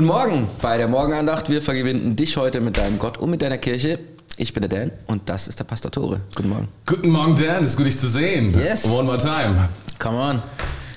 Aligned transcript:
Guten 0.00 0.12
Morgen 0.12 0.48
bei 0.62 0.78
der 0.78 0.88
Morgenandacht. 0.88 1.50
Wir 1.50 1.60
vergewinnen 1.60 2.16
dich 2.16 2.38
heute 2.38 2.62
mit 2.62 2.78
deinem 2.78 2.98
Gott 2.98 3.18
und 3.18 3.28
mit 3.28 3.42
deiner 3.42 3.58
Kirche. 3.58 3.98
Ich 4.38 4.54
bin 4.54 4.62
der 4.66 4.70
Dan 4.70 4.92
und 5.06 5.28
das 5.28 5.46
ist 5.46 5.58
der 5.58 5.64
Pastor 5.64 5.90
Tore. 5.90 6.22
Guten 6.34 6.48
Morgen. 6.48 6.68
Guten 6.86 7.10
Morgen, 7.10 7.36
Dan. 7.36 7.62
Ist 7.64 7.76
gut, 7.76 7.84
dich 7.84 7.98
zu 7.98 8.08
sehen. 8.08 8.58
Yes. 8.58 8.86
One 8.86 9.02
more 9.02 9.18
time. 9.18 9.68
Come 9.98 10.16
on. 10.16 10.42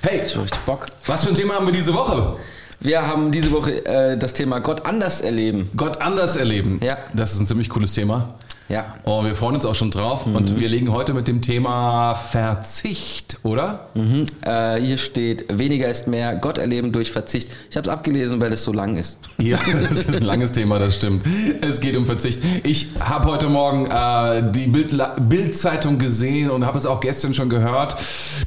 Hey, 0.04 0.22
Ich 0.26 0.34
hab 0.34 0.44
richtig 0.44 0.62
Bock. 0.62 0.86
was 1.06 1.22
für 1.26 1.32
ein 1.32 1.36
Thema 1.36 1.56
haben 1.56 1.66
wir 1.66 1.74
diese 1.74 1.94
Woche? 1.94 2.38
Wir 2.80 3.06
haben 3.06 3.30
diese 3.34 3.52
Woche 3.52 3.86
äh, 3.86 4.18
das 4.18 4.32
Thema 4.32 4.60
Gott 4.62 4.86
anders 4.86 5.20
erleben. 5.20 5.70
Gott 5.76 6.00
anders 6.02 6.38
erleben. 6.38 6.80
Ja. 6.82 6.96
Das 7.14 7.34
ist 7.34 7.42
ein 7.42 7.46
ziemlich 7.46 7.68
cooles 7.68 7.92
Thema. 7.92 8.36
Ja. 8.70 8.96
Oh, 9.04 9.24
wir 9.24 9.36
freuen 9.36 9.56
uns 9.56 9.66
auch 9.66 9.76
schon 9.76 9.92
drauf. 9.92 10.26
Mhm. 10.26 10.36
Und 10.36 10.60
wir 10.60 10.70
legen 10.70 10.92
heute 10.92 11.14
mit 11.14 11.28
dem 11.28 11.42
Thema 11.42 12.16
Verzicht, 12.16 13.38
oder? 13.44 13.88
Mhm. 13.94 14.26
Äh, 14.42 14.80
hier 14.82 14.98
steht, 14.98 15.46
weniger 15.58 15.90
ist 15.90 16.08
mehr, 16.08 16.36
Gott 16.38 16.58
erleben 16.58 16.92
durch 16.92 17.12
Verzicht. 17.12 17.50
Ich 17.70 17.76
habe 17.76 17.88
es 17.88 17.94
abgelesen, 17.94 18.40
weil 18.40 18.54
es 18.54 18.64
so 18.64 18.72
lang 18.74 18.96
ist. 18.96 19.18
Ja, 19.44 19.60
das 19.90 20.04
ist 20.04 20.18
ein 20.22 20.24
langes 20.24 20.54
Thema, 20.54 20.80
das 20.80 20.96
stimmt. 20.96 21.26
Es 21.62 21.82
geht 21.82 21.98
um 21.98 22.06
Verzicht. 22.06 22.40
Ich 22.64 22.88
habe 23.02 23.28
heute 23.28 23.50
Morgen 23.50 23.88
äh, 23.88 24.52
die 24.54 24.68
Bild- 24.68 24.96
Bild-Zeitung 25.28 25.98
gesehen 26.00 26.50
und 26.50 26.66
habe 26.66 26.78
es 26.78 26.86
auch 26.86 27.02
gestern 27.02 27.34
schon 27.34 27.50
gehört. 27.50 27.98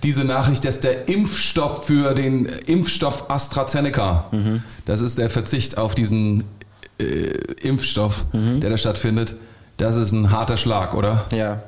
Diese 0.03 0.25
Nachricht, 0.25 0.65
dass 0.65 0.81
der 0.81 1.09
Impfstoff 1.09 1.85
für 1.87 2.15
den 2.15 2.47
Impfstoff 2.67 3.29
AstraZeneca, 3.29 4.31
das 4.87 5.03
ist 5.03 5.19
der 5.19 5.29
Verzicht 5.29 5.77
auf 5.77 5.95
diesen 5.95 6.45
äh, 6.99 7.05
Impfstoff, 7.63 8.25
der 8.33 8.71
da 8.71 8.79
stattfindet. 8.79 9.35
Das 9.77 9.97
ist 9.97 10.13
ein 10.13 10.31
harter 10.31 10.57
Schlag, 10.57 10.95
oder? 10.95 11.25
Ja. 11.33 11.61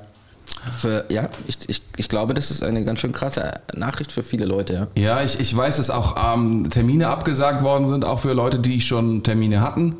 Für, 0.72 1.04
ja, 1.10 1.28
ich, 1.46 1.58
ich, 1.68 1.82
ich 1.96 2.08
glaube, 2.08 2.32
das 2.34 2.50
ist 2.50 2.62
eine 2.62 2.82
ganz 2.84 3.00
schön 3.00 3.12
krasse 3.12 3.60
Nachricht 3.74 4.12
für 4.12 4.22
viele 4.22 4.46
Leute, 4.46 4.72
ja. 4.72 4.86
Ja, 4.96 5.22
ich, 5.22 5.38
ich 5.38 5.54
weiß, 5.54 5.76
dass 5.76 5.90
auch 5.90 6.16
ähm, 6.34 6.68
Termine 6.70 7.08
abgesagt 7.08 7.62
worden 7.62 7.86
sind, 7.86 8.04
auch 8.04 8.20
für 8.20 8.32
Leute, 8.32 8.58
die 8.58 8.80
schon 8.80 9.22
Termine 9.22 9.60
hatten. 9.60 9.94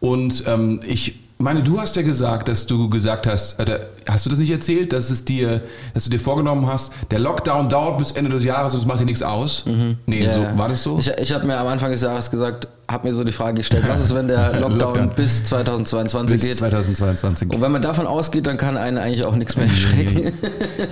Und 0.00 0.44
ähm, 0.46 0.80
ich 0.86 1.20
meine, 1.38 1.62
du 1.62 1.80
hast 1.80 1.96
ja 1.96 2.02
gesagt, 2.02 2.48
dass 2.48 2.66
du 2.66 2.90
gesagt 2.90 3.26
hast, 3.26 3.58
äh, 3.60 3.80
hast 4.08 4.26
du 4.26 4.30
das 4.30 4.38
nicht 4.38 4.50
erzählt, 4.50 4.92
dass 4.92 5.10
es 5.10 5.24
dir, 5.24 5.62
dass 5.94 6.04
du 6.04 6.10
dir 6.10 6.20
vorgenommen 6.20 6.66
hast, 6.66 6.92
der 7.10 7.18
Lockdown 7.18 7.68
dauert 7.68 7.98
bis 7.98 8.12
Ende 8.12 8.30
des 8.30 8.44
Jahres 8.44 8.74
und 8.74 8.80
es 8.80 8.86
macht 8.86 9.00
dir 9.00 9.04
nichts 9.06 9.22
aus? 9.22 9.64
Nee, 10.06 10.24
Ja, 10.24 10.34
so, 10.52 10.58
war 10.58 10.68
das 10.68 10.82
so? 10.82 10.98
Ich, 10.98 11.08
ich 11.08 11.32
habe 11.32 11.46
mir 11.46 11.56
am 11.58 11.66
Anfang 11.66 11.90
des 11.90 12.02
Jahres 12.02 12.30
gesagt, 12.30 12.68
habe 12.90 13.08
mir 13.08 13.14
so 13.14 13.24
die 13.24 13.32
Frage 13.32 13.58
gestellt, 13.58 13.84
was 13.86 14.02
ist, 14.02 14.14
wenn 14.14 14.28
der 14.28 14.52
Lockdown, 14.60 14.78
Lockdown. 14.78 15.10
bis 15.10 15.44
2022 15.44 16.40
bis 16.40 16.48
geht? 16.48 16.56
2022. 16.58 17.50
Und 17.50 17.60
wenn 17.60 17.72
man 17.72 17.82
davon 17.82 18.06
ausgeht, 18.06 18.46
dann 18.46 18.56
kann 18.56 18.76
einen 18.76 18.98
eigentlich 18.98 19.24
auch 19.24 19.34
nichts 19.36 19.56
mehr 19.56 19.66
erschrecken. 19.66 20.32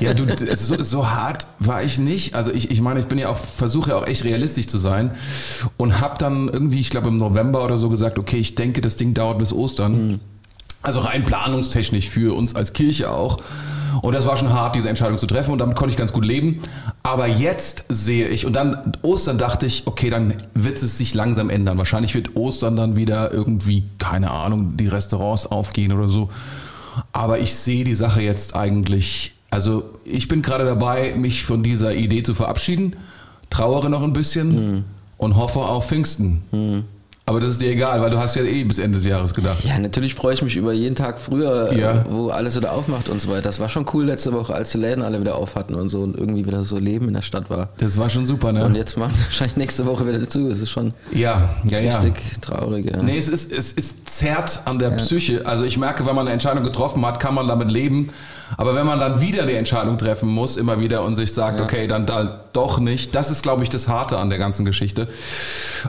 Ja, 0.01 0.15
du, 0.15 0.27
so, 0.55 0.81
so 0.83 1.11
hart 1.11 1.47
war 1.59 1.83
ich 1.83 1.99
nicht. 1.99 2.35
Also 2.35 2.53
ich, 2.53 2.71
ich 2.71 2.81
meine, 2.81 3.01
ich 3.01 3.07
bin 3.07 3.19
ja 3.19 3.29
auch, 3.29 3.37
versuche 3.37 3.91
ja 3.91 3.97
auch 3.97 4.07
echt 4.07 4.23
realistisch 4.25 4.67
zu 4.67 4.79
sein 4.79 5.11
und 5.77 6.01
habe 6.01 6.17
dann 6.19 6.49
irgendwie, 6.49 6.81
ich 6.81 6.91
glaube 6.91 7.09
im 7.09 7.17
November 7.17 7.65
oder 7.65 7.79
so 7.79 7.89
gesagt, 7.89 8.19
okay, 8.19 8.37
ich 8.37 8.55
denke, 8.55 8.81
das 8.81 8.97
Ding 8.97 9.15
dauert 9.15 9.39
bis 9.39 9.53
Ostern. 9.53 10.21
Also 10.83 11.01
rein 11.01 11.25
planungstechnisch 11.25 12.09
für 12.09 12.37
uns 12.37 12.55
als 12.55 12.73
Kirche 12.73 13.11
auch. 13.11 13.39
Und 14.03 14.15
das 14.15 14.27
war 14.27 14.37
schon 14.37 14.53
hart, 14.53 14.77
diese 14.77 14.89
Entscheidung 14.89 15.19
zu 15.19 15.27
treffen 15.27 15.51
und 15.53 15.59
damit 15.59 15.77
konnte 15.77 15.91
ich 15.91 15.97
ganz 15.97 16.13
gut 16.13 16.25
leben. 16.25 16.63
Aber 17.03 17.27
jetzt 17.27 17.85
sehe 17.89 18.29
ich, 18.29 18.47
und 18.47 18.55
dann 18.55 18.93
Ostern 19.03 19.39
dachte 19.39 19.67
ich, 19.67 19.87
okay, 19.87 20.11
dann 20.11 20.35
wird 20.55 20.79
es 20.79 20.99
sich 20.99 21.15
langsam 21.15 21.51
ändern. 21.51 21.79
Wahrscheinlich 21.79 22.15
wird 22.15 22.37
Ostern 22.37 22.77
dann 22.77 22.97
wieder 22.97 23.33
irgendwie, 23.33 23.85
keine 23.99 24.31
Ahnung, 24.31 24.77
die 24.77 24.89
Restaurants 24.89 25.47
aufgehen 25.47 25.93
oder 25.93 26.09
so. 26.09 26.31
Aber 27.13 27.39
ich 27.39 27.55
sehe 27.55 27.85
die 27.85 27.95
Sache 27.95 28.23
jetzt 28.23 28.57
eigentlich, 28.57 29.33
also 29.51 29.85
ich 30.05 30.29
bin 30.29 30.43
gerade 30.43 30.65
dabei, 30.65 31.15
mich 31.17 31.45
von 31.45 31.63
dieser 31.63 31.95
Idee 31.95 32.23
zu 32.23 32.35
verabschieden, 32.35 32.97
trauere 33.51 33.89
noch 33.89 34.03
ein 34.03 34.13
bisschen 34.13 34.85
und 35.17 35.37
hoffe 35.37 35.61
auf 35.61 35.89
Pfingsten. 35.89 36.85
Aber 37.29 37.41
das 37.41 37.51
ist 37.51 37.61
dir 37.63 37.71
egal, 37.71 38.01
weil 38.01 38.11
du 38.11 38.19
hast 38.19 38.35
ja 38.37 38.43
eh 38.43 38.65
bis 38.65 38.79
Ende 38.79 38.97
des 38.97 39.05
Jahres 39.05 39.35
gedacht. 39.35 39.63
Ja, 39.63 39.79
natürlich 39.79 40.15
freue 40.15 40.33
ich 40.35 40.43
mich 40.43 40.57
über 40.57 40.73
jeden 40.73 40.95
Tag 40.95 41.19
früher, 41.21 41.73
Ja. 41.75 41.93
äh, 41.93 42.05
wo 42.09 42.31
alles 42.31 42.57
wieder 42.57 42.73
aufmacht 42.73 43.09
und 43.11 43.21
so 43.21 43.29
weiter. 43.31 43.43
Das 43.43 43.61
war 43.61 43.69
schon 43.69 43.85
cool 43.93 44.07
letzte 44.07 44.33
Woche, 44.33 44.55
als 44.55 44.71
die 44.73 44.79
Läden 44.79 45.03
alle 45.05 45.21
wieder 45.21 45.35
auf 45.35 45.55
hatten 45.55 45.75
und 45.75 45.89
so 45.91 46.01
und 46.01 46.17
irgendwie 46.17 46.47
wieder 46.47 46.65
so 46.65 46.79
Leben 46.79 47.07
in 47.09 47.15
der 47.15 47.23
Stadt 47.23 47.51
war. 47.51 47.69
Das 47.79 47.99
war 47.99 48.09
schon 48.09 48.25
super, 48.25 48.49
Und 48.49 48.73
ne? 48.73 48.79
jetzt 48.79 48.97
macht 48.97 49.15
es 49.15 49.25
wahrscheinlich 49.27 49.57
nächste 49.59 49.85
Woche 49.87 50.07
wieder 50.09 50.27
zu. 50.29 50.49
Es 50.49 50.61
ist 50.61 50.71
schon 50.71 50.95
Ja, 51.13 51.51
ja, 51.65 51.79
ja. 51.81 51.97
richtig 51.99 52.41
traurig. 52.41 52.87
Ja. 52.91 53.03
Nee, 53.03 53.19
es 53.19 53.29
ist, 53.29 53.53
es 53.53 53.73
ist 53.73 54.09
zerrt 54.09 54.61
an 54.65 54.79
der 54.79 54.91
Psyche. 54.93 55.47
Also 55.47 55.65
ich 55.67 55.77
merke, 55.77 56.07
wenn 56.07 56.15
man 56.15 56.27
eine 56.27 56.33
Entscheidung 56.33 56.65
getroffen 56.65 57.05
hat, 57.05 57.21
kann 57.21 57.35
man 57.35 57.47
damit 57.47 57.71
leben. 57.71 58.09
Aber 58.57 58.75
wenn 58.75 58.87
man 58.87 58.99
dann 58.99 59.21
wieder 59.21 59.45
die 59.45 59.53
Entscheidung 59.53 59.99
treffen 59.99 60.31
muss, 60.31 60.57
immer 60.57 60.81
wieder 60.81 61.05
und 61.05 61.15
sich 61.15 61.35
sagt, 61.35 61.61
Ja. 61.61 61.67
okay, 61.67 61.87
dann 61.87 62.07
da 62.07 62.45
doch 62.59 62.81
nicht, 62.81 63.15
das 63.15 63.31
ist, 63.31 63.43
glaube 63.43 63.63
ich, 63.63 63.69
das 63.69 63.87
Harte 63.87 64.19
an 64.19 64.31
der 64.31 64.39
ganzen 64.39 64.65
Geschichte. 64.65 65.07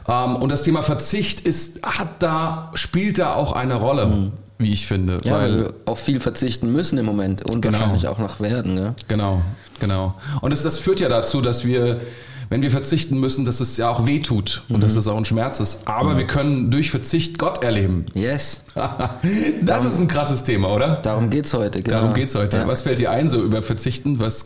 Ähm, 0.07 0.35
und 0.35 0.51
das 0.51 0.61
Thema 0.61 0.83
Verzicht 0.83 1.39
ist, 1.41 1.81
hat 1.83 2.21
da, 2.21 2.69
spielt 2.75 3.17
da 3.17 3.33
auch 3.33 3.53
eine 3.53 3.73
Rolle, 3.75 4.31
wie 4.59 4.71
ich 4.71 4.85
finde. 4.85 5.13
Mhm. 5.15 5.19
Ja, 5.23 5.33
weil 5.33 5.39
weil, 5.53 5.59
wir 5.61 5.73
auf 5.85 5.99
viel 5.99 6.19
verzichten 6.19 6.71
müssen 6.71 6.97
im 6.99 7.05
Moment 7.05 7.43
und 7.43 7.61
Genau. 7.61 7.79
wahrscheinlich 7.79 8.07
auch 8.07 8.19
noch 8.19 8.39
werden. 8.39 8.77
Ja. 8.77 8.93
Genau, 9.07 9.41
genau. 9.79 10.13
Und 10.41 10.51
das, 10.51 10.61
das 10.63 10.77
führt 10.79 10.99
ja 10.99 11.09
dazu, 11.09 11.41
dass 11.41 11.65
wir, 11.65 12.01
wenn 12.49 12.61
wir 12.61 12.69
verzichten 12.71 13.19
müssen, 13.19 13.45
dass 13.45 13.59
es 13.61 13.77
ja 13.77 13.89
auch 13.89 14.05
weh 14.05 14.19
tut 14.19 14.63
und 14.69 14.77
Mhm. 14.77 14.81
dass 14.81 14.93
das 14.93 15.07
auch 15.07 15.17
ein 15.17 15.25
Schmerz 15.25 15.59
ist. 15.59 15.79
Aber 15.85 16.17
wir 16.17 16.27
können 16.27 16.69
durch 16.71 16.91
Verzicht 16.91 17.39
Gott 17.39 17.63
erleben. 17.63 18.05
Yes, 18.13 18.61
das 19.63 19.85
ist 19.85 19.99
ein 19.99 20.07
krasses 20.07 20.43
Thema, 20.43 20.69
oder? 20.73 20.99
darum 21.01 21.29
geht's 21.31 21.53
heute. 21.53 21.81
Genau. 21.81 21.97
Darum 22.01 22.13
geht's 22.13 22.35
heute. 22.35 22.57
Ja. 22.57 22.67
Was 22.67 22.83
fällt 22.83 22.99
dir 22.99 23.09
ein 23.11 23.27
so 23.29 23.39
über 23.41 23.61
Verzichten? 23.63 24.19
Was 24.19 24.45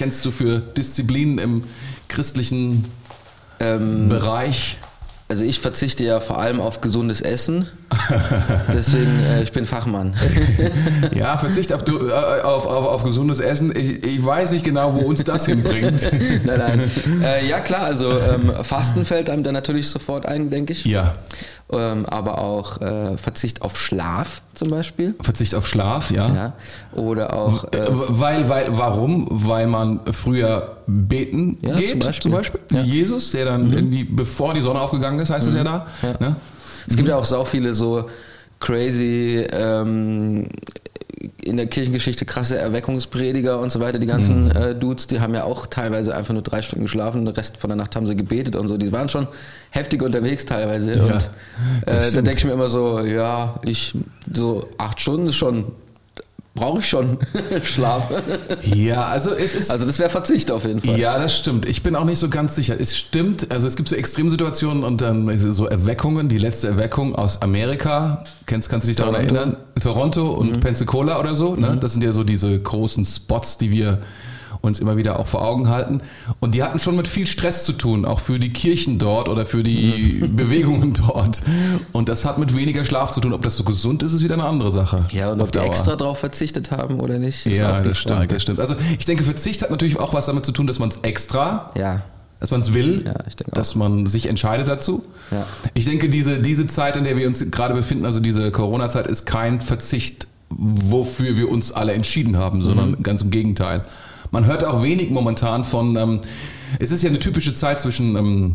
kennst 0.00 0.24
du 0.24 0.30
für 0.30 0.60
Disziplinen 0.60 1.36
im 1.38 1.64
christlichen 2.08 2.86
Ähm, 3.60 4.08
Bereich? 4.08 4.78
also 5.28 5.44
ich 5.44 5.60
verzichte 5.60 6.04
ja 6.04 6.18
vor 6.20 6.38
allem 6.38 6.58
auf 6.60 6.80
gesundes 6.80 7.20
Essen. 7.20 7.68
Deswegen, 8.72 9.22
äh, 9.24 9.42
ich 9.42 9.52
bin 9.52 9.66
Fachmann. 9.66 10.16
Ja, 11.14 11.36
Verzicht 11.36 11.72
auf, 11.74 11.84
du- 11.84 12.08
äh, 12.08 12.12
auf, 12.42 12.66
auf, 12.66 12.86
auf 12.86 13.04
gesundes 13.04 13.40
Essen. 13.40 13.72
Ich, 13.76 14.02
ich 14.04 14.24
weiß 14.24 14.52
nicht 14.52 14.64
genau, 14.64 14.94
wo 14.94 15.00
uns 15.00 15.22
das 15.22 15.44
hinbringt. 15.46 16.10
nein, 16.44 16.58
nein. 16.58 16.90
Äh, 17.22 17.46
ja 17.46 17.60
klar, 17.60 17.82
also 17.82 18.10
ähm, 18.10 18.52
Fasten 18.62 19.04
fällt 19.04 19.28
einem 19.28 19.44
dann 19.44 19.52
natürlich 19.54 19.88
sofort 19.88 20.24
ein, 20.26 20.48
denke 20.50 20.72
ich. 20.72 20.84
Ja, 20.86 21.14
Ähm, 21.72 22.04
aber 22.06 22.38
auch 22.38 22.80
äh, 22.80 23.16
Verzicht 23.16 23.62
auf 23.62 23.78
Schlaf 23.78 24.42
zum 24.54 24.70
Beispiel. 24.70 25.14
Verzicht 25.22 25.54
auf 25.54 25.68
Schlaf, 25.68 26.10
ja. 26.10 26.28
Ja. 26.34 26.52
Oder 27.00 27.32
auch 27.34 27.64
Äh, 27.72 27.76
äh, 27.78 27.86
Weil, 27.88 28.48
weil, 28.48 28.76
warum? 28.76 29.28
Weil 29.30 29.66
man 29.68 30.00
früher 30.12 30.78
beten 30.88 31.58
Ja, 31.62 31.76
geht, 31.76 31.90
zum 31.90 32.00
zum 32.00 32.08
Beispiel. 32.08 32.30
Beispiel. 32.32 32.60
Ja. 32.72 32.82
Mhm. 32.82 32.88
Jesus, 32.88 33.30
der 33.30 33.44
dann 33.44 33.72
irgendwie, 33.72 34.02
bevor 34.04 34.52
die 34.54 34.60
Sonne 34.62 34.80
aufgegangen 34.80 35.20
ist, 35.20 35.30
heißt 35.30 35.46
es 35.46 35.54
ja 35.54 35.62
da. 35.62 35.86
Ne? 36.18 36.34
Es 36.88 36.96
gibt 36.96 37.08
ja 37.08 37.16
auch 37.16 37.24
so 37.24 37.44
viele 37.44 37.72
so 37.72 38.06
crazy 38.58 39.46
ähm, 39.52 40.48
in 41.42 41.56
der 41.58 41.66
Kirchengeschichte 41.66 42.24
krasse 42.24 42.56
Erweckungsprediger 42.58 43.60
und 43.60 43.70
so 43.70 43.80
weiter. 43.80 43.98
Die 43.98 44.06
ganzen 44.06 44.44
Mhm. 44.46 44.50
äh, 44.56 44.74
Dudes, 44.74 45.06
die 45.06 45.20
haben 45.20 45.34
ja 45.34 45.44
auch 45.44 45.66
teilweise 45.66 46.14
einfach 46.14 46.32
nur 46.32 46.42
drei 46.42 46.62
Stunden 46.62 46.84
geschlafen, 46.84 47.24
den 47.24 47.34
Rest 47.34 47.58
von 47.58 47.68
der 47.68 47.76
Nacht 47.76 47.94
haben 47.94 48.06
sie 48.06 48.16
gebetet 48.16 48.56
und 48.56 48.68
so. 48.68 48.78
Die 48.78 48.90
waren 48.92 49.08
schon 49.08 49.28
heftig 49.70 50.02
unterwegs 50.02 50.46
teilweise. 50.46 50.92
Ja, 50.92 51.04
und 51.04 51.28
äh, 51.86 52.10
da 52.10 52.22
denke 52.22 52.38
ich 52.38 52.44
mir 52.44 52.52
immer 52.52 52.68
so, 52.68 53.00
ja, 53.00 53.60
ich 53.64 53.94
so 54.32 54.68
acht 54.78 55.00
Stunden 55.00 55.26
ist 55.28 55.36
schon 55.36 55.66
brauche 56.60 56.80
ich 56.80 56.88
schon 56.88 57.18
Schlaf. 57.64 58.08
Ja, 58.62 59.06
also 59.06 59.32
es 59.32 59.54
ist. 59.54 59.70
Also 59.70 59.86
das 59.86 59.98
wäre 59.98 60.10
Verzicht 60.10 60.50
auf 60.50 60.64
jeden 60.64 60.80
Fall. 60.80 60.98
Ja, 60.98 61.18
das 61.18 61.36
stimmt. 61.36 61.66
Ich 61.66 61.82
bin 61.82 61.96
auch 61.96 62.04
nicht 62.04 62.18
so 62.18 62.28
ganz 62.28 62.54
sicher. 62.54 62.78
Es 62.78 62.96
stimmt, 62.96 63.50
also 63.50 63.66
es 63.66 63.76
gibt 63.76 63.88
so 63.88 63.96
Extremsituationen 63.96 64.84
und 64.84 65.00
dann 65.00 65.38
so 65.38 65.66
Erweckungen. 65.66 66.28
Die 66.28 66.38
letzte 66.38 66.68
Erweckung 66.68 67.14
aus 67.14 67.40
Amerika, 67.42 68.24
kennst, 68.46 68.68
kannst 68.68 68.86
du 68.86 68.90
dich 68.90 68.96
daran 68.96 69.14
Toronto. 69.14 69.34
erinnern? 69.34 69.56
Toronto 69.80 70.30
und 70.30 70.60
Pensacola 70.60 71.18
oder 71.18 71.34
so. 71.34 71.56
Ne? 71.56 71.78
Das 71.80 71.94
sind 71.94 72.04
ja 72.04 72.12
so 72.12 72.24
diese 72.24 72.58
großen 72.60 73.04
Spots, 73.04 73.56
die 73.58 73.70
wir 73.70 74.00
uns 74.62 74.78
immer 74.78 74.96
wieder 74.96 75.18
auch 75.18 75.26
vor 75.26 75.42
Augen 75.42 75.68
halten. 75.68 76.00
Und 76.40 76.54
die 76.54 76.62
hatten 76.62 76.78
schon 76.78 76.96
mit 76.96 77.08
viel 77.08 77.26
Stress 77.26 77.64
zu 77.64 77.72
tun, 77.72 78.04
auch 78.04 78.18
für 78.20 78.38
die 78.38 78.52
Kirchen 78.52 78.98
dort 78.98 79.28
oder 79.28 79.46
für 79.46 79.62
die 79.62 80.22
Bewegungen 80.36 80.92
dort. 80.94 81.42
Und 81.92 82.08
das 82.08 82.24
hat 82.24 82.38
mit 82.38 82.54
weniger 82.54 82.84
Schlaf 82.84 83.10
zu 83.12 83.20
tun. 83.20 83.32
Ob 83.32 83.42
das 83.42 83.56
so 83.56 83.64
gesund 83.64 84.02
ist, 84.02 84.12
ist 84.12 84.22
wieder 84.22 84.34
eine 84.34 84.44
andere 84.44 84.70
Sache. 84.70 85.06
Ja, 85.12 85.32
und 85.32 85.40
ob 85.40 85.50
die 85.52 85.58
Dauer. 85.58 85.66
extra 85.68 85.96
drauf 85.96 86.18
verzichtet 86.18 86.70
haben 86.70 87.00
oder 87.00 87.18
nicht, 87.18 87.46
ist 87.46 87.58
Ja, 87.58 87.74
auch 87.76 87.80
die 87.80 87.88
das 87.88 87.98
stimmt, 87.98 88.16
Frage. 88.16 88.34
das 88.34 88.42
stimmt. 88.42 88.60
Also 88.60 88.74
ich 88.98 89.04
denke, 89.04 89.24
Verzicht 89.24 89.62
hat 89.62 89.70
natürlich 89.70 89.98
auch 89.98 90.12
was 90.14 90.26
damit 90.26 90.44
zu 90.44 90.52
tun, 90.52 90.66
dass 90.66 90.78
man 90.78 90.90
es 90.90 90.98
extra 91.02 91.70
Ja, 91.76 92.02
dass 92.38 92.50
man 92.50 92.60
es 92.60 92.72
will, 92.74 93.02
Ja, 93.04 93.14
ich 93.26 93.36
denke 93.36 93.52
auch. 93.52 93.54
dass 93.54 93.74
man 93.74 94.06
sich 94.06 94.26
entscheidet 94.28 94.68
dazu. 94.68 95.02
Ja. 95.30 95.46
Ich 95.74 95.84
denke, 95.84 96.08
diese, 96.08 96.40
diese 96.40 96.66
Zeit, 96.66 96.96
in 96.96 97.04
der 97.04 97.16
wir 97.16 97.26
uns 97.26 97.44
gerade 97.50 97.74
befinden, 97.74 98.04
also 98.06 98.20
diese 98.20 98.50
Corona-Zeit, 98.50 99.06
ist 99.06 99.24
kein 99.26 99.60
Verzicht, 99.60 100.26
wofür 100.48 101.36
wir 101.36 101.48
uns 101.50 101.70
alle 101.72 101.92
entschieden 101.92 102.36
haben, 102.36 102.62
sondern 102.62 102.90
Mhm. 102.92 103.02
ganz 103.02 103.22
im 103.22 103.30
Gegenteil. 103.30 103.84
Man 104.30 104.46
hört 104.46 104.64
auch 104.64 104.82
wenig 104.82 105.10
momentan 105.10 105.64
von, 105.64 105.96
ähm, 105.96 106.20
es 106.78 106.90
ist 106.90 107.02
ja 107.02 107.08
eine 107.08 107.18
typische 107.18 107.54
Zeit 107.54 107.80
zwischen 107.80 108.16
ähm, 108.16 108.54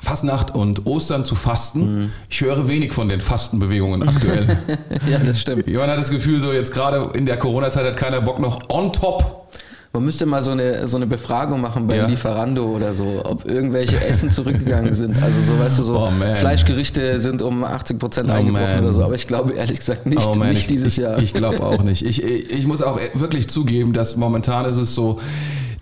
Fastnacht 0.00 0.54
und 0.54 0.86
Ostern 0.86 1.24
zu 1.24 1.34
fasten. 1.34 1.80
Mhm. 1.80 2.12
Ich 2.28 2.40
höre 2.40 2.68
wenig 2.68 2.92
von 2.92 3.08
den 3.08 3.20
Fastenbewegungen 3.20 4.08
aktuell. 4.08 4.58
ja, 5.10 5.18
das 5.18 5.40
stimmt. 5.40 5.70
Man 5.70 5.90
hat 5.90 5.98
das 5.98 6.10
Gefühl, 6.10 6.40
so 6.40 6.52
jetzt 6.52 6.72
gerade 6.72 7.10
in 7.16 7.26
der 7.26 7.36
Corona-Zeit 7.36 7.84
hat 7.84 7.96
keiner 7.96 8.20
Bock 8.20 8.38
noch 8.38 8.68
on 8.68 8.92
top 8.92 9.48
Man 9.92 10.04
müsste 10.04 10.26
mal 10.26 10.42
so 10.42 10.50
eine, 10.50 10.86
so 10.86 10.96
eine 10.98 11.06
Befragung 11.06 11.60
machen 11.60 11.86
bei 11.86 11.96
Ja. 11.96 12.06
Lieferando 12.06 12.64
oder 12.66 12.94
so, 12.94 13.22
ob 13.24 13.46
irgendwelche 13.46 13.98
Essen 14.00 14.30
zurückgegangen 14.30 14.92
sind. 14.94 15.20
Also 15.22 15.40
so, 15.42 15.58
weißt 15.58 15.78
du, 15.78 15.82
so 15.82 15.96
Oh. 15.98 16.10
Fleischgerichte 16.34 17.18
sind 17.20 17.40
um 17.42 17.64
80 17.64 17.98
Prozent 17.98 18.28
Oh, 18.28 18.32
eingebrochen 18.32 18.74
man. 18.76 18.84
oder 18.84 18.92
so. 18.92 19.02
Aber 19.04 19.14
ich 19.14 19.26
glaube 19.26 19.54
ehrlich 19.54 19.78
gesagt 19.78 20.06
nicht, 20.06 20.26
Oh 20.26 20.34
nicht 20.38 20.60
ich, 20.60 20.66
dieses 20.66 20.98
ich, 20.98 21.02
Jahr. 21.04 21.18
Ich 21.18 21.32
glaube 21.34 21.62
auch 21.64 21.82
nicht. 21.82 22.04
Ich, 22.04 22.22
ich, 22.22 22.50
ich 22.50 22.66
muss 22.66 22.82
auch 22.82 23.00
wirklich 23.14 23.48
zugeben, 23.48 23.92
dass 23.94 24.16
momentan 24.16 24.66
ist 24.66 24.76
es 24.76 24.94
so, 24.94 25.20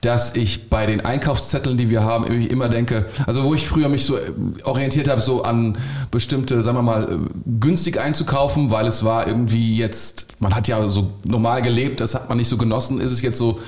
dass 0.02 0.36
ich 0.36 0.70
bei 0.70 0.86
den 0.86 1.04
Einkaufszetteln, 1.04 1.76
die 1.76 1.90
wir 1.90 2.04
haben, 2.04 2.26
immer 2.26 2.68
denke, 2.68 3.06
also 3.26 3.42
wo 3.42 3.54
ich 3.54 3.66
früher 3.66 3.88
mich 3.88 4.04
so 4.04 4.16
orientiert 4.62 5.08
habe, 5.08 5.20
so 5.20 5.42
an 5.42 5.76
bestimmte, 6.12 6.62
sagen 6.62 6.78
wir 6.78 6.82
mal, 6.82 7.18
günstig 7.60 7.98
einzukaufen, 7.98 8.70
weil 8.70 8.86
es 8.86 9.04
war 9.04 9.26
irgendwie 9.26 9.76
jetzt, 9.76 10.28
man 10.38 10.54
hat 10.54 10.68
ja 10.68 10.86
so 10.86 11.08
normal 11.24 11.60
gelebt, 11.60 12.00
das 12.00 12.14
hat 12.14 12.28
man 12.28 12.38
nicht 12.38 12.48
so 12.48 12.56
genossen, 12.56 13.00
ist 13.00 13.10
es 13.10 13.20
jetzt 13.22 13.38
so, 13.38 13.58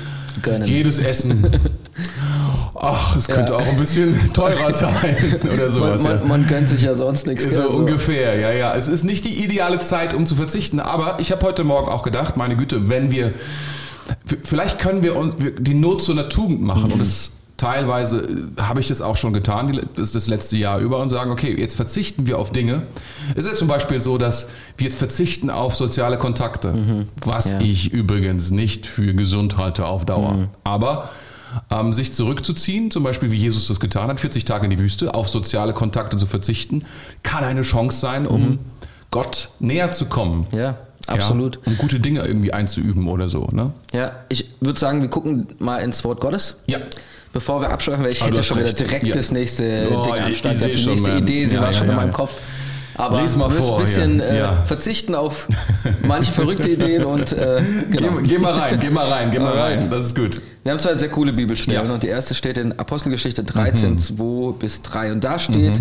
Gönnen. 0.43 0.67
jedes 0.69 0.99
Essen, 0.99 1.47
ach, 2.75 3.17
es 3.17 3.27
könnte 3.29 3.53
Ja. 3.53 3.59
auch 3.59 3.67
ein 3.67 3.79
bisschen 3.79 4.33
teurer 4.33 4.73
sein 4.73 5.17
oder 5.43 5.57
man, 5.65 5.71
sowas. 5.73 6.05
ja. 6.05 6.11
man, 6.17 6.29
man 6.29 6.47
gönnt 6.47 6.69
sich 6.69 6.83
ja 6.83 6.95
sonst 6.95 7.27
nichts. 7.27 7.45
So 7.45 7.51
gell, 7.63 7.67
ungefähr, 7.67 8.39
ja, 8.39 8.53
ja. 8.53 8.75
Es 8.75 8.89
ist 8.89 9.05
nicht 9.05 9.25
die 9.25 9.43
ideale 9.45 9.79
Zeit, 9.81 10.15
um 10.15 10.27
zu 10.27 10.37
verzichten, 10.37 10.81
aber 10.81 11.19
ich 11.21 11.33
habe 11.33 11.45
heute 11.47 11.65
Morgen 11.65 11.89
auch 11.89 12.03
gedacht, 12.03 12.37
meine 12.37 12.57
Güte, 12.57 12.89
wenn 12.89 13.11
wir, 13.11 13.33
vielleicht 14.43 14.79
können 14.79 15.03
wir 15.03 15.17
uns 15.17 15.35
die 15.59 15.75
Not 15.75 16.03
zu 16.03 16.13
einer 16.13 16.29
Tugend 16.29 16.63
machen 16.63 16.93
und 16.93 17.01
es 17.01 17.33
teilweise 17.59 18.21
äh, 18.23 18.63
habe 18.63 18.81
ich 18.81 18.87
das 18.87 19.03
auch 19.03 19.17
schon 19.19 19.35
getan, 19.35 19.79
das, 19.95 20.27
letzte 20.27 20.57
Jahr 20.57 20.79
über 20.79 20.99
und 20.99 21.11
sagen, 21.11 21.31
okay, 21.31 21.55
jetzt 21.59 21.75
verzichten 21.77 22.27
wir 22.27 22.39
auf 22.39 22.51
Dinge. 22.51 22.85
Es 23.35 23.45
ist 23.45 23.59
zum 23.59 23.69
Beispiel 23.69 24.01
so, 24.01 24.17
dass 24.17 24.49
wir 24.79 24.87
jetzt 24.87 24.99
verzichten 24.99 25.51
auf 25.51 25.75
soziale 25.75 26.17
Kontakte, 26.17 27.05
was 27.23 27.51
Ja. 27.51 27.61
ich 27.61 27.93
übrigens 27.93 28.51
nicht 28.51 28.87
für 28.87 29.13
gesund 29.13 29.59
halte 29.59 29.85
auf 29.85 30.07
Dauer. 30.07 30.49
Aber 30.65 31.11
ähm, 31.71 31.93
sich 31.93 32.13
zurückzuziehen, 32.13 32.91
zum 32.91 33.03
Beispiel 33.03 33.31
wie 33.31 33.37
Jesus 33.37 33.69
das 33.69 33.81
getan 33.81 34.09
hat, 34.09 34.21
40 34.21 34.45
Tage 34.45 34.65
in 34.65 34.71
die 34.71 34.79
Wüste, 34.79 35.15
auf 35.15 35.29
soziale 35.29 35.73
Kontakte 35.73 36.17
zu 36.17 36.27
verzichten, 36.27 36.85
kann 37.23 37.45
eine 37.45 37.63
Chance 37.63 37.99
sein, 37.99 38.27
um 38.27 38.59
Gott 39.11 39.51
näher 39.59 39.91
zu 39.91 40.07
kommen. 40.07 40.47
Ja, 40.53 40.77
absolut. 41.09 41.57
Ja, 41.57 41.61
um 41.73 41.79
gute 41.79 42.01
Dinge 42.01 42.25
irgendwie 42.25 42.53
einzuüben 42.53 43.09
oder 43.09 43.29
so. 43.29 43.49
Ne? 43.53 43.73
Ja, 43.93 44.13
ich 44.29 44.49
würde 44.61 44.79
sagen, 44.79 45.03
wir 45.03 45.09
gucken 45.09 45.47
mal 45.59 45.79
ins 45.79 46.05
Wort 46.05 46.21
Gottes. 46.21 46.57
Ja. 46.67 46.79
Bevor 47.33 47.61
wir 47.61 47.71
abschweifen, 47.71 48.05
weil 48.05 48.13
ich 48.13 48.23
Ah, 48.23 48.27
du 48.29 48.33
hätte 48.33 48.43
schon 48.45 48.59
wieder 48.59 48.73
direkt 48.73 49.07
Ja. 49.07 49.13
das 49.15 49.31
nächste 49.33 49.87
Oh, 49.91 50.03
Ding 50.03 50.15
am 50.15 50.35
Start. 50.35 50.55
Die 50.65 50.77
schon, 50.77 50.93
nächste 50.93 51.11
man. 51.11 51.19
Idee, 51.19 51.47
sie 51.47 51.57
Ja, 51.57 51.63
war 51.63 51.73
schon 51.73 51.89
in 51.91 51.95
meinem. 51.97 52.13
Kopf. 52.13 52.33
Aber 52.95 53.23
Lies 53.23 53.37
mal 53.37 53.49
wir 53.49 53.55
müssen 53.55 53.63
vor, 53.69 53.77
ein 53.77 53.81
bisschen 53.85 54.21
äh, 54.21 54.51
verzichten 54.65 55.15
auf 55.15 55.47
manche 56.05 56.33
verrückte 56.33 56.69
Ideen 56.69 57.05
und 57.05 57.33
äh, 57.33 57.63
genau. 57.91 58.17
Geh, 58.23 58.29
geh 58.29 58.39
mal 58.39 58.53
rein, 58.55 58.79
geh 58.81 58.91
mal 58.91 59.07
rein, 59.07 59.31
geh 59.31 59.39
mal 59.39 59.57
rein. 59.57 59.89
Das 59.89 60.07
ist 60.07 60.17
gut. 60.17 60.41
Wir 60.65 60.73
haben 60.73 60.81
zwei 60.81 60.97
sehr 60.97 61.09
coole 61.09 61.33
Bibelstellen 61.33 61.93
und 61.93 62.03
die 62.03 62.09
erste 62.09 62.35
steht 62.35 62.59
in 62.59 62.77
Apostelgeschichte 62.77 63.45
13, 63.45 64.01
2 64.01 64.53
bis 64.59 64.83
3 64.83 65.13
und 65.13 65.23
da 65.23 65.39
steht, 65.39 65.81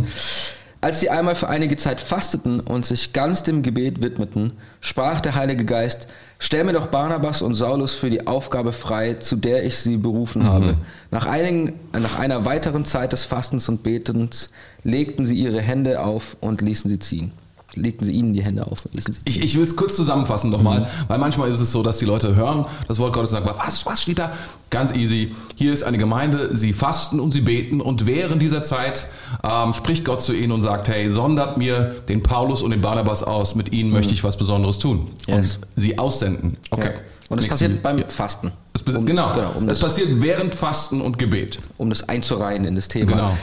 als 0.81 0.99
sie 0.99 1.09
einmal 1.09 1.35
für 1.35 1.49
einige 1.49 1.75
Zeit 1.75 1.99
fasteten 1.99 2.59
und 2.59 2.85
sich 2.85 3.13
ganz 3.13 3.43
dem 3.43 3.63
Gebet 3.63 4.01
widmeten, 4.01 4.53
sprach 4.79 5.21
der 5.21 5.35
Heilige 5.35 5.65
Geist, 5.65 6.07
stell 6.39 6.63
mir 6.63 6.73
doch 6.73 6.87
Barnabas 6.87 7.41
und 7.41 7.55
Saulus 7.55 7.95
für 7.95 8.09
die 8.09 8.27
Aufgabe 8.27 8.73
frei, 8.73 9.15
zu 9.15 9.35
der 9.35 9.65
ich 9.65 9.77
sie 9.77 9.97
berufen 9.97 10.43
habe. 10.43 10.75
Nach, 11.11 11.25
einigen, 11.25 11.73
nach 11.93 12.19
einer 12.19 12.45
weiteren 12.45 12.85
Zeit 12.85 13.13
des 13.13 13.23
Fastens 13.23 13.67
und 13.69 13.83
Betens 13.83 14.49
legten 14.83 15.25
sie 15.25 15.35
ihre 15.35 15.61
Hände 15.61 16.01
auf 16.01 16.37
und 16.41 16.61
ließen 16.61 16.89
sie 16.89 16.99
ziehen. 16.99 17.31
Legten 17.77 18.05
sie 18.05 18.11
ihnen 18.13 18.33
die 18.33 18.43
Hände 18.43 18.67
auf. 18.67 18.79
Ich, 19.25 19.41
ich 19.41 19.55
will 19.55 19.63
es 19.63 19.75
kurz 19.75 19.95
zusammenfassen 19.95 20.49
nochmal, 20.49 20.87
weil 21.07 21.17
manchmal 21.19 21.49
ist 21.49 21.59
es 21.59 21.71
so, 21.71 21.83
dass 21.83 21.97
die 21.99 22.05
Leute 22.05 22.35
hören 22.35 22.65
das 22.87 22.99
Wort 22.99 23.13
Gottes 23.13 23.31
und 23.33 23.43
sagen, 23.45 23.57
was, 23.63 23.85
was 23.85 24.01
steht 24.01 24.19
da? 24.19 24.31
Ganz 24.69 24.93
easy. 24.95 25.33
Hier 25.55 25.71
ist 25.73 25.83
eine 25.83 25.97
Gemeinde, 25.97 26.55
sie 26.55 26.73
fasten 26.73 27.19
und 27.19 27.33
sie 27.33 27.41
beten 27.41 27.79
und 27.79 28.05
während 28.05 28.41
dieser 28.41 28.63
Zeit 28.63 29.07
ähm, 29.43 29.73
spricht 29.73 30.03
Gott 30.03 30.21
zu 30.21 30.33
ihnen 30.33 30.51
und 30.51 30.61
sagt, 30.61 30.89
hey, 30.89 31.09
sondert 31.09 31.57
mir 31.57 31.95
den 32.09 32.21
Paulus 32.23 32.61
und 32.61 32.71
den 32.71 32.81
Barnabas 32.81 33.23
aus, 33.23 33.55
mit 33.55 33.71
ihnen 33.71 33.91
möchte 33.91 34.13
ich 34.13 34.23
was 34.23 34.35
Besonderes 34.37 34.79
tun. 34.79 35.07
Yes. 35.27 35.55
Und 35.55 35.67
sie 35.75 35.97
aussenden. 35.99 36.57
Okay. 36.71 36.87
Ja. 36.93 37.01
Und 37.29 37.37
das 37.37 37.43
Nächsten- 37.43 37.49
passiert 37.49 37.83
beim 37.83 37.99
Fasten. 38.09 38.51
Das 38.73 38.85
bes- 38.85 38.95
Um- 38.97 39.05
genau, 39.05 39.33
genau 39.33 39.51
um 39.57 39.67
das 39.67 39.79
das 39.79 39.89
passiert 39.89 40.21
während 40.21 40.55
Fasten 40.55 41.01
und 41.01 41.17
Gebet. 41.19 41.59
um 41.77 41.89
das 41.89 42.07
einzureihen 42.07 42.63
in 42.65 42.75
das 42.75 42.87
Thema. 42.87 43.11
Genau. 43.11 43.37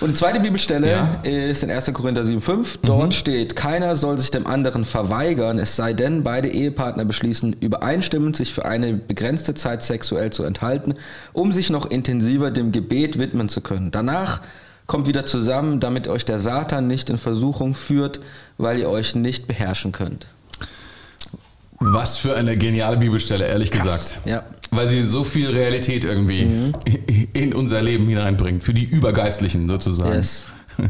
Und 0.00 0.08
die 0.10 0.14
zweite 0.14 0.40
Bibelstelle 0.40 0.90
Ja. 0.90 1.20
ist 1.22 1.62
in 1.62 1.70
1. 1.70 1.92
Korinther 1.94 2.24
7,5. 2.24 2.78
Dort 2.82 3.14
steht, 3.14 3.54
keiner 3.56 3.94
soll 3.96 4.18
sich 4.18 4.30
dem 4.30 4.46
anderen 4.46 4.84
verweigern, 4.84 5.58
es 5.58 5.76
sei 5.76 5.92
denn, 5.92 6.24
beide 6.24 6.48
Ehepartner 6.48 7.04
beschließen 7.04 7.54
übereinstimmend, 7.60 8.36
sich 8.36 8.52
für 8.52 8.64
eine 8.64 8.92
begrenzte 8.94 9.54
Zeit 9.54 9.82
sexuell 9.82 10.30
zu 10.30 10.44
enthalten, 10.44 10.94
um 11.32 11.52
sich 11.52 11.70
noch 11.70 11.86
intensiver 11.90 12.50
dem 12.50 12.72
Gebet 12.72 13.18
widmen 13.18 13.48
zu 13.48 13.60
können. 13.60 13.90
Danach 13.92 14.40
kommt 14.86 15.06
wieder 15.06 15.24
zusammen, 15.26 15.80
damit 15.80 16.08
euch 16.08 16.24
der 16.24 16.40
Satan 16.40 16.86
nicht 16.88 17.08
in 17.08 17.16
Versuchung 17.16 17.74
führt, 17.74 18.20
weil 18.58 18.78
ihr 18.78 18.90
euch 18.90 19.14
nicht 19.14 19.46
beherrschen 19.46 19.92
könnt. 19.92 20.26
Was 21.80 22.16
für 22.18 22.34
eine 22.36 22.56
geniale 22.56 22.96
Bibelstelle, 22.96 23.46
ehrlich 23.46 23.70
Krass. 23.70 23.84
gesagt. 23.84 24.18
Ja. 24.26 24.42
Weil 24.74 24.88
sie 24.88 25.02
so 25.02 25.24
viel 25.24 25.50
Realität 25.50 26.04
irgendwie 26.04 26.72
in 27.32 27.54
unser 27.54 27.82
Leben 27.82 28.06
hineinbringt. 28.08 28.64
Für 28.64 28.74
die 28.74 28.84
Übergeistlichen 28.84 29.68
sozusagen. 29.68 30.12
Yes. 30.14 30.44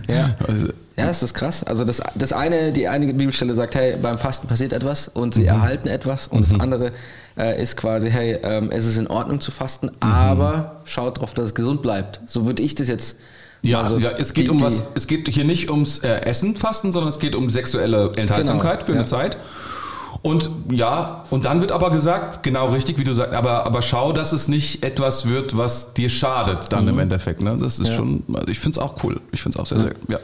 Ja. 0.08 0.34
Also, 0.48 0.69
Ja, 0.96 1.06
das 1.06 1.22
ist 1.22 1.34
krass. 1.34 1.62
Also 1.64 1.84
das, 1.84 2.00
das 2.14 2.32
eine, 2.32 2.72
die 2.72 2.88
eine 2.88 3.12
Bibelstelle 3.12 3.54
sagt, 3.54 3.75
hey, 3.75 3.96
beim 4.00 4.16
Fasten 4.16 4.46
passiert 4.48 4.72
etwas 4.72 5.08
und 5.08 5.34
sie 5.34 5.42
Mhm. 5.42 5.48
erhalten 5.48 5.88
etwas. 5.88 6.26
Und 6.28 6.40
das 6.50 6.58
andere 6.58 6.92
äh, 7.36 7.60
ist 7.60 7.76
quasi, 7.76 8.10
hey, 8.10 8.38
ähm, 8.42 8.70
es 8.70 8.86
ist 8.86 8.96
in 8.96 9.08
Ordnung 9.08 9.40
zu 9.40 9.50
fasten, 9.50 9.87
Mhm. 9.88 9.92
aber 10.00 10.80
schaut 10.84 11.20
drauf, 11.20 11.34
dass 11.34 11.46
es 11.48 11.54
gesund 11.54 11.82
bleibt. 11.82 12.20
So 12.26 12.46
würde 12.46 12.62
ich 12.62 12.75
das 12.76 12.88
jetzt. 12.88 13.16
ja, 13.62 13.80
also 13.80 13.98
ja, 13.98 14.10
es 14.12 14.32
geht 14.32 14.46
die- 14.46 14.50
um 14.50 14.60
was. 14.62 14.84
Es 14.94 15.06
geht 15.06 15.28
hier 15.28 15.44
nicht 15.44 15.70
ums 15.70 15.98
äh, 15.98 16.08
Essen 16.22 16.56
fasten, 16.56 16.92
sondern 16.92 17.10
es 17.10 17.19
geht 17.19 17.34
um 17.34 17.50
sexuelle 17.50 18.12
Enthaltsamkeit 18.16 18.80
Genau, 18.80 18.87
für 18.87 18.92
ja. 18.92 18.98
eine 19.00 19.06
Zeit. 19.06 19.37
Und 20.25 20.49
ja, 20.73 21.23
und 21.29 21.44
dann 21.44 21.61
wird 21.61 21.71
aber 21.71 21.91
gesagt, 21.91 22.43
genau 22.43 22.69
richtig, 22.71 22.99
wie 22.99 23.05
du 23.05 23.12
sagst, 23.12 23.35
aber, 23.35 23.67
aber 23.67 23.82
schau, 23.82 24.12
dass 24.15 24.32
es 24.32 24.49
nicht 24.49 24.82
etwas 24.82 25.29
wird, 25.29 25.55
was 25.56 25.93
dir 25.93 26.09
schadet 26.09 26.73
dann 26.73 26.88
im 26.88 26.99
Endeffekt. 26.99 27.43
Ne? 27.43 27.59
Das 27.61 27.79
ist 27.79 27.81
Mhm. 27.81 27.85
Ja. 27.91 27.94
schon, 27.97 28.23
also 28.32 28.49
ich 28.49 28.59
finde 28.59 28.81
es 28.81 28.82
auch 28.82 28.94
cool. 29.05 29.21
Ich 29.32 29.43
finde 29.43 29.59
es 29.59 29.62
auch 29.62 29.67
sehr, 29.67 29.81
sehr, 29.81 29.93
ja. 30.09 30.19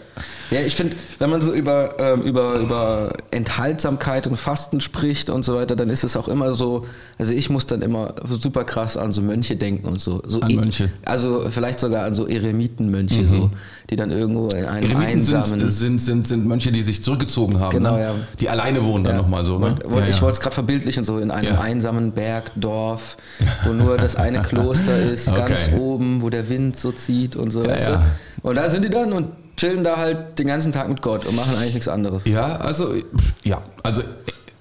Ja, 0.50 0.60
ich 0.62 0.74
finde, 0.74 0.96
wenn 1.20 1.30
man 1.30 1.42
so 1.42 1.52
über, 1.52 2.00
ähm, 2.00 2.22
über, 2.22 2.54
über 2.54 3.12
Enthaltsamkeit 3.30 4.26
und 4.26 4.36
Fasten 4.36 4.80
spricht 4.80 5.30
und 5.30 5.44
so 5.44 5.54
weiter, 5.54 5.76
dann 5.76 5.90
ist 5.90 6.02
es 6.02 6.16
auch 6.16 6.28
immer 6.28 6.52
so, 6.52 6.86
also 7.18 7.32
ich 7.32 7.50
muss 7.50 7.66
dann 7.66 7.82
immer 7.82 8.14
super 8.28 8.64
krass 8.64 8.96
an 8.96 9.12
so 9.12 9.22
Mönche 9.22 9.54
denken 9.56 9.86
und 9.86 10.00
so. 10.00 10.22
so 10.26 10.40
An 10.40 10.50
e- 10.50 10.56
Mönche. 10.56 10.84
Mhm. 10.84 10.90
Also 11.04 11.44
vielleicht 11.50 11.78
sogar 11.78 12.04
an 12.04 12.14
so 12.14 12.26
Eremitenmönche, 12.26 13.28
so, 13.28 13.50
die 13.90 13.96
dann 13.96 14.10
irgendwo 14.10 14.48
in 14.48 14.64
einem 14.64 14.90
Eremiten 14.90 15.20
sind, 15.22 15.36
einsamen... 15.38 15.68
sind, 15.68 16.00
sind, 16.00 16.26
sind 16.26 16.46
Mönche, 16.46 16.72
die 16.72 16.82
sich 16.82 17.02
zurückgezogen 17.02 17.60
haben, 17.60 17.70
Genau, 17.70 17.96
ne? 17.96 18.02
ja. 18.02 18.10
die 18.40 18.48
alleine 18.48 18.84
wohnen 18.84 19.04
dann 19.04 19.16
Ja. 19.16 19.22
nochmal 19.22 19.44
so. 19.44 19.58
Ne? 19.58 19.76
Und 19.84 19.89
Ja, 19.98 20.06
ich 20.06 20.20
wollte 20.22 20.34
es 20.34 20.40
gerade 20.40 20.54
verbildlichen, 20.54 21.04
so 21.04 21.18
in 21.18 21.30
einem 21.30 21.58
einsamen 21.58 22.12
Berg, 22.12 22.50
Dorf, 22.56 23.16
wo 23.64 23.72
nur 23.72 23.96
das 23.96 24.16
eine 24.16 24.40
Kloster 24.42 24.96
ist, 24.98 25.26
ganz 25.34 25.68
Okay. 25.68 25.76
oben, 25.78 26.22
wo 26.22 26.30
der 26.30 26.48
Wind 26.48 26.78
so 26.78 26.92
zieht 26.92 27.36
und 27.36 27.50
so, 27.50 27.64
weißt 27.66 27.88
du? 27.88 28.02
Und 28.42 28.56
da 28.56 28.68
sind 28.70 28.84
die 28.84 28.90
dann 28.90 29.12
und 29.12 29.28
chillen 29.56 29.84
da 29.84 29.96
halt 29.98 30.38
den 30.38 30.46
ganzen 30.46 30.72
Tag 30.72 30.88
mit 30.88 31.02
Gott 31.02 31.26
und 31.26 31.36
machen 31.36 31.54
eigentlich 31.56 31.74
nichts 31.74 31.88
anderes. 31.88 32.24
Ja, 32.24 32.56
also, 32.56 32.94
ja, 33.42 33.60
also 33.82 34.02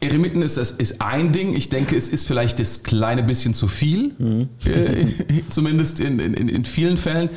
Eremiten 0.02 0.42
ist, 0.42 0.58
ist, 0.58 0.80
ist 0.80 1.02
ein 1.02 1.34
Ding. 1.34 1.54
Ich 1.56 1.68
denke, 1.68 1.96
es 1.98 2.08
ist 2.08 2.26
vielleicht 2.26 2.60
das 2.60 2.84
kleine 2.84 3.22
bisschen 3.22 3.54
zu 3.54 3.68
viel, 3.68 4.14
Mhm. 4.18 4.48
äh, 4.66 5.06
zumindest 5.50 6.00
in, 6.00 6.20
in, 6.20 6.34
in 6.48 6.64
vielen 6.66 6.96
Fällen. 6.98 7.30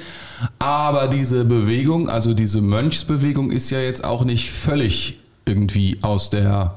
Aber 0.61 1.09
diese 1.09 1.45
Bewegung, 1.45 2.09
also 2.09 2.35
diese 2.35 2.61
Mönchsbewegung 2.61 3.51
ist 3.51 3.71
ja 3.71 3.81
jetzt 3.81 4.05
auch 4.05 4.25
nicht 4.25 4.51
völlig 4.53 5.19
irgendwie 5.45 5.99
aus 6.03 6.31
der, 6.31 6.75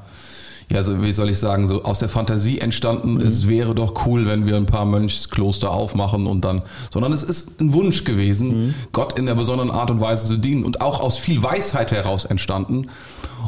ja, 0.70 0.84
so, 0.84 1.04
wie 1.04 1.12
soll 1.14 1.30
ich 1.30 1.38
sagen, 1.40 1.68
so 1.68 1.84
aus 1.84 2.00
der 2.00 2.10
Fantasie 2.10 2.60
entstanden. 2.60 3.18
Es 3.22 3.48
wäre 3.48 3.76
doch 3.76 4.06
cool, 4.06 4.26
wenn 4.26 4.46
wir 4.48 4.56
ein 4.56 4.66
paar 4.66 4.86
Mönchskloster 4.86 5.70
aufmachen 5.72 6.26
und 6.28 6.44
dann, 6.44 6.62
sondern 6.92 7.14
es 7.14 7.24
ist 7.24 7.62
ein 7.62 7.74
Wunsch 7.74 8.04
gewesen, 8.04 8.74
Gott 8.92 9.20
in 9.20 9.26
der 9.28 9.36
besonderen 9.36 9.72
Art 9.72 9.92
und 9.92 10.02
Weise 10.02 10.26
zu 10.26 10.38
dienen 10.38 10.64
und 10.66 10.82
auch 10.82 11.00
aus 11.02 11.18
viel 11.18 11.42
Weisheit 11.44 11.92
heraus 11.92 12.26
entstanden, 12.26 12.88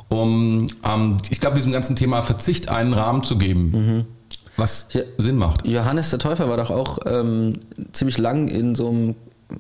um, 0.10 0.68
ähm, 0.84 1.18
ich 1.30 1.40
glaube, 1.40 1.56
diesem 1.56 1.72
ganzen 1.72 1.96
Thema 1.96 2.22
Verzicht 2.22 2.70
einen 2.70 2.94
Rahmen 2.94 3.24
zu 3.24 3.38
geben, 3.38 4.06
was 4.56 4.88
Ja. 4.92 5.02
Sinn 5.18 5.38
macht. 5.38 5.68
Johannes 5.68 6.10
der 6.12 6.20
Täufer 6.20 6.50
war 6.50 6.58
doch 6.58 6.70
auch 6.72 7.00
ähm, 7.06 7.54
ziemlich 7.94 8.18
lang 8.18 8.48
in 8.48 8.76
so 8.76 8.90
einem 8.90 9.16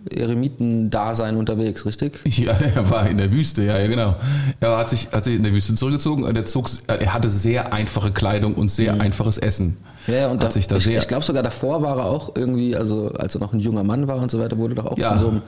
Eremitendasein 0.09 1.37
unterwegs, 1.37 1.85
richtig? 1.85 2.19
Ja, 2.37 2.51
er 2.53 2.89
war 2.89 3.07
in 3.09 3.17
der 3.17 3.31
Wüste, 3.31 3.63
ja, 3.63 3.77
ja, 3.79 3.87
genau. 3.87 4.15
Er 4.59 4.77
hat 4.77 4.89
sich, 4.89 5.07
hat 5.11 5.23
sich 5.23 5.35
in 5.35 5.43
der 5.43 5.53
Wüste 5.53 5.73
zurückgezogen 5.73 6.23
und 6.23 6.35
er, 6.35 6.45
zog, 6.45 6.69
er 6.87 7.13
hatte 7.13 7.29
sehr 7.29 7.73
einfache 7.73 8.11
Kleidung 8.11 8.55
und 8.55 8.69
sehr 8.69 8.99
einfaches 9.01 9.37
Essen. 9.37 9.77
Ja, 10.07 10.27
und 10.27 10.37
hat 10.37 10.43
da, 10.47 10.51
sich 10.51 10.67
da 10.67 10.77
ich, 10.77 10.87
ich 10.87 11.07
glaube 11.07 11.23
sogar 11.25 11.43
davor 11.43 11.81
war 11.81 11.97
er 11.97 12.05
auch 12.05 12.35
irgendwie, 12.35 12.75
also 12.75 13.11
als 13.17 13.35
er 13.35 13.41
noch 13.41 13.53
ein 13.53 13.59
junger 13.59 13.83
Mann 13.83 14.07
war 14.07 14.17
und 14.17 14.29
so 14.31 14.39
weiter, 14.39 14.57
wurde 14.57 14.75
doch 14.75 14.85
auch 14.85 14.97
Ja. 14.97 15.11
von 15.11 15.19
so 15.19 15.27
einem 15.29 15.41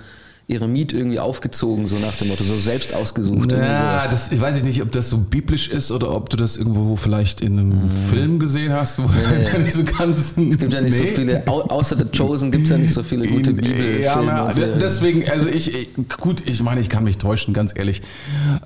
ihre 0.50 0.68
Miet 0.68 0.94
irgendwie 0.94 1.20
aufgezogen, 1.20 1.86
so 1.86 1.96
nach 2.00 2.13
dem 2.18 2.27
Motto, 2.27 2.44
so 2.44 2.56
selbst 2.56 2.96
ausgesucht. 2.96 3.51
Ja, 3.51 4.08
das, 4.10 4.32
ich 4.32 4.41
weiß 4.41 4.58
ich 4.58 4.63
nicht, 4.63 4.82
ob 4.82 4.91
das 4.91 5.08
so 5.10 5.20
biblisch 5.20 5.70
ist 5.70 5.91
oder 5.91 6.12
ob 6.12 6.32
du 6.32 6.38
das 6.38 6.58
irgendwo 6.58 6.96
vielleicht 6.96 7.41
in 7.41 7.60
einem 7.60 7.84
mhm. 7.84 7.89
Film 7.89 8.39
gesehen 8.39 8.74
hast, 8.74 8.98
wo 8.98 9.03
nee. 9.03 9.60
nicht 9.63 9.74
so 9.74 9.84
ganz. 9.84 10.34
Es 10.38 10.58
gibt 10.58 10.74
ja 10.74 10.82
nicht 10.82 11.00
nee. 11.00 11.06
so 11.08 11.13
viele, 11.13 11.48
außer 11.48 11.98
The 12.00 12.06
Chosen 12.06 12.51
gibt 12.51 12.63
es 12.63 12.72
ja 12.72 12.79
nicht 12.79 12.94
so 12.94 13.03
viele 13.03 13.27
gute 13.27 13.53
Bibelfilme. 13.53 14.03
Ja, 14.03 14.22
na, 14.25 14.51
deswegen, 14.51 15.29
also 15.29 15.48
ich, 15.48 15.72
ich, 15.72 15.89
gut, 16.20 16.41
ich 16.50 16.63
meine, 16.63 16.82
ich 16.82 16.89
kann 16.89 17.03
mich 17.03 17.20
täuschen, 17.20 17.53
ganz 17.53 17.77
ehrlich. 17.77 18.01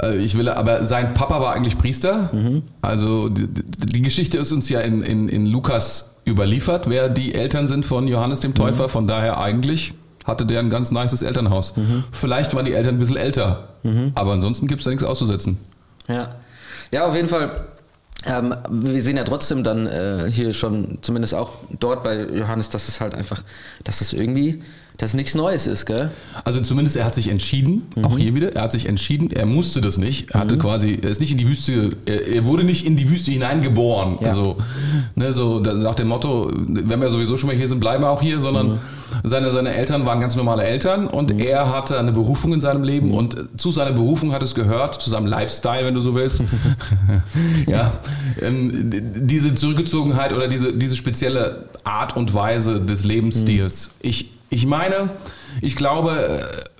Äh, 0.02 0.16
ich 0.20 0.38
will, 0.38 0.48
aber 0.48 0.86
sein 0.86 1.14
Papa 1.14 1.42
war 1.42 1.54
eigentlich 1.54 1.78
Priester. 1.78 2.30
Mhm. 2.32 2.62
Also 2.82 3.28
die, 3.28 3.48
die, 3.48 4.02
Geschichte 4.02 4.38
ist 4.38 4.54
uns 4.54 4.70
ja 4.70 4.80
in, 4.80 5.02
in, 5.02 5.28
in 5.28 5.46
Lukas 5.48 6.12
überliefert, 6.26 6.90
wer 6.90 7.10
die 7.10 7.36
Eltern 7.36 7.68
sind 7.68 7.86
von 7.86 8.08
Johannes 8.08 8.40
dem 8.40 8.54
Täufer. 8.54 8.84
Mhm. 8.84 8.90
Von 8.90 9.08
daher 9.08 9.40
eigentlich 9.40 9.94
hatte 10.26 10.46
der 10.46 10.60
ein 10.60 10.70
ganz 10.70 10.92
nices 10.92 11.22
Elternhaus. 11.22 11.76
Mhm. 11.76 12.04
Vielleicht 12.12 12.54
waren 12.56 12.66
die 12.66 12.74
Eltern 12.74 12.96
ein 12.96 13.00
bisschen 13.00 13.18
älter, 13.18 13.70
mhm. 13.84 14.12
aber 14.16 14.34
ansonsten 14.34 14.68
gibt 14.68 14.82
es 14.82 14.86
da 14.86 14.92
nichts 14.92 15.04
auszusetzen. 15.04 15.60
Ja. 16.08 16.36
Ja, 16.92 17.06
auf 17.06 17.16
jeden 17.16 17.28
Fall. 17.28 17.66
Ähm, 18.26 18.56
wir 18.70 19.02
sehen 19.02 19.18
ja 19.18 19.24
trotzdem 19.24 19.64
dann 19.64 19.86
äh, 19.86 20.32
hier 20.32 20.54
schon, 20.54 21.00
zumindest 21.02 21.34
auch 21.34 21.52
dort 21.80 22.04
bei 22.04 22.24
Johannes, 22.24 22.70
dass 22.70 22.88
es 22.88 23.02
halt 23.02 23.16
einfach, 23.16 23.44
dass 23.84 24.00
es 24.00 24.14
irgendwie 24.14 24.64
dass 24.98 25.14
nichts 25.16 25.34
Neues 25.34 25.66
ist, 25.66 25.86
gell? 25.86 26.12
Also 26.44 26.62
zumindest 26.62 26.96
er 26.96 27.06
hat 27.06 27.16
sich 27.16 27.30
entschieden, 27.30 27.88
mhm. 27.96 28.06
auch 28.06 28.18
hier 28.18 28.36
wieder, 28.36 28.54
er 28.56 28.64
hat 28.64 28.72
sich 28.72 28.88
entschieden, 28.88 29.32
er 29.32 29.46
musste 29.46 29.82
das 29.82 29.98
nicht. 29.98 30.32
Er 30.32 30.42
hatte 30.42 30.56
mhm. 30.56 30.60
quasi, 30.60 31.00
er 31.02 31.10
ist 31.10 31.20
nicht 31.20 31.32
in 31.32 31.38
die 31.38 31.48
Wüste, 31.48 31.92
er, 32.06 32.28
er 32.28 32.46
wurde 32.46 32.64
nicht 32.64 32.86
in 32.86 32.96
die 32.96 33.10
Wüste 33.10 33.32
hineingeboren. 33.32 34.18
Ja. 34.22 34.30
Also, 34.30 34.58
ne, 35.16 35.34
so 35.34 35.60
nach 35.60 35.96
dem 35.96 36.10
Motto, 36.10 36.52
wenn 36.54 37.02
wir 37.02 37.10
sowieso 37.10 37.38
schon 37.38 37.48
mal 37.48 37.56
hier 37.56 37.68
sind, 37.68 37.80
bleiben 37.80 38.04
wir 38.04 38.10
auch 38.10 38.22
hier, 38.22 38.40
sondern 38.40 38.74
mhm. 38.74 38.80
seine, 39.24 39.52
seine 39.52 39.74
Eltern 39.74 40.06
waren 40.06 40.20
ganz 40.20 40.36
normale 40.36 40.64
Eltern 40.64 41.08
und 41.08 41.34
mhm. 41.34 41.40
er 41.40 41.74
hatte 41.74 41.98
eine 41.98 42.12
Berufung 42.12 42.54
in 42.54 42.62
seinem 42.62 42.84
Leben 42.84 43.08
mhm. 43.08 43.16
und 43.16 43.60
zu 43.60 43.72
seiner 43.72 43.94
Berufung 43.94 44.32
hat 44.32 44.44
es 44.44 44.54
gehört, 44.54 45.02
zu 45.02 45.10
seinem 45.10 45.26
Lifestyle, 45.26 45.86
wenn 45.86 45.96
du 45.96 46.02
so 46.02 46.14
willst. 46.14 46.44
ja, 47.66 47.94
ähm, 48.44 48.92
diese 48.92 49.56
Zurückgezogenheit 49.56 50.34
oder 50.34 50.48
diese, 50.48 50.72
diese 50.72 50.96
spezielle 50.96 51.66
Art 51.84 52.16
und 52.16 52.36
Weise 52.36 52.80
des 52.80 53.04
Lebensstils. 53.04 53.88
Mhm. 53.88 54.10
Ich 54.10 54.30
ich 54.54 54.66
meine, 54.68 55.10
ich 55.62 55.76
glaube, 55.76 56.42
äh, 56.42 56.74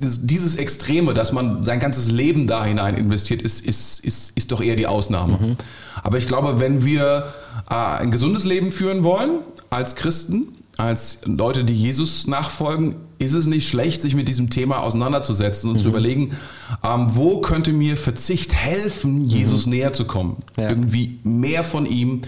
dieses 0.00 0.56
Extreme, 0.56 1.12
dass 1.12 1.32
man 1.32 1.64
sein 1.64 1.80
ganzes 1.80 2.10
Leben 2.10 2.46
da 2.46 2.64
hinein 2.64 2.94
investiert, 2.94 3.42
ist, 3.42 3.64
ist, 3.64 4.04
ist, 4.04 4.32
ist 4.36 4.52
doch 4.52 4.60
eher 4.60 4.76
die 4.76 4.86
Ausnahme. 4.86 5.38
Mhm. 5.38 5.56
Aber 6.02 6.18
ich 6.18 6.26
glaube, 6.26 6.60
wenn 6.60 6.84
wir 6.84 7.32
äh, 7.68 7.74
ein 7.74 8.10
gesundes 8.10 8.44
Leben 8.44 8.70
führen 8.70 9.02
wollen 9.02 9.40
als 9.70 9.96
Christen, 9.96 10.54
als 10.76 11.18
Leute, 11.24 11.64
die 11.64 11.74
Jesus 11.74 12.28
nachfolgen, 12.28 12.94
ist 13.18 13.34
es 13.34 13.46
nicht 13.46 13.68
schlecht, 13.68 14.00
sich 14.00 14.14
mit 14.14 14.28
diesem 14.28 14.48
Thema 14.48 14.78
auseinanderzusetzen 14.78 15.70
und 15.70 15.76
mhm. 15.76 15.80
zu 15.80 15.88
überlegen, 15.88 16.36
ähm, 16.84 17.06
wo 17.08 17.40
könnte 17.40 17.72
mir 17.72 17.96
Verzicht 17.96 18.54
helfen, 18.54 19.28
Jesus 19.28 19.66
mhm. 19.66 19.72
näher 19.72 19.92
zu 19.92 20.04
kommen. 20.04 20.36
Ja. 20.56 20.68
Irgendwie 20.68 21.18
mehr 21.24 21.64
von 21.64 21.84
ihm. 21.84 22.22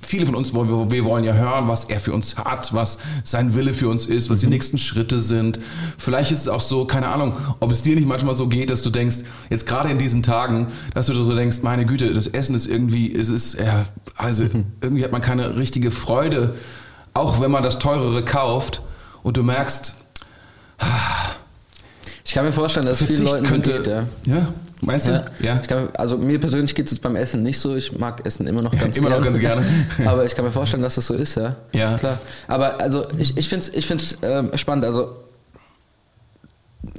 Viele 0.00 0.26
von 0.26 0.34
uns, 0.34 0.54
wir, 0.54 0.90
wir 0.90 1.04
wollen 1.04 1.24
ja 1.24 1.34
hören, 1.34 1.68
was 1.68 1.84
er 1.84 2.00
für 2.00 2.12
uns 2.12 2.36
hat, 2.36 2.72
was 2.74 2.98
sein 3.22 3.54
Wille 3.54 3.74
für 3.74 3.88
uns 3.88 4.06
ist, 4.06 4.30
was 4.30 4.38
mhm. 4.38 4.46
die 4.46 4.50
nächsten 4.54 4.78
Schritte 4.78 5.20
sind. 5.20 5.60
Vielleicht 5.98 6.32
ist 6.32 6.40
es 6.40 6.48
auch 6.48 6.60
so, 6.60 6.84
keine 6.84 7.08
Ahnung, 7.08 7.34
ob 7.60 7.70
es 7.70 7.82
dir 7.82 7.94
nicht 7.94 8.08
manchmal 8.08 8.34
so 8.34 8.48
geht, 8.48 8.70
dass 8.70 8.82
du 8.82 8.90
denkst, 8.90 9.18
jetzt 9.50 9.66
gerade 9.66 9.90
in 9.90 9.98
diesen 9.98 10.22
Tagen, 10.22 10.68
dass 10.94 11.06
du 11.06 11.14
so 11.14 11.34
denkst, 11.34 11.58
meine 11.62 11.86
Güte, 11.86 12.12
das 12.12 12.26
Essen 12.26 12.54
ist 12.54 12.66
irgendwie, 12.66 13.14
es 13.14 13.28
ist, 13.28 13.58
ja, 13.60 13.84
also 14.16 14.44
mhm. 14.44 14.66
irgendwie 14.80 15.04
hat 15.04 15.12
man 15.12 15.20
keine 15.20 15.56
richtige 15.56 15.90
Freude 15.90 16.54
auch 17.14 17.40
wenn 17.40 17.50
man 17.50 17.62
das 17.62 17.78
teurere 17.78 18.24
kauft 18.24 18.82
und 19.22 19.36
du 19.36 19.42
merkst, 19.42 19.94
ich 22.24 22.34
kann 22.34 22.44
mir 22.44 22.52
vorstellen, 22.52 22.86
dass 22.86 23.00
es 23.00 23.06
vielen 23.06 23.24
Leuten 23.24 23.46
könnte, 23.46 23.70
so 23.70 23.78
geht, 23.78 23.86
ja. 23.86 24.06
Ja, 24.26 24.52
meinst 24.84 25.08
du? 25.08 25.12
Ja. 25.12 25.24
ja. 25.40 25.58
Kann, 25.58 25.88
also 25.94 26.18
mir 26.18 26.38
persönlich 26.38 26.74
geht 26.74 26.90
es 26.90 26.98
beim 26.98 27.16
Essen 27.16 27.42
nicht 27.42 27.58
so. 27.58 27.74
Ich 27.74 27.96
mag 27.98 28.24
Essen 28.26 28.46
immer 28.46 28.62
noch 28.62 28.72
ganz 28.78 28.96
immer 28.96 29.08
gerne. 29.08 29.26
Immer 29.26 29.36
noch 29.36 29.42
ganz 29.42 29.64
gerne. 29.98 30.10
Aber 30.10 30.24
ich 30.24 30.34
kann 30.34 30.44
mir 30.44 30.52
vorstellen, 30.52 30.82
dass 30.82 30.94
das 30.96 31.06
so 31.06 31.14
ist, 31.14 31.34
ja. 31.36 31.56
Ja. 31.72 31.96
Klar. 31.96 32.18
Aber 32.48 32.80
also 32.80 33.06
ich, 33.18 33.36
ich 33.36 33.48
finde 33.48 33.66
es 33.66 33.74
ich 33.74 33.86
find's, 33.86 34.16
äh, 34.22 34.56
spannend. 34.56 34.84
Also 34.84 35.23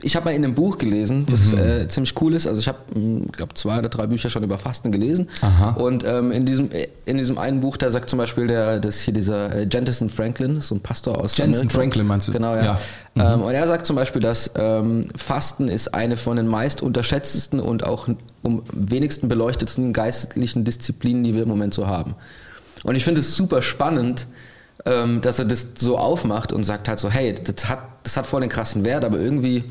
ich 0.02 0.16
habe 0.16 0.26
mal 0.26 0.32
in 0.32 0.44
einem 0.44 0.56
Buch 0.56 0.78
gelesen, 0.78 1.26
das 1.30 1.54
mhm. 1.54 1.60
äh, 1.60 1.88
ziemlich 1.88 2.20
cool 2.22 2.34
ist. 2.34 2.48
Also 2.48 2.60
ich 2.60 2.68
habe, 2.68 2.80
hm, 2.94 3.28
glaube 3.32 3.54
zwei 3.54 3.80
oder 3.80 3.90
drei 3.90 4.08
Bücher 4.08 4.30
schon 4.30 4.44
über 4.44 4.58
Fasten 4.58 4.92
gelesen. 4.92 5.28
Aha. 5.42 5.72
Und 5.72 6.04
ähm, 6.04 6.32
in 6.32 6.46
diesem 6.46 6.70
in 7.06 7.18
diesem 7.18 7.38
einen 7.38 7.62
Buch, 7.62 7.78
da 7.78 7.90
sagt 7.90 8.10
zum 8.10 8.18
Beispiel 8.18 8.48
der, 8.48 8.80
das 8.80 9.02
hier 9.02 9.14
dieser 9.14 9.54
äh, 9.54 9.68
Jentison 9.72 10.10
Franklin, 10.10 10.62
so 10.62 10.76
ein 10.76 10.82
Pastor 10.82 11.18
aus 11.18 11.38
Jensen 11.38 11.62
Amerika. 11.62 11.80
Franklin 11.80 12.08
meinst 12.08 12.28
du? 12.28 12.32
Genau, 12.32 12.56
ja. 12.56 12.64
ja. 12.64 12.80
Mhm. 13.16 13.22
Ähm, 13.22 13.42
und 13.44 13.54
er 13.54 13.68
sagt 13.68 13.86
zum 13.86 13.96
Beispiel, 13.96 14.22
dass 14.22 14.52
ähm, 14.56 15.08
Fasten 15.16 15.68
ist 15.68 15.94
eine 15.94 16.18
von 16.18 16.38
den 16.38 16.48
meist 16.48 16.82
unterschätztesten 16.82 17.60
und 17.60 17.84
auch 17.84 18.08
am 18.44 18.64
wenigsten 18.74 19.28
beleuchtetsten 19.28 19.94
geistlichen 19.94 20.64
Disziplinen, 20.64 21.24
die 21.24 21.34
wir 21.34 21.44
im 21.44 21.50
Moment 21.50 21.74
so 21.74 21.88
haben. 21.88 22.16
Und 22.84 22.96
ich 22.96 23.04
finde 23.04 23.22
es 23.22 23.36
super 23.36 23.62
spannend, 23.62 24.28
ähm, 24.86 25.22
dass 25.22 25.40
er 25.40 25.46
das 25.46 25.68
so 25.78 25.98
aufmacht 25.98 26.52
und 26.54 26.64
sagt 26.64 26.88
halt 26.88 27.00
so, 27.00 27.10
hey, 27.10 27.34
das 27.34 27.68
hat, 27.68 27.80
das 28.04 28.18
hat 28.18 28.28
voll 28.28 28.42
den 28.42 28.50
krassen 28.50 28.86
Wert, 28.86 29.04
aber 29.04 29.20
irgendwie, 29.20 29.64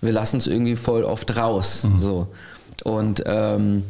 wir 0.00 0.12
lassen 0.12 0.38
es 0.38 0.46
irgendwie 0.46 0.76
voll 0.76 1.02
oft 1.02 1.36
raus. 1.36 1.84
Mhm. 1.84 1.98
So. 1.98 2.28
Und, 2.84 3.22
ähm, 3.26 3.82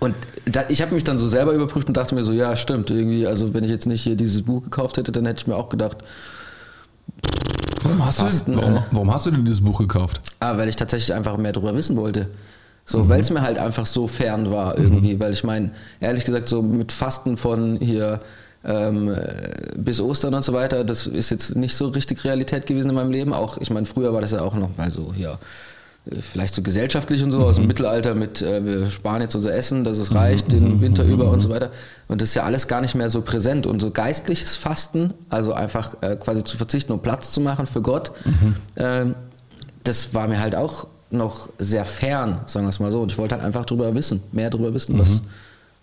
und 0.00 0.14
da, 0.44 0.64
ich 0.68 0.82
habe 0.82 0.94
mich 0.94 1.04
dann 1.04 1.18
so 1.18 1.28
selber 1.28 1.52
überprüft 1.52 1.88
und 1.88 1.96
dachte 1.96 2.14
mir 2.14 2.24
so, 2.24 2.32
ja, 2.32 2.54
stimmt, 2.56 2.90
irgendwie, 2.90 3.26
also 3.26 3.54
wenn 3.54 3.64
ich 3.64 3.70
jetzt 3.70 3.86
nicht 3.86 4.02
hier 4.02 4.16
dieses 4.16 4.42
Buch 4.42 4.62
gekauft 4.62 4.96
hätte, 4.96 5.12
dann 5.12 5.26
hätte 5.26 5.40
ich 5.40 5.46
mir 5.46 5.56
auch 5.56 5.68
gedacht, 5.70 5.98
Warum 7.82 8.04
hast, 8.04 8.18
Fasten, 8.18 8.52
du 8.52 8.60
denn, 8.60 8.66
warum, 8.66 8.82
äh, 8.82 8.86
warum 8.90 9.12
hast 9.14 9.26
du 9.26 9.30
denn 9.30 9.44
dieses 9.44 9.62
Buch 9.62 9.78
gekauft? 9.78 10.20
Ah, 10.40 10.56
weil 10.56 10.68
ich 10.68 10.76
tatsächlich 10.76 11.14
einfach 11.14 11.36
mehr 11.36 11.52
darüber 11.52 11.74
wissen 11.74 11.96
wollte. 11.96 12.28
So, 12.84 13.04
mhm. 13.04 13.08
weil 13.08 13.20
es 13.20 13.30
mir 13.30 13.42
halt 13.42 13.58
einfach 13.58 13.86
so 13.86 14.06
fern 14.06 14.50
war 14.50 14.76
irgendwie, 14.78 15.14
mhm. 15.14 15.20
weil 15.20 15.32
ich 15.32 15.44
meine, 15.44 15.70
ehrlich 16.00 16.24
gesagt, 16.24 16.48
so 16.48 16.62
mit 16.62 16.92
Fasten 16.92 17.36
von 17.36 17.76
hier 17.76 18.20
ähm, 18.68 19.16
bis 19.76 20.00
Ostern 20.00 20.34
und 20.34 20.44
so 20.44 20.52
weiter, 20.52 20.84
das 20.84 21.06
ist 21.06 21.30
jetzt 21.30 21.56
nicht 21.56 21.74
so 21.74 21.88
richtig 21.88 22.22
Realität 22.24 22.66
gewesen 22.66 22.90
in 22.90 22.94
meinem 22.94 23.10
Leben. 23.10 23.32
Auch, 23.32 23.56
ich 23.58 23.70
meine, 23.70 23.86
früher 23.86 24.12
war 24.12 24.20
das 24.20 24.32
ja 24.32 24.42
auch 24.42 24.54
noch 24.54 24.76
mal 24.76 24.90
so, 24.90 25.14
ja, 25.16 25.38
vielleicht 26.20 26.54
so 26.54 26.62
gesellschaftlich 26.62 27.22
und 27.22 27.30
so, 27.30 27.38
mhm. 27.38 27.44
aus 27.44 27.56
dem 27.56 27.62
mhm. 27.62 27.68
Mittelalter 27.68 28.14
mit, 28.14 28.42
äh, 28.42 28.64
wir 28.64 28.90
sparen 28.90 29.22
jetzt 29.22 29.34
unser 29.34 29.54
Essen, 29.54 29.84
dass 29.84 29.96
es 29.96 30.14
reicht, 30.14 30.48
mhm. 30.48 30.52
den 30.52 30.80
Winter 30.82 31.04
über 31.04 31.30
und 31.30 31.40
so 31.40 31.48
weiter. 31.48 31.70
Und 32.08 32.20
das 32.20 32.30
ist 32.30 32.34
ja 32.34 32.42
alles 32.42 32.68
gar 32.68 32.82
nicht 32.82 32.94
mehr 32.94 33.08
so 33.08 33.22
präsent. 33.22 33.66
Und 33.66 33.80
so 33.80 33.90
geistliches 33.90 34.56
Fasten, 34.56 35.14
also 35.30 35.54
einfach 35.54 35.94
äh, 36.02 36.16
quasi 36.16 36.44
zu 36.44 36.58
verzichten, 36.58 36.92
um 36.92 37.00
Platz 37.00 37.32
zu 37.32 37.40
machen 37.40 37.66
für 37.66 37.80
Gott, 37.80 38.12
mhm. 38.24 38.54
äh, 38.82 39.06
das 39.84 40.12
war 40.12 40.28
mir 40.28 40.40
halt 40.40 40.54
auch 40.54 40.88
noch 41.10 41.48
sehr 41.58 41.86
fern, 41.86 42.42
sagen 42.46 42.66
wir 42.66 42.70
es 42.70 42.80
mal 42.80 42.92
so. 42.92 43.00
Und 43.00 43.12
ich 43.12 43.18
wollte 43.18 43.34
halt 43.34 43.44
einfach 43.44 43.64
drüber 43.64 43.94
wissen, 43.94 44.22
mehr 44.32 44.50
drüber 44.50 44.74
wissen, 44.74 44.98
was 44.98 45.22
mhm 45.22 45.28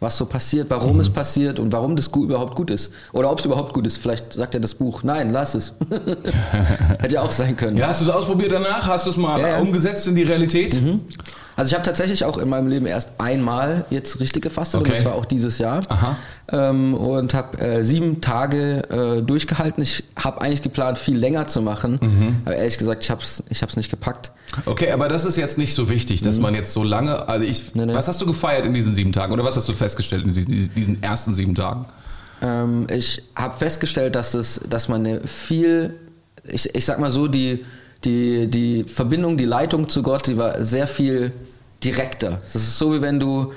was 0.06 0.18
so 0.18 0.28
passiert, 0.28 0.70
warum 0.70 0.94
mhm. 0.94 1.00
es 1.00 1.10
passiert 1.10 1.60
und 1.60 1.74
warum 1.74 1.96
das 1.96 2.08
überhaupt 2.08 2.56
gut 2.56 2.70
ist. 2.70 2.94
Oder 3.12 3.32
ob 3.32 3.40
es 3.40 3.46
überhaupt 3.46 3.74
gut 3.74 3.88
ist. 3.88 3.98
Vielleicht 3.98 4.34
sagt 4.34 4.54
ja 4.54 4.60
das 4.60 4.76
Buch, 4.76 5.02
nein, 5.02 5.32
lass 5.32 5.56
es. 5.56 5.74
Hätte 7.00 7.16
ja 7.16 7.22
auch 7.24 7.32
sein 7.32 7.58
können. 7.58 7.76
Ja, 7.76 7.88
hast 7.88 8.02
du 8.02 8.06
es 8.06 8.12
ausprobiert 8.12 8.52
danach? 8.52 8.88
Hast 8.88 9.08
du 9.08 9.10
es 9.10 9.18
mal 9.18 9.42
ja, 9.42 9.48
ja. 9.50 9.60
umgesetzt 9.60 10.08
in 10.08 10.16
die 10.16 10.24
Realität? 10.24 10.80
Mhm. 10.80 11.02
Also 11.56 11.70
ich 11.70 11.74
habe 11.74 11.86
tatsächlich 11.86 12.26
auch 12.26 12.38
in 12.38 12.50
meinem 12.50 12.68
Leben 12.68 12.86
erst 12.86 13.14
einmal 13.18 13.86
jetzt 13.90 14.20
richtig 14.20 14.44
gefastet 14.44 14.82
okay. 14.82 14.90
und 14.90 14.98
das 14.98 15.06
war 15.06 15.16
auch 15.16 15.26
dieses 15.26 15.58
Jahr. 15.58 15.82
Ähm, 16.52 16.94
und 16.94 17.34
habe 17.34 17.58
äh, 17.60 17.84
sieben 17.84 18.22
Tage 18.22 18.82
äh, 18.90 19.22
durchgehalten. 19.22 19.82
Ich 19.82 20.04
habe 20.18 20.42
eigentlich 20.42 20.62
geplant, 20.62 20.98
viel 20.98 21.18
länger 21.18 21.48
zu 21.48 21.62
machen. 21.62 22.00
Mhm. 22.02 22.42
Aber 22.46 22.56
ehrlich 22.56 22.78
gesagt, 22.78 23.04
ich 23.04 23.10
habe 23.10 23.22
es 23.22 23.42
ich 23.50 23.62
hab's 23.62 23.78
nicht 23.78 23.90
gepackt. 23.90 24.32
Okay, 24.66 24.92
aber 24.92 25.08
das 25.08 25.26
ist 25.26 25.38
jetzt 25.38 25.58
nicht 25.58 25.74
so 25.74 25.90
wichtig, 25.90 26.22
dass 26.22 26.38
mhm. 26.38 26.44
man 26.44 26.56
jetzt 26.56 26.74
so 26.74 26.84
lange. 26.84 27.28
Also 27.30 27.46
ich. 27.46 27.74
Nee, 27.74 27.86
nee. 27.86 27.94
Was 27.94 28.08
hast 28.08 28.22
du 28.22 28.26
gefeiert 28.26 28.66
in 28.66 28.74
diesen 28.74 28.94
sieben 28.94 29.14
Tagen 29.14 29.32
oder 29.34 29.44
was 29.44 29.56
hast 29.56 29.68
du 29.70 29.74
festgestellt 29.74 30.26
in 30.26 30.34
diesen 30.76 31.02
ersten 31.02 31.34
sieben 31.34 31.56
Tagen? 31.56 31.86
Ähm, 32.42 32.88
ich 32.90 33.24
habe 33.36 33.58
festgestellt, 33.58 34.16
dass 34.16 34.34
es, 34.34 34.60
dass 34.70 34.88
man 34.90 35.22
viel, 35.26 35.96
ich, 36.44 36.76
ich 36.76 36.86
sag 36.86 37.00
mal 37.00 37.12
so, 37.12 37.28
die 37.28 37.66
die, 38.04 38.48
die 38.48 38.84
Verbindung, 38.84 39.38
die 39.38 39.46
Leitung 39.46 39.90
zu 39.90 40.02
Gott, 40.02 40.28
die 40.28 40.38
war 40.38 40.64
sehr 40.64 40.88
viel 40.88 41.32
direkter. 41.84 42.42
Das 42.42 42.56
ist 42.56 42.78
so, 42.78 42.94
wie 42.94 43.02
wenn 43.02 43.20
du, 43.20 43.54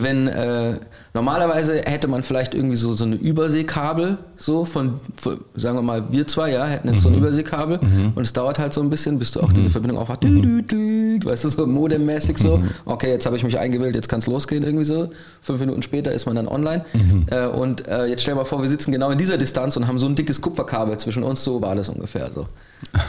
wenn, 0.00 0.28
äh, 0.28 0.76
normalerweise 1.12 1.82
hätte 1.84 2.08
man 2.08 2.22
vielleicht 2.22 2.54
irgendwie 2.54 2.76
so, 2.76 2.94
so 2.94 3.04
eine 3.04 3.16
Überseekabel, 3.16 4.18
so 4.36 4.64
von, 4.64 5.00
von, 5.16 5.40
sagen 5.54 5.76
wir 5.76 5.82
mal, 5.82 6.04
wir 6.10 6.26
zwei, 6.26 6.50
ja, 6.52 6.66
hätten 6.66 6.88
jetzt 6.88 6.98
mhm. 6.98 7.02
so 7.02 7.08
ein 7.08 7.12
mhm. 7.14 7.18
Überseekabel 7.18 7.80
mhm. 7.82 8.12
und 8.14 8.22
es 8.22 8.32
dauert 8.32 8.58
halt 8.58 8.72
so 8.72 8.80
ein 8.80 8.88
bisschen, 8.88 9.18
bis 9.18 9.32
du 9.32 9.40
auch 9.40 9.48
mhm. 9.48 9.54
diese 9.54 9.70
Verbindung 9.70 9.98
aufhast. 9.98 10.22
Mhm. 10.22 11.22
Weißt 11.24 11.44
du, 11.44 11.48
so 11.50 11.66
modemmäßig 11.66 12.38
so. 12.38 12.58
Mhm. 12.58 12.70
Okay, 12.86 13.10
jetzt 13.10 13.26
habe 13.26 13.36
ich 13.36 13.44
mich 13.44 13.58
eingewählt, 13.58 13.94
jetzt 13.94 14.08
kann 14.08 14.20
es 14.20 14.26
losgehen 14.26 14.62
irgendwie 14.62 14.84
so. 14.84 15.10
Fünf 15.42 15.60
Minuten 15.60 15.82
später 15.82 16.12
ist 16.12 16.26
man 16.26 16.36
dann 16.36 16.48
online. 16.48 16.84
Äh, 17.30 17.46
und 17.46 17.86
äh, 17.86 18.06
jetzt 18.06 18.22
stell 18.22 18.34
dir 18.34 18.40
mal 18.40 18.44
vor, 18.44 18.62
wir 18.62 18.68
sitzen 18.68 18.92
genau 18.92 19.10
in 19.10 19.18
dieser 19.18 19.36
Distanz 19.36 19.76
und 19.76 19.86
haben 19.86 19.98
so 19.98 20.06
ein 20.06 20.14
dickes 20.14 20.40
Kupferkabel 20.40 20.96
zwischen 20.98 21.22
uns, 21.22 21.44
so 21.44 21.60
war 21.60 21.74
das 21.74 21.88
ungefähr 21.88 22.32
so. 22.32 22.46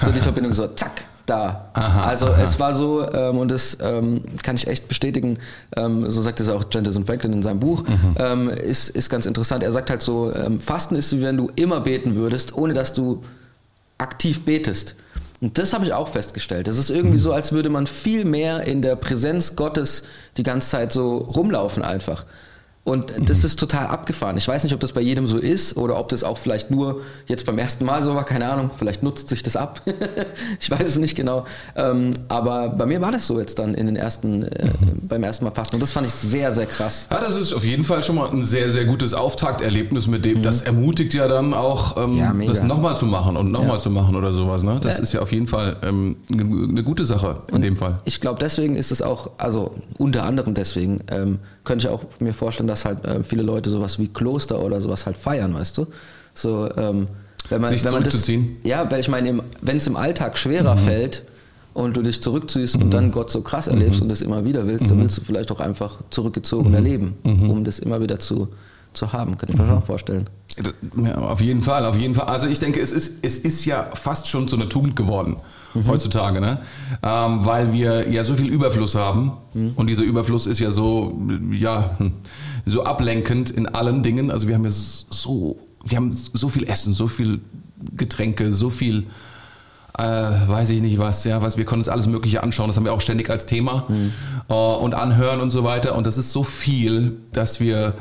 So 0.01 0.11
die 0.11 0.21
Verbindung 0.21 0.53
so, 0.53 0.67
zack, 0.67 1.05
da. 1.25 1.69
Aha, 1.73 2.05
also 2.05 2.27
aha. 2.27 2.41
es 2.41 2.59
war 2.59 2.73
so, 2.73 3.09
ähm, 3.11 3.37
und 3.37 3.49
das 3.49 3.77
ähm, 3.81 4.21
kann 4.43 4.55
ich 4.55 4.67
echt 4.67 4.87
bestätigen, 4.87 5.37
ähm, 5.75 6.09
so 6.11 6.21
sagt 6.21 6.39
es 6.39 6.49
auch 6.49 6.65
Jendison 6.71 7.05
Franklin 7.05 7.33
in 7.33 7.43
seinem 7.43 7.59
Buch, 7.59 7.83
mhm. 7.83 8.15
Ähm, 8.17 8.49
ist, 8.49 8.89
ist 8.89 9.09
ganz 9.09 9.25
interessant. 9.25 9.63
Er 9.63 9.71
sagt 9.71 9.89
halt 9.89 10.01
so, 10.01 10.33
ähm, 10.33 10.59
Fasten 10.59 10.95
ist 10.95 11.11
wie 11.13 11.21
wenn 11.21 11.37
du 11.37 11.49
immer 11.55 11.81
beten 11.81 12.15
würdest, 12.15 12.55
ohne 12.55 12.73
dass 12.73 12.93
du 12.93 13.23
aktiv 13.97 14.43
betest. 14.43 14.95
Und 15.41 15.57
das 15.57 15.73
habe 15.73 15.83
ich 15.83 15.93
auch 15.93 16.07
festgestellt. 16.07 16.67
Das 16.67 16.77
ist 16.77 16.89
irgendwie 16.89 17.17
so, 17.17 17.33
als 17.33 17.51
würde 17.51 17.69
man 17.69 17.85
viel 17.85 18.23
mehr 18.23 18.63
in 18.63 18.81
der 18.81 18.95
Präsenz 18.95 19.55
Gottes 19.55 20.03
die 20.37 20.43
ganze 20.43 20.69
Zeit 20.69 20.93
so 20.93 21.17
rumlaufen 21.17 21.83
einfach. 21.83 22.25
Und 22.85 23.13
das 23.29 23.45
ist 23.45 23.57
total 23.59 23.87
abgefahren. 23.87 24.35
Ich 24.35 24.45
weiß 24.45 24.63
nicht, 24.63 24.73
ob 24.73 24.81
das 24.81 24.91
bei 24.91 24.99
jedem 24.99 25.25
so 25.25 25.37
ist 25.37 25.77
oder 25.77 25.97
ob 25.97 26.09
das 26.09 26.21
auch 26.25 26.37
vielleicht 26.37 26.69
nur 26.69 26.99
jetzt 27.27 27.45
beim 27.45 27.57
ersten 27.57 27.85
Mal 27.85 28.03
so 28.03 28.13
war, 28.13 28.25
keine 28.25 28.51
Ahnung. 28.51 28.71
Vielleicht 28.77 29.03
nutzt 29.03 29.29
sich 29.29 29.41
das 29.41 29.55
ab. 29.55 29.79
ich 30.59 30.69
weiß 30.69 30.85
es 30.85 30.97
nicht 30.97 31.15
genau. 31.15 31.45
Ähm, 31.77 32.11
aber 32.27 32.67
bei 32.69 32.85
mir 32.85 32.99
war 32.99 33.13
das 33.13 33.25
so 33.25 33.39
jetzt 33.39 33.57
dann 33.57 33.73
in 33.73 33.85
den 33.85 33.95
ersten, 33.95 34.43
äh, 34.43 34.69
beim 35.01 35.23
ersten 35.23 35.45
Mal 35.45 35.51
fasten. 35.51 35.77
Und 35.77 35.81
das 35.81 35.93
fand 35.93 36.07
ich 36.07 36.13
sehr, 36.13 36.51
sehr 36.51 36.65
krass. 36.65 37.07
Ja, 37.09 37.21
das 37.21 37.37
ist 37.37 37.53
auf 37.53 37.63
jeden 37.63 37.85
Fall 37.85 38.03
schon 38.03 38.15
mal 38.17 38.29
ein 38.29 38.43
sehr, 38.43 38.69
sehr 38.69 38.83
gutes 38.83 39.13
Auftakterlebnis 39.13 40.07
mit 40.07 40.25
dem. 40.25 40.41
Das 40.41 40.61
ermutigt 40.63 41.13
ja 41.13 41.29
dann 41.29 41.53
auch, 41.53 41.95
ähm, 41.95 42.17
Ja, 42.17 42.33
das 42.47 42.63
nochmal 42.63 42.97
zu 42.97 43.05
machen 43.05 43.37
und 43.37 43.49
nochmal 43.49 43.77
Ja. 43.77 43.79
zu 43.79 43.91
machen 43.91 44.17
oder 44.17 44.33
sowas. 44.33 44.63
Ne? 44.63 44.79
Das 44.81 44.97
Ja. 44.97 45.03
ist 45.03 45.13
ja 45.13 45.21
auf 45.21 45.31
jeden 45.31 45.47
Fall 45.47 45.77
ähm, 45.83 46.17
eine 46.29 46.83
gute 46.83 47.05
Sache 47.05 47.43
in 47.53 47.61
dem 47.61 47.77
Fall. 47.77 47.99
Ich 48.03 48.19
glaube, 48.19 48.39
deswegen 48.41 48.75
ist 48.75 48.91
es 48.91 49.01
auch, 49.01 49.29
also 49.37 49.71
unter 49.97 50.23
anderem 50.25 50.53
deswegen, 50.53 50.99
ähm, 51.07 51.39
könnte 51.63 51.87
ich 51.87 51.93
auch 51.93 52.03
mir 52.19 52.33
vorstellen, 52.33 52.67
dass 52.73 52.85
halt 52.85 52.99
ähm, 53.05 53.23
viele 53.23 53.43
Leute 53.43 53.69
sowas 53.69 53.99
wie 53.99 54.07
Kloster 54.07 54.61
oder 54.61 54.81
sowas 54.81 55.05
halt 55.05 55.17
feiern, 55.17 55.53
weißt 55.53 55.77
du? 55.77 55.87
So, 56.33 56.69
ähm, 56.75 57.07
wenn 57.49 57.61
man, 57.61 57.69
Sich 57.69 57.83
wenn 57.85 57.91
man 57.91 58.03
das, 58.03 58.13
zurückzuziehen? 58.13 58.41
Mhm. 58.41 58.57
Ja, 58.63 58.89
weil 58.89 58.99
ich 58.99 59.07
meine, 59.09 59.39
wenn 59.61 59.77
es 59.77 59.87
im 59.87 59.95
Alltag 59.97 60.37
schwerer 60.37 60.75
fällt 60.77 61.23
und 61.73 61.95
du 61.97 62.01
dich 62.01 62.21
zurückziehst 62.21 62.75
und 62.77 62.91
dann 62.91 63.11
Gott 63.11 63.29
so 63.31 63.41
krass 63.41 63.67
erlebst 63.67 63.97
Mhm. 63.99 64.03
und 64.03 64.09
das 64.09 64.21
immer 64.21 64.45
wieder 64.45 64.65
willst, 64.67 64.89
dann 64.89 64.99
willst 64.99 65.17
du 65.17 65.21
vielleicht 65.23 65.51
auch 65.51 65.59
einfach 65.59 66.01
zurückgezogen 66.09 66.73
erleben, 66.73 67.15
Mhm. 67.23 67.49
um 67.49 67.63
das 67.63 67.79
immer 67.79 67.99
wieder 68.01 68.19
zu, 68.19 68.49
zu 68.93 69.11
haben. 69.13 69.37
Kann 69.37 69.49
ich 69.49 69.57
mir 69.57 69.67
schon 69.67 69.81
vorstellen. 69.81 70.27
Ja, 70.97 71.15
auf 71.15 71.41
jeden 71.41 71.61
Fall, 71.61 71.85
auf 71.85 71.97
jeden 71.97 72.15
Fall. 72.15 72.25
Also 72.25 72.47
ich 72.47 72.59
denke, 72.59 72.79
es 72.79 72.91
ist, 72.91 73.23
es 73.23 73.37
ist 73.39 73.65
ja 73.65 73.89
fast 73.93 74.27
schon 74.27 74.47
so 74.47 74.55
eine 74.55 74.69
Tugend 74.69 74.95
geworden 74.95 75.37
heutzutage, 75.87 76.39
ne? 76.39 76.59
Ähm, 77.01 77.45
weil 77.45 77.73
wir 77.73 78.09
ja 78.09 78.23
so 78.23 78.35
viel 78.35 78.47
Überfluss 78.47 78.93
haben 78.93 79.31
und 79.75 79.87
dieser 79.87 80.03
Überfluss 80.03 80.45
ist 80.45 80.59
ja 80.59 80.69
so, 80.69 81.19
ja, 81.51 81.95
hm, 81.97 82.13
so 82.65 82.83
ablenkend 82.83 83.49
in 83.49 83.67
allen 83.67 84.03
Dingen. 84.03 84.29
Also 84.29 84.47
wir 84.47 84.55
haben 84.55 84.65
ja 84.65 84.69
so, 84.69 85.57
wir 85.83 85.97
haben 85.97 86.11
so 86.11 86.49
viel 86.49 86.69
Essen, 86.69 86.93
so 86.93 87.07
viel 87.07 87.41
Getränke, 87.97 88.51
so 88.53 88.69
viel 88.69 89.07
äh, 89.97 90.03
weiß 90.03 90.69
ich 90.71 90.81
nicht 90.81 90.97
was, 90.97 91.23
ja, 91.23 91.41
was 91.41 91.57
wir 91.57 91.65
können 91.65 91.81
uns 91.81 91.89
alles 91.89 92.07
Mögliche 92.07 92.41
anschauen, 92.41 92.67
das 92.67 92.77
haben 92.77 92.85
wir 92.85 92.93
auch 92.93 93.01
ständig 93.01 93.29
als 93.29 93.45
Thema 93.45 93.85
äh, 94.49 94.53
und 94.53 94.95
anhören 94.95 95.39
und 95.39 95.51
so 95.51 95.63
weiter. 95.63 95.95
Und 95.95 96.07
das 96.07 96.17
ist 96.17 96.31
so 96.31 96.43
viel, 96.43 97.17
dass 97.31 97.59
wir 97.59 97.93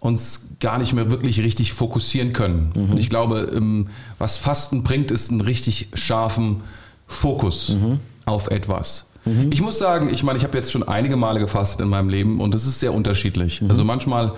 uns 0.00 0.48
gar 0.60 0.78
nicht 0.78 0.92
mehr 0.94 1.10
wirklich 1.10 1.40
richtig 1.40 1.72
fokussieren 1.72 2.32
können. 2.32 2.72
Und 2.74 2.98
ich 2.98 3.10
glaube, 3.10 3.50
ähm, 3.54 3.88
was 4.18 4.38
Fasten 4.38 4.82
bringt, 4.82 5.10
ist 5.10 5.30
einen 5.30 5.42
richtig 5.42 5.88
scharfen 5.94 6.62
Fokus 7.06 7.76
auf 8.24 8.48
etwas. 8.48 9.04
Ich 9.50 9.60
muss 9.60 9.78
sagen, 9.78 10.08
ich 10.12 10.22
meine, 10.22 10.38
ich 10.38 10.44
habe 10.44 10.56
jetzt 10.56 10.72
schon 10.72 10.82
einige 10.82 11.14
Male 11.16 11.40
gefastet 11.40 11.82
in 11.82 11.88
meinem 11.88 12.08
Leben 12.08 12.40
und 12.40 12.54
das 12.54 12.64
ist 12.64 12.80
sehr 12.80 12.94
unterschiedlich. 12.94 13.60
Also 13.68 13.84
manchmal, 13.84 14.32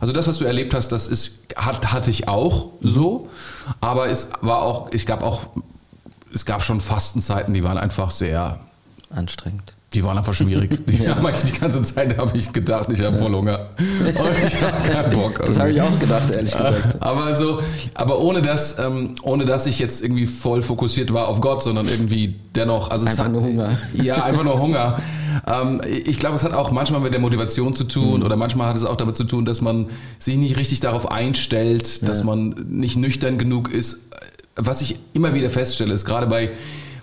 also 0.00 0.12
das, 0.12 0.26
was 0.26 0.38
du 0.38 0.44
erlebt 0.44 0.74
hast, 0.74 0.88
das 0.88 1.06
ist, 1.06 1.44
hat, 1.54 1.92
hatte 1.92 2.10
ich 2.10 2.26
auch 2.26 2.70
so, 2.80 3.28
aber 3.80 4.08
es 4.08 4.30
war 4.40 4.62
auch, 4.62 4.92
ich 4.92 5.06
gab 5.06 5.22
auch, 5.22 5.42
es 6.32 6.44
gab 6.44 6.64
schon 6.64 6.80
Fastenzeiten, 6.80 7.54
die 7.54 7.62
waren 7.62 7.78
einfach 7.78 8.10
sehr, 8.10 8.58
Anstrengend. 9.10 9.72
Die 9.94 10.02
waren 10.04 10.18
einfach 10.18 10.34
schwierig. 10.34 10.78
Die, 10.86 11.02
Ja. 11.04 11.14
eigentlich 11.16 11.52
die 11.52 11.58
ganze 11.60 11.82
Zeit 11.82 12.16
habe 12.18 12.36
ich 12.36 12.52
gedacht, 12.52 12.92
ich 12.92 13.00
habe 13.02 13.18
voll 13.18 13.32
Hunger. 13.34 13.70
Und 13.78 14.46
ich 14.46 14.60
habe 14.62 14.88
keinen 14.88 15.12
Bock. 15.12 15.44
Das 15.44 15.58
habe 15.58 15.70
ich 15.70 15.80
auch 15.80 15.98
gedacht, 15.98 16.34
ehrlich 16.34 16.52
gesagt. 16.56 16.96
Aber 17.02 17.34
so, 17.34 17.60
aber 17.94 18.18
ohne 18.20 18.42
dass, 18.42 18.78
ähm, 18.78 19.14
ohne 19.22 19.44
dass 19.44 19.66
ich 19.66 19.78
jetzt 19.78 20.02
irgendwie 20.02 20.26
voll 20.26 20.62
fokussiert 20.62 21.12
war 21.12 21.28
auf 21.28 21.40
Gott, 21.40 21.62
sondern 21.62 21.86
irgendwie 21.88 22.34
dennoch, 22.54 22.90
also 22.90 23.04
es 23.06 23.12
Einfach 23.12 23.24
hat, 23.26 23.32
nur 23.32 23.42
Hunger. 23.42 23.78
Ja, 24.02 24.24
einfach 24.24 24.44
nur 24.44 24.60
Hunger. 24.60 24.98
Ähm, 25.46 25.80
ich 26.06 26.18
glaube, 26.18 26.36
es 26.36 26.44
hat 26.44 26.52
auch 26.52 26.70
manchmal 26.70 27.00
mit 27.00 27.12
der 27.12 27.20
Motivation 27.20 27.74
zu 27.74 27.84
tun 27.84 28.20
Mhm. 28.20 28.26
oder 28.26 28.36
manchmal 28.36 28.68
hat 28.68 28.76
es 28.76 28.84
auch 28.84 28.96
damit 28.96 29.16
zu 29.16 29.24
tun, 29.24 29.44
dass 29.44 29.60
man 29.60 29.86
sich 30.18 30.36
nicht 30.36 30.56
richtig 30.56 30.80
darauf 30.80 31.10
einstellt, 31.10 32.06
dass 32.08 32.22
man 32.24 32.50
nicht 32.68 32.96
nüchtern 32.96 33.38
genug 33.38 33.72
ist. 33.72 33.98
Was 34.56 34.80
ich 34.80 34.96
immer 35.12 35.34
wieder 35.34 35.50
feststelle, 35.50 35.92
ist 35.92 36.04
gerade 36.04 36.26
bei, 36.28 36.50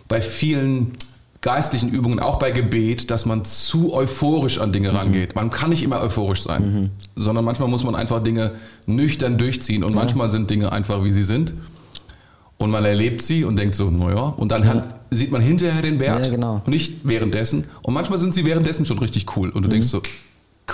bei 0.08 0.22
vielen 0.22 0.94
geistlichen 1.42 1.90
Übungen, 1.90 2.20
auch 2.20 2.38
bei 2.38 2.52
Gebet, 2.52 3.10
dass 3.10 3.26
man 3.26 3.44
zu 3.44 3.94
euphorisch 3.94 4.60
an 4.60 4.70
Mhm. 4.70 4.74
Dinge 4.74 4.94
rangeht. 4.94 5.36
Man 5.36 5.50
kann 5.50 5.72
nicht 5.72 5.82
immer 5.84 6.00
euphorisch 6.02 6.44
sein, 6.44 6.92
sondern 7.16 7.44
manchmal 7.44 7.68
muss 7.68 7.84
man 7.84 7.96
einfach 7.96 8.22
Dinge 8.22 8.52
nüchtern 8.86 9.38
durchziehen 9.40 9.84
und 9.84 9.96
manchmal 9.96 10.30
sind 10.30 10.50
Dinge 10.52 10.72
einfach, 10.72 11.04
wie 11.04 11.12
sie 11.12 11.24
sind. 11.24 11.54
Und 12.60 12.70
man 12.70 12.86
erlebt 12.86 13.24
sie 13.24 13.44
und 13.44 13.58
denkt 13.58 13.74
so, 13.74 13.90
naja, 13.90 14.22
und 14.22 14.52
dann 14.52 14.64
Ja. 14.64 14.84
sieht 15.10 15.32
man 15.32 15.42
hinterher 15.42 15.82
den 15.82 16.00
Wert 16.00 16.28
Ja, 16.28 16.32
genau. 16.32 16.56
und 16.64 16.68
nicht 16.68 17.00
währenddessen. 17.06 17.66
Und 17.82 17.96
manchmal 17.96 18.20
sind 18.20 18.36
sie 18.36 18.46
währenddessen 18.46 18.86
schon 18.86 19.00
richtig 19.00 19.36
cool 19.36 19.50
und 19.50 19.64
du 19.64 19.68
denkst 19.70 19.88
so, 19.88 20.04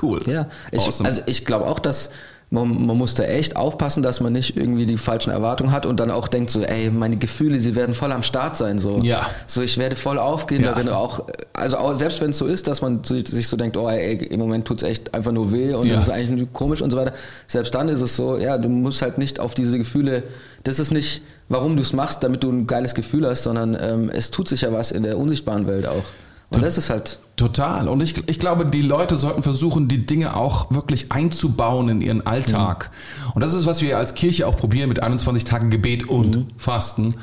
cool. 0.01 0.19
Mhm. 0.25 0.31
Ja, 0.33 0.47
ich, 0.73 0.81
awesome. 0.85 1.07
also 1.07 1.21
ich 1.27 1.45
glaube 1.45 1.65
auch, 1.65 1.79
dass 1.79 2.09
man, 2.49 2.85
man 2.85 2.97
muss 2.97 3.13
da 3.13 3.23
echt 3.23 3.57
aufpassen, 3.57 4.01
dass 4.03 4.21
man 4.21 4.31
nicht 4.31 4.55
irgendwie 4.55 4.85
die 4.85 4.97
falschen 4.97 5.31
Erwartungen 5.31 5.71
hat 5.73 5.85
und 5.85 5.99
dann 5.99 6.09
auch 6.09 6.29
denkt 6.29 6.49
so, 6.49 6.61
ey, 6.61 6.89
meine 6.89 7.17
Gefühle, 7.17 7.59
sie 7.59 7.75
werden 7.75 7.93
voll 7.93 8.11
am 8.13 8.23
Start 8.23 8.55
sein, 8.55 8.79
so. 8.79 8.99
Ja. 9.01 9.29
So, 9.47 9.61
ich 9.61 9.77
werde 9.77 9.97
voll 9.97 10.17
aufgehen 10.17 10.63
Ja. 10.63 10.71
darin 10.71 10.87
auch, 10.87 11.25
also 11.51 11.77
auch, 11.77 11.93
selbst 11.95 12.21
wenn 12.21 12.29
es 12.29 12.37
so 12.37 12.45
ist, 12.45 12.67
dass 12.67 12.81
man 12.81 13.03
sich 13.03 13.47
so 13.49 13.57
denkt, 13.57 13.75
oh, 13.75 13.89
ey, 13.89 14.13
im 14.27 14.39
Moment 14.39 14.65
tut's 14.65 14.83
echt 14.83 15.13
einfach 15.13 15.33
nur 15.33 15.51
weh 15.51 15.73
und 15.73 15.87
Ja. 15.87 15.95
das 15.95 16.05
ist 16.05 16.09
eigentlich 16.09 16.53
komisch 16.53 16.81
und 16.81 16.89
so 16.91 16.95
weiter. 16.97 17.11
Selbst 17.47 17.75
dann 17.75 17.89
ist 17.89 17.99
es 17.99 18.15
so, 18.15 18.37
ja, 18.37 18.57
du 18.57 18.69
musst 18.69 19.01
halt 19.01 19.17
nicht 19.17 19.41
auf 19.41 19.53
diese 19.53 19.77
Gefühle, 19.77 20.23
das 20.63 20.79
ist 20.79 20.91
nicht, 20.91 21.21
warum 21.49 21.75
du 21.75 21.81
es 21.81 21.91
machst, 21.91 22.23
damit 22.23 22.43
du 22.43 22.49
ein 22.51 22.65
geiles 22.65 22.95
Gefühl 22.95 23.27
hast, 23.27 23.43
sondern 23.43 23.77
ähm, 23.79 24.09
es 24.09 24.31
tut 24.31 24.47
sich 24.47 24.61
ja 24.61 24.71
was 24.71 24.91
in 24.93 25.03
der 25.03 25.17
unsichtbaren 25.17 25.67
Welt 25.67 25.85
auch. 25.85 26.03
Und 26.53 26.63
das 26.63 26.77
ist 26.77 26.89
halt, 26.89 27.19
Total. 27.37 27.87
Und 27.87 28.01
ich, 28.01 28.27
ich 28.27 28.39
glaube, 28.39 28.65
die 28.65 28.81
Leute 28.81 29.15
sollten 29.15 29.43
versuchen, 29.43 29.87
die 29.87 30.07
Dinge 30.07 30.35
auch 30.35 30.71
wirklich 30.71 31.11
einzubauen 31.11 31.87
in 31.87 32.01
ihren 32.01 32.25
Alltag. 32.25 32.89
Und 33.35 33.41
das 33.41 33.53
ist, 33.53 33.67
was 33.67 33.83
wir 33.83 33.99
als 33.99 34.15
Kirche 34.15 34.47
auch 34.47 34.55
probieren 34.55 34.89
mit 34.89 35.03
21 35.03 35.43
Tagen 35.43 35.69
Gebet 35.69 36.09
und 36.09 36.47
Fasten. 36.57 37.13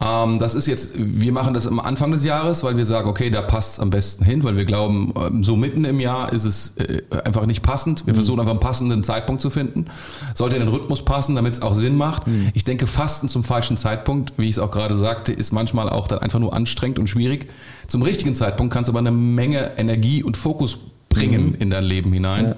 Ähm, 0.00 0.38
das 0.38 0.54
ist 0.54 0.66
jetzt, 0.66 0.94
wir 0.96 1.32
machen 1.32 1.52
das 1.52 1.66
am 1.66 1.80
Anfang 1.80 2.12
des 2.12 2.24
Jahres, 2.24 2.64
weil 2.64 2.78
wir 2.78 2.86
sagen, 2.86 3.10
okay, 3.10 3.28
da 3.28 3.42
passt 3.42 3.74
es 3.74 3.80
am 3.80 3.90
besten 3.90 4.24
hin, 4.24 4.42
weil 4.42 4.56
wir 4.56 4.64
glauben, 4.64 5.12
ähm, 5.20 5.44
so 5.44 5.54
mitten 5.54 5.84
im 5.84 6.00
Jahr 6.00 6.32
ist 6.32 6.46
es 6.46 6.78
äh, 6.78 7.02
einfach 7.26 7.44
nicht 7.44 7.62
passend. 7.62 8.06
Wir 8.06 8.14
versuchen 8.14 8.40
einfach 8.40 8.52
einen 8.52 8.60
passenden 8.60 9.04
Zeitpunkt 9.04 9.42
zu 9.42 9.50
finden. 9.50 9.84
Sollte 10.32 10.56
in 10.56 10.62
den 10.62 10.70
Rhythmus 10.70 11.04
passen, 11.04 11.34
damit 11.34 11.52
es 11.52 11.60
auch 11.60 11.74
Sinn 11.74 11.98
macht. 11.98 12.22
Ich 12.54 12.64
denke, 12.64 12.86
Fasten 12.86 13.28
zum 13.28 13.44
falschen 13.44 13.76
Zeitpunkt, 13.76 14.32
wie 14.38 14.44
ich 14.44 14.52
es 14.52 14.58
auch 14.58 14.70
gerade 14.70 14.96
sagte, 14.96 15.30
ist 15.30 15.52
manchmal 15.52 15.90
auch 15.90 16.06
dann 16.06 16.20
einfach 16.20 16.38
nur 16.38 16.54
anstrengend 16.54 16.98
und 16.98 17.06
schwierig. 17.06 17.48
Zum 17.86 18.02
richtigen 18.02 18.34
Zeitpunkt 18.34 18.72
kannst 18.72 18.88
du 18.88 18.92
aber 18.92 19.00
eine 19.00 19.10
Menge 19.10 19.57
Energie 19.76 20.22
und 20.22 20.36
Fokus 20.36 20.78
bringen 21.08 21.54
in 21.54 21.70
dein 21.70 21.84
Leben 21.84 22.12
hinein. 22.12 22.44
Ja. 22.46 22.56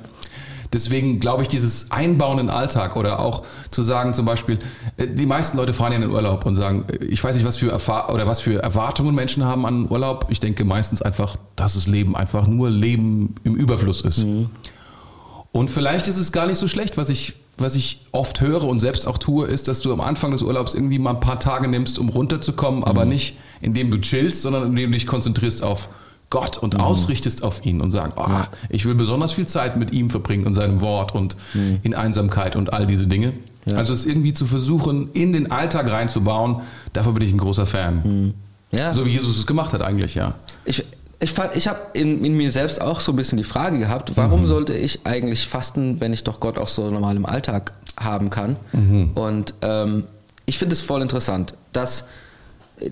Deswegen 0.72 1.18
glaube 1.18 1.42
ich, 1.42 1.48
dieses 1.48 1.90
Einbauen 1.90 2.38
in 2.38 2.46
den 2.46 2.54
Alltag 2.54 2.94
oder 2.94 3.18
auch 3.18 3.42
zu 3.72 3.82
sagen 3.82 4.14
zum 4.14 4.24
Beispiel, 4.24 4.58
äh, 4.96 5.08
die 5.08 5.26
meisten 5.26 5.56
Leute 5.56 5.72
fahren 5.72 5.92
ja 5.92 5.96
in 5.96 6.02
den 6.02 6.12
Urlaub 6.12 6.46
und 6.46 6.54
sagen, 6.54 6.84
äh, 6.88 7.04
ich 7.06 7.22
weiß 7.22 7.34
nicht, 7.34 7.44
was 7.44 7.56
für, 7.56 7.70
Erfahr 7.70 8.12
oder 8.12 8.26
was 8.26 8.40
für 8.40 8.62
Erwartungen 8.62 9.14
Menschen 9.14 9.44
haben 9.44 9.66
an 9.66 9.90
Urlaub. 9.90 10.26
Ich 10.30 10.38
denke 10.38 10.64
meistens 10.64 11.02
einfach, 11.02 11.36
dass 11.56 11.74
das 11.74 11.86
Leben 11.88 12.14
einfach 12.14 12.46
nur 12.46 12.70
Leben 12.70 13.34
im 13.42 13.56
Überfluss 13.56 14.00
ist. 14.02 14.24
Und 15.52 15.70
vielleicht 15.70 16.06
ist 16.06 16.18
es 16.18 16.30
gar 16.30 16.46
nicht 16.46 16.58
so 16.58 16.68
schlecht, 16.68 16.96
was 16.96 17.10
ich, 17.10 17.34
was 17.58 17.74
ich 17.74 18.06
oft 18.12 18.40
höre 18.40 18.62
und 18.62 18.78
selbst 18.78 19.08
auch 19.08 19.18
tue, 19.18 19.46
ist, 19.46 19.66
dass 19.66 19.80
du 19.80 19.92
am 19.92 20.00
Anfang 20.00 20.30
des 20.30 20.42
Urlaubs 20.42 20.74
irgendwie 20.74 21.00
mal 21.00 21.14
ein 21.14 21.20
paar 21.20 21.40
Tage 21.40 21.66
nimmst, 21.66 21.98
um 21.98 22.08
runterzukommen, 22.08 22.84
aber 22.84 23.04
nicht 23.04 23.36
indem 23.60 23.90
du 23.90 24.00
chillst, 24.00 24.42
sondern 24.42 24.66
indem 24.66 24.92
du 24.92 24.94
dich 24.96 25.06
konzentrierst 25.08 25.64
auf 25.64 25.88
Gott 26.30 26.56
und 26.58 26.78
ausrichtest 26.78 27.42
auf 27.42 27.64
ihn 27.66 27.80
und 27.80 27.90
sagen, 27.90 28.12
oh, 28.16 28.26
ich 28.68 28.84
will 28.86 28.94
besonders 28.94 29.32
viel 29.32 29.46
Zeit 29.46 29.76
mit 29.76 29.92
ihm 29.92 30.10
verbringen 30.10 30.46
und 30.46 30.54
seinem 30.54 30.80
Wort 30.80 31.14
und 31.14 31.36
in 31.82 31.94
Einsamkeit 31.94 32.54
und 32.56 32.72
all 32.72 32.86
diese 32.86 33.06
Dinge. 33.08 33.32
Also 33.74 33.92
es 33.92 34.06
irgendwie 34.06 34.32
zu 34.32 34.46
versuchen, 34.46 35.10
in 35.12 35.32
den 35.32 35.50
Alltag 35.50 35.90
reinzubauen, 35.90 36.62
dafür 36.92 37.12
bin 37.12 37.22
ich 37.24 37.32
ein 37.32 37.38
großer 37.38 37.66
Fan. 37.66 38.32
ja. 38.70 38.92
So 38.92 39.04
wie 39.04 39.10
Jesus 39.10 39.36
es 39.38 39.46
gemacht 39.46 39.72
hat 39.72 39.82
eigentlich, 39.82 40.14
ja. 40.14 40.34
Ich, 40.64 40.84
ich, 41.20 41.32
fand- 41.32 41.54
ich 41.56 41.68
habe 41.68 41.78
in, 41.92 42.24
in 42.24 42.36
mir 42.36 42.50
selbst 42.52 42.80
auch 42.80 43.00
so 43.00 43.12
ein 43.12 43.16
bisschen 43.16 43.36
die 43.36 43.44
Frage 43.44 43.78
gehabt, 43.78 44.12
warum 44.16 44.46
sollte 44.46 44.72
ich 44.74 45.00
eigentlich 45.04 45.46
fasten, 45.46 46.00
wenn 46.00 46.12
ich 46.12 46.24
doch 46.24 46.40
Gott 46.40 46.58
auch 46.58 46.68
so 46.68 46.90
normal 46.90 47.16
im 47.16 47.26
Alltag 47.26 47.72
haben 47.98 48.30
kann? 48.30 48.56
Und 49.14 49.54
ähm, 49.62 50.04
ich 50.46 50.58
finde 50.58 50.72
es 50.74 50.80
voll 50.80 51.02
interessant, 51.02 51.54
dass 51.72 52.04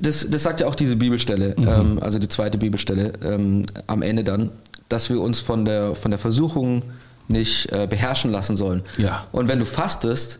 das, 0.00 0.28
das 0.28 0.42
sagt 0.42 0.60
ja 0.60 0.66
auch 0.66 0.74
diese 0.74 0.96
Bibelstelle, 0.96 1.54
ähm, 1.56 1.98
also 2.00 2.18
die 2.18 2.28
zweite 2.28 2.58
Bibelstelle 2.58 3.12
ähm, 3.22 3.64
am 3.86 4.02
Ende 4.02 4.24
dann, 4.24 4.50
dass 4.88 5.10
wir 5.10 5.20
uns 5.20 5.40
von 5.40 5.64
der, 5.64 5.94
von 5.94 6.10
der 6.10 6.18
Versuchung 6.18 6.82
nicht 7.28 7.70
äh, 7.72 7.86
beherrschen 7.86 8.30
lassen 8.30 8.56
sollen. 8.56 8.82
Ja. 8.96 9.26
Und 9.32 9.48
wenn 9.48 9.58
du 9.58 9.66
fastest, 9.66 10.38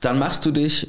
dann 0.00 0.18
machst 0.18 0.44
du 0.46 0.50
dich 0.50 0.88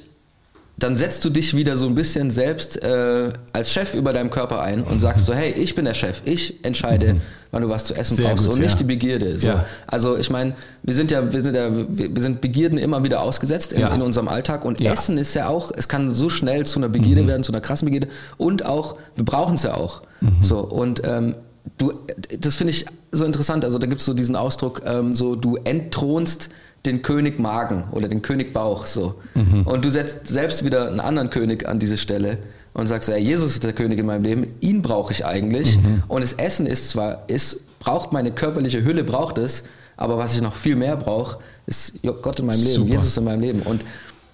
dann 0.80 0.96
setzt 0.96 1.26
du 1.26 1.32
dich 1.32 1.56
wieder 1.56 1.76
so 1.76 1.88
ein 1.88 1.96
bisschen 1.96 2.30
selbst 2.30 2.82
äh, 2.84 3.32
als 3.52 3.72
Chef 3.72 3.96
über 3.96 4.14
deinem 4.14 4.30
Körper 4.30 4.62
ein 4.62 4.84
und 4.84 5.00
sagst 5.00 5.26
so, 5.26 5.34
hey, 5.34 5.52
ich 5.52 5.74
bin 5.74 5.86
der 5.86 5.96
Chef, 5.96 6.22
ich 6.26 6.64
entscheide, 6.64 7.16
mhm. 7.16 7.22
wann 7.50 7.64
du 7.64 7.70
was 7.70 7.86
zu 7.86 7.96
essen 7.96 8.16
Sehr 8.16 8.30
brauchst 8.30 8.46
gut, 8.46 8.54
und 8.54 8.62
nicht 8.62 8.74
ja. 8.74 8.78
die 8.78 8.84
Begierde. 8.84 9.38
So. 9.40 9.48
Ja. 9.48 9.66
Also 9.88 10.18
ich 10.18 10.30
meine, 10.30 10.54
wir 10.84 10.94
sind 10.94 11.10
ja, 11.10 11.34
wir 11.34 11.42
sind 11.42 11.56
ja, 11.56 11.70
wir 11.72 12.22
sind 12.22 12.42
Begierden 12.42 12.78
immer 12.78 13.04
wieder 13.04 13.22
ausgesetzt 13.22 13.74
in, 13.74 13.82
ja. 13.82 13.94
in 13.94 14.04
unserem 14.04 14.28
Alltag 14.28 14.66
und 14.66 14.80
Essen 14.80 15.18
ist 15.18 15.34
ja 15.34 15.48
auch, 15.48 15.72
es 15.76 15.88
kann 15.88 16.12
so 16.12 16.30
schnell 16.30 16.68
zu 16.68 16.80
einer 16.80 16.90
Begierde 16.90 17.24
mhm. 17.24 17.28
werden, 17.28 17.44
zu 17.44 17.52
einer 17.52 17.62
krassen 17.62 17.88
Begierde 17.88 18.08
und 18.38 18.64
auch, 18.64 18.98
wir 19.16 19.26
brauchen 19.26 19.56
es 19.56 19.64
ja 19.64 19.74
auch. 19.74 20.04
Mhm. 20.22 20.44
So 20.44 20.60
und 20.60 21.02
ähm, 21.04 21.34
du, 21.80 21.94
das 22.40 22.56
finde 22.56 22.72
ich 22.72 22.86
so 23.12 23.26
interessant. 23.26 23.66
Also 23.66 23.80
da 23.80 23.88
gibt 23.88 24.02
es 24.02 24.06
so 24.06 24.14
diesen 24.14 24.36
Ausdruck, 24.36 24.84
ähm, 24.86 25.16
so 25.16 25.36
du 25.36 25.56
entthronst 25.56 26.50
den 26.86 27.02
König 27.02 27.40
Magen 27.40 27.86
oder 27.92 28.08
den 28.08 28.22
König 28.22 28.54
Bauch 28.54 28.86
so. 28.86 29.16
Mhm. 29.36 29.64
Und 29.64 29.84
du 29.84 29.90
setzt 29.90 30.28
selbst 30.28 30.64
wieder 30.64 30.88
einen 30.88 31.00
anderen 31.00 31.30
König 31.30 31.68
an 31.68 31.80
diese 31.80 31.98
Stelle 31.98 32.38
und 32.74 32.88
sagst, 32.88 33.10
ja, 33.10 33.18
Jesus 33.18 33.54
ist 33.54 33.64
der 33.64 33.74
König 33.74 34.00
in 34.00 34.06
meinem 34.06 34.24
Leben, 34.24 34.48
ihn 34.62 34.82
brauche 34.82 35.12
ich 35.12 35.26
eigentlich. 35.26 35.78
Mhm. 35.78 36.04
Und 36.08 36.22
das 36.22 36.34
Essen 36.34 36.68
ist 36.68 36.92
zwar, 36.92 37.24
ist, 37.28 37.80
braucht 37.80 38.14
meine 38.14 38.32
körperliche 38.32 38.84
Hülle, 38.84 39.04
braucht 39.04 39.38
es, 39.38 39.64
aber 39.98 40.20
was 40.20 40.36
ich 40.36 40.42
noch 40.42 40.56
viel 40.56 40.76
mehr 40.76 40.96
brauche, 40.96 41.40
ist 41.66 41.94
Gott 42.22 42.40
in 42.40 42.46
meinem 42.46 42.62
Leben, 42.62 42.76
Super. 42.76 42.92
Jesus 42.92 43.18
in 43.18 43.24
meinem 43.24 43.42
Leben. 43.42 43.62
Und, 43.64 43.84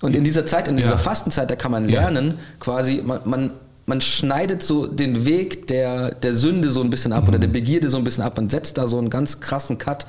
und 0.02 0.16
in 0.16 0.26
dieser 0.26 0.46
Zeit, 0.46 0.68
in 0.68 0.76
dieser 0.76 0.92
ja. 0.92 0.98
Fastenzeit, 0.98 1.50
da 1.50 1.56
kann 1.56 1.72
man 1.72 1.88
lernen, 1.88 2.28
ja. 2.28 2.34
quasi, 2.60 3.02
man, 3.04 3.22
man, 3.24 3.52
man, 3.86 4.02
schneidet 4.02 4.62
so 4.62 4.88
den 4.88 5.26
Weg 5.26 5.68
der, 5.68 6.14
der 6.16 6.36
Sünde 6.36 6.70
so 6.70 6.82
ein 6.82 6.90
bisschen 6.90 7.14
ab 7.14 7.24
mhm. 7.24 7.30
oder 7.30 7.40
der 7.40 7.48
Begierde 7.48 7.90
so 7.90 7.98
ein 7.98 8.04
bisschen 8.04 8.24
ab. 8.24 8.36
Man 8.36 8.50
setzt 8.50 8.78
da 8.78 8.88
so 8.88 8.98
einen 8.98 9.10
ganz 9.10 9.40
krassen 9.40 9.78
Cut. 9.78 10.06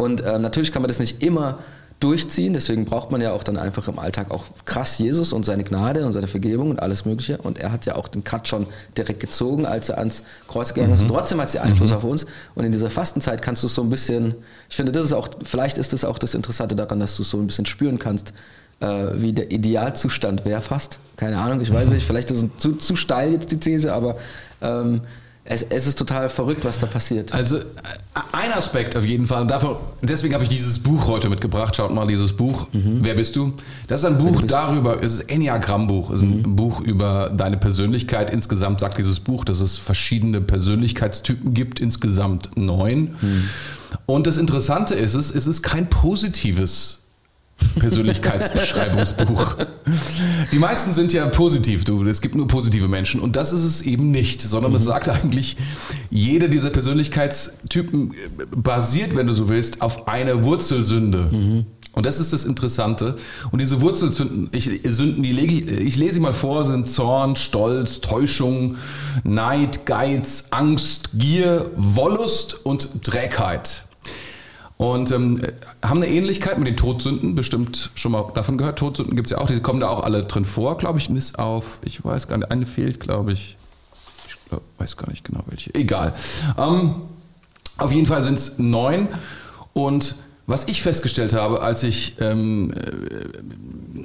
Und 0.00 0.22
äh, 0.22 0.38
natürlich 0.38 0.72
kann 0.72 0.80
man 0.80 0.88
das 0.88 0.98
nicht 0.98 1.22
immer 1.22 1.58
durchziehen. 2.00 2.54
Deswegen 2.54 2.86
braucht 2.86 3.10
man 3.10 3.20
ja 3.20 3.32
auch 3.32 3.42
dann 3.42 3.58
einfach 3.58 3.86
im 3.86 3.98
Alltag 3.98 4.30
auch 4.30 4.44
krass 4.64 4.98
Jesus 4.98 5.34
und 5.34 5.44
seine 5.44 5.62
Gnade 5.62 6.06
und 6.06 6.12
seine 6.12 6.26
Vergebung 6.26 6.70
und 6.70 6.80
alles 6.80 7.04
Mögliche. 7.04 7.36
Und 7.36 7.58
er 7.58 7.70
hat 7.70 7.84
ja 7.84 7.96
auch 7.96 8.08
den 8.08 8.24
Cut 8.24 8.48
schon 8.48 8.66
direkt 8.96 9.20
gezogen, 9.20 9.66
als 9.66 9.90
er 9.90 9.98
ans 9.98 10.22
Kreuz 10.48 10.72
gegangen 10.72 10.94
ist. 10.94 11.04
Mhm. 11.04 11.08
Trotzdem 11.08 11.40
hat 11.40 11.50
sie 11.50 11.58
Einfluss 11.58 11.90
mhm. 11.90 11.96
auf 11.96 12.04
uns. 12.04 12.26
Und 12.54 12.64
in 12.64 12.72
dieser 12.72 12.88
Fastenzeit 12.88 13.42
kannst 13.42 13.62
du 13.62 13.66
es 13.66 13.74
so 13.74 13.82
ein 13.82 13.90
bisschen, 13.90 14.34
ich 14.70 14.76
finde, 14.76 14.90
das 14.90 15.04
ist 15.04 15.12
auch, 15.12 15.28
vielleicht 15.44 15.76
ist 15.76 15.92
das 15.92 16.06
auch 16.06 16.18
das 16.18 16.34
Interessante 16.34 16.74
daran, 16.74 16.98
dass 16.98 17.16
du 17.16 17.22
es 17.22 17.30
so 17.30 17.36
ein 17.36 17.46
bisschen 17.46 17.66
spüren 17.66 17.98
kannst, 17.98 18.32
äh, 18.80 18.86
wie 19.16 19.34
der 19.34 19.50
Idealzustand 19.50 20.46
wäre 20.46 20.62
fast. 20.62 20.98
Keine 21.16 21.36
Ahnung, 21.36 21.60
ich 21.60 21.70
weiß 21.70 21.90
nicht, 21.90 22.06
vielleicht 22.06 22.30
ist 22.30 22.42
es 22.42 22.48
zu, 22.56 22.72
zu 22.76 22.96
steil 22.96 23.32
jetzt 23.32 23.52
die 23.52 23.60
These, 23.60 23.92
aber 23.92 24.16
ähm, 24.62 25.02
es, 25.44 25.62
es, 25.62 25.86
ist 25.86 25.98
total 25.98 26.28
verrückt, 26.28 26.64
was 26.64 26.78
da 26.78 26.86
passiert. 26.86 27.32
Also 27.32 27.58
ein 28.32 28.52
Aspekt 28.52 28.96
auf 28.96 29.04
jeden 29.04 29.26
Fall. 29.26 29.42
Und 29.42 29.50
dafür, 29.50 29.80
deswegen 30.02 30.34
habe 30.34 30.44
ich 30.44 30.50
dieses 30.50 30.78
Buch 30.78 31.08
heute 31.08 31.28
mitgebracht. 31.28 31.74
Schaut 31.74 31.92
mal 31.92 32.06
dieses 32.06 32.34
Buch. 32.34 32.68
Mhm. 32.72 32.98
Wer 33.00 33.14
bist 33.14 33.36
du? 33.36 33.54
Das 33.88 34.00
ist 34.00 34.06
ein 34.06 34.18
Buch 34.18 34.42
darüber, 34.42 35.02
es 35.02 35.14
ist 35.14 35.20
ein 35.22 35.36
Enneagramm-Buch. 35.36 36.10
Es 36.10 36.22
ist 36.22 36.28
mhm. 36.28 36.42
ein 36.44 36.56
Buch 36.56 36.80
über 36.80 37.30
deine 37.30 37.56
Persönlichkeit. 37.56 38.30
Insgesamt 38.30 38.80
sagt 38.80 38.98
dieses 38.98 39.18
Buch, 39.18 39.44
dass 39.44 39.60
es 39.60 39.78
verschiedene 39.78 40.40
Persönlichkeitstypen 40.42 41.54
gibt, 41.54 41.80
insgesamt 41.80 42.50
neun. 42.56 43.16
Mhm. 43.20 43.50
Und 44.06 44.26
das 44.26 44.36
Interessante 44.36 44.94
ist, 44.94 45.14
es, 45.14 45.34
es 45.34 45.46
ist 45.46 45.62
kein 45.62 45.88
positives 45.88 46.99
Persönlichkeitsbeschreibungsbuch. 47.78 49.56
Die 50.52 50.58
meisten 50.58 50.92
sind 50.92 51.12
ja 51.12 51.26
positiv, 51.26 51.84
du. 51.84 52.04
Es 52.04 52.20
gibt 52.20 52.34
nur 52.34 52.46
positive 52.46 52.88
Menschen 52.88 53.20
und 53.20 53.36
das 53.36 53.52
ist 53.52 53.64
es 53.64 53.82
eben 53.82 54.10
nicht, 54.10 54.42
sondern 54.42 54.72
mhm. 54.72 54.76
es 54.76 54.84
sagt 54.84 55.08
eigentlich, 55.08 55.56
jeder 56.10 56.48
dieser 56.48 56.70
Persönlichkeitstypen 56.70 58.14
basiert, 58.56 59.16
wenn 59.16 59.26
du 59.26 59.34
so 59.34 59.48
willst, 59.48 59.82
auf 59.82 60.08
einer 60.08 60.44
Wurzelsünde. 60.44 61.28
Mhm. 61.30 61.64
Und 61.92 62.06
das 62.06 62.20
ist 62.20 62.32
das 62.32 62.44
Interessante. 62.44 63.16
Und 63.50 63.58
diese 63.58 63.80
Wurzelsünden, 63.80 64.48
ich, 64.52 64.80
Sünden, 64.84 65.22
die 65.22 65.32
lege 65.32 65.54
ich, 65.54 65.70
ich 65.70 65.96
lese 65.96 66.14
sie 66.14 66.20
mal 66.20 66.34
vor, 66.34 66.64
sind 66.64 66.86
Zorn, 66.86 67.34
Stolz, 67.34 68.00
Täuschung, 68.00 68.76
Neid, 69.24 69.86
Geiz, 69.86 70.46
Angst, 70.50 71.10
Gier, 71.14 71.70
Wollust 71.74 72.64
und 72.64 73.02
Trägheit. 73.02 73.84
Und 74.80 75.12
ähm, 75.12 75.42
haben 75.84 76.02
eine 76.02 76.08
Ähnlichkeit 76.08 76.56
mit 76.56 76.66
den 76.66 76.78
Todsünden, 76.78 77.34
bestimmt 77.34 77.90
schon 77.96 78.12
mal 78.12 78.32
davon 78.34 78.56
gehört. 78.56 78.78
Todsünden 78.78 79.14
gibt 79.14 79.26
es 79.26 79.32
ja 79.32 79.36
auch, 79.36 79.46
die 79.46 79.60
kommen 79.60 79.78
da 79.78 79.90
auch 79.90 80.02
alle 80.02 80.24
drin 80.24 80.46
vor, 80.46 80.78
glaube 80.78 80.98
ich, 80.98 81.10
bis 81.10 81.34
auf, 81.34 81.80
ich 81.84 82.02
weiß 82.02 82.28
gar 82.28 82.38
nicht, 82.38 82.50
eine 82.50 82.64
fehlt, 82.64 82.98
glaube 82.98 83.34
ich. 83.34 83.58
Ich 84.26 84.36
glaub, 84.48 84.62
weiß 84.78 84.96
gar 84.96 85.10
nicht 85.10 85.22
genau 85.22 85.40
welche. 85.48 85.74
Egal. 85.74 86.14
Ähm, 86.56 86.94
auf 87.76 87.92
jeden 87.92 88.06
Fall 88.06 88.22
sind 88.22 88.38
es 88.38 88.56
neun. 88.56 89.08
Und 89.74 90.14
was 90.46 90.66
ich 90.66 90.80
festgestellt 90.80 91.34
habe, 91.34 91.60
als 91.60 91.82
ich 91.82 92.16
ähm, 92.18 92.72
äh, 92.72 94.00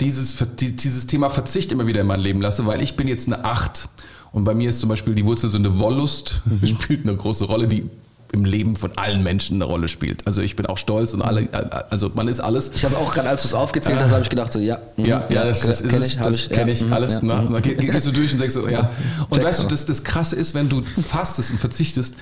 dieses, 0.00 0.36
dieses 0.58 1.06
Thema 1.06 1.30
Verzicht 1.30 1.72
immer 1.72 1.86
wieder 1.86 2.02
in 2.02 2.06
mein 2.06 2.20
Leben 2.20 2.42
lasse, 2.42 2.66
weil 2.66 2.82
ich 2.82 2.94
bin 2.94 3.08
jetzt 3.08 3.26
eine 3.26 3.46
Acht. 3.46 3.88
Und 4.32 4.44
bei 4.44 4.52
mir 4.52 4.68
ist 4.68 4.80
zum 4.80 4.90
Beispiel 4.90 5.14
die 5.14 5.24
Wurzelsünde 5.24 5.78
Wollust, 5.78 6.42
mhm. 6.44 6.66
spielt 6.82 7.08
eine 7.08 7.16
große 7.16 7.46
Rolle, 7.46 7.68
die 7.68 7.88
im 8.32 8.44
Leben 8.44 8.76
von 8.76 8.92
allen 8.96 9.22
Menschen 9.22 9.56
eine 9.56 9.64
Rolle 9.64 9.88
spielt. 9.88 10.26
Also 10.26 10.40
ich 10.40 10.56
bin 10.56 10.66
auch 10.66 10.78
stolz 10.78 11.14
und 11.14 11.22
alle, 11.22 11.48
also 11.90 12.10
man 12.14 12.28
ist 12.28 12.40
alles. 12.40 12.70
Ich 12.74 12.84
habe 12.84 12.96
auch 12.96 13.12
gerade, 13.12 13.28
als 13.28 13.42
du 13.42 13.48
es 13.48 13.54
aufgezählt 13.54 14.00
hast, 14.00 14.12
habe 14.12 14.22
ich 14.22 14.30
gedacht 14.30 14.52
so, 14.52 14.60
ja, 14.60 14.78
mh, 14.96 15.06
ja, 15.06 15.24
ja, 15.28 15.44
das, 15.44 15.62
das 15.62 15.82
kenne 15.82 16.06
ich, 16.06 16.16
das 16.16 16.48
kenne 16.48 16.72
ich, 16.72 16.80
ja, 16.82 16.88
alles. 16.90 17.14
Ja, 17.22 17.42
ne? 17.42 17.48
Dann 17.50 17.62
gehst 17.62 18.06
du 18.06 18.12
durch 18.12 18.32
und 18.32 18.40
denkst 18.40 18.54
so, 18.54 18.68
ja. 18.68 18.90
Und 19.28 19.38
Check 19.38 19.46
weißt 19.46 19.62
du, 19.64 19.66
das, 19.66 19.86
das 19.86 20.04
Krasse 20.04 20.36
ist, 20.36 20.54
wenn 20.54 20.68
du 20.68 20.82
fastest 20.82 21.50
und 21.50 21.58
verzichtest, 21.58 22.14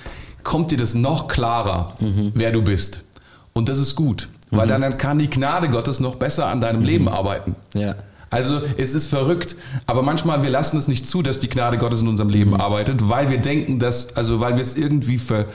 kommt 0.44 0.70
dir 0.70 0.78
das 0.78 0.94
noch 0.94 1.28
klarer, 1.28 1.94
mhm. 2.00 2.32
wer 2.34 2.52
du 2.52 2.62
bist. 2.62 3.00
Und 3.52 3.68
das 3.68 3.78
ist 3.78 3.94
gut, 3.94 4.28
weil 4.50 4.66
mhm. 4.66 4.82
dann 4.82 4.98
kann 4.98 5.18
die 5.18 5.28
Gnade 5.28 5.68
Gottes 5.68 6.00
noch 6.00 6.16
besser 6.16 6.46
an 6.46 6.60
deinem 6.60 6.80
mhm. 6.80 6.86
Leben 6.86 7.08
arbeiten. 7.08 7.54
Ja. 7.74 7.96
Also 8.30 8.60
es 8.76 8.94
ist 8.94 9.06
verrückt, 9.06 9.56
aber 9.86 10.02
manchmal 10.02 10.42
wir 10.42 10.50
lassen 10.50 10.76
es 10.76 10.86
nicht 10.86 11.06
zu, 11.06 11.22
dass 11.22 11.40
die 11.40 11.48
Gnade 11.48 11.78
Gottes 11.78 12.02
in 12.02 12.08
unserem 12.08 12.28
Leben 12.28 12.50
mhm. 12.50 12.60
arbeitet, 12.60 13.08
weil 13.08 13.30
wir 13.30 13.38
denken, 13.38 13.78
dass 13.78 14.16
also 14.16 14.40
weil 14.40 14.56
wir 14.56 14.62
es 14.62 14.76
irgendwie 14.76 15.18
ver, 15.18 15.46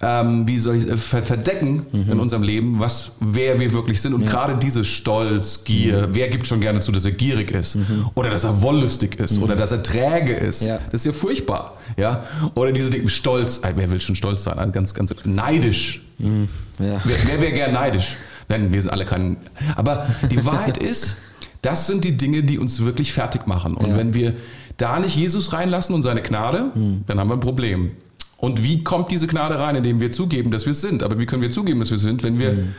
ähm, 0.00 0.46
wie 0.46 0.58
soll 0.58 0.76
ich 0.76 0.86
es, 0.86 1.02
verdecken 1.04 1.86
mhm. 1.90 2.12
in 2.12 2.20
unserem 2.20 2.42
Leben, 2.42 2.78
was, 2.78 3.12
wer 3.18 3.58
wir 3.58 3.72
wirklich 3.72 4.00
sind. 4.00 4.14
Und 4.14 4.22
ja. 4.22 4.30
gerade 4.30 4.56
dieses 4.56 4.86
Stolz, 4.86 5.64
Gier, 5.64 6.08
mhm. 6.08 6.14
wer 6.14 6.28
gibt 6.28 6.46
schon 6.46 6.60
gerne 6.60 6.80
zu, 6.80 6.92
dass 6.92 7.04
er 7.04 7.12
gierig 7.12 7.50
ist? 7.50 7.76
Mhm. 7.76 8.06
Oder 8.14 8.30
dass 8.30 8.44
er 8.44 8.62
wollüstig 8.62 9.18
ist? 9.18 9.38
Oder 9.38 9.54
mhm. 9.54 9.58
dass 9.58 9.72
er 9.72 9.82
träge 9.82 10.34
ist? 10.34 10.62
Ja. 10.64 10.78
Das 10.90 11.00
ist 11.00 11.06
ja 11.06 11.12
furchtbar. 11.12 11.76
Ja? 11.96 12.24
Oder 12.54 12.70
diese 12.70 12.90
Dinge, 12.90 13.08
Stolz, 13.08 13.60
wer 13.62 13.90
will 13.90 14.00
schon 14.00 14.14
stolz 14.14 14.44
sein? 14.44 14.70
Ganz, 14.70 14.94
ganz 14.94 15.14
neidisch. 15.24 16.00
Mhm. 16.18 16.48
Ja. 16.78 17.00
Wer, 17.04 17.16
wer 17.26 17.40
wäre 17.40 17.52
gern 17.52 17.72
neidisch? 17.72 18.14
Nein, 18.48 18.72
wir 18.72 18.80
sind 18.80 18.90
alle 18.90 19.04
kein. 19.04 19.36
Aber 19.74 20.06
die 20.30 20.44
Wahrheit 20.46 20.78
ist, 20.78 21.16
das 21.60 21.88
sind 21.88 22.04
die 22.04 22.16
Dinge, 22.16 22.44
die 22.44 22.58
uns 22.58 22.84
wirklich 22.84 23.12
fertig 23.12 23.48
machen. 23.48 23.74
Und 23.74 23.96
wenn 23.96 24.14
wir 24.14 24.34
da 24.76 25.00
nicht 25.00 25.16
Jesus 25.16 25.52
reinlassen 25.52 25.92
und 25.92 26.02
seine 26.02 26.22
Gnade, 26.22 26.70
mhm. 26.72 27.02
dann 27.08 27.18
haben 27.18 27.28
wir 27.28 27.34
ein 27.34 27.40
Problem. 27.40 27.90
Und 28.38 28.62
wie 28.62 28.84
kommt 28.84 29.10
diese 29.10 29.26
Gnade 29.26 29.58
rein, 29.58 29.76
indem 29.76 30.00
wir 30.00 30.10
zugeben, 30.10 30.50
dass 30.50 30.64
wir 30.64 30.70
es 30.70 30.80
sind? 30.80 31.02
Aber 31.02 31.18
wie 31.18 31.26
können 31.26 31.42
wir 31.42 31.50
zugeben, 31.50 31.80
dass 31.80 31.90
wir 31.90 31.96
es 31.96 32.02
sind, 32.02 32.22
wenn 32.22 32.38
wir. 32.38 32.52
Mhm. 32.52 32.74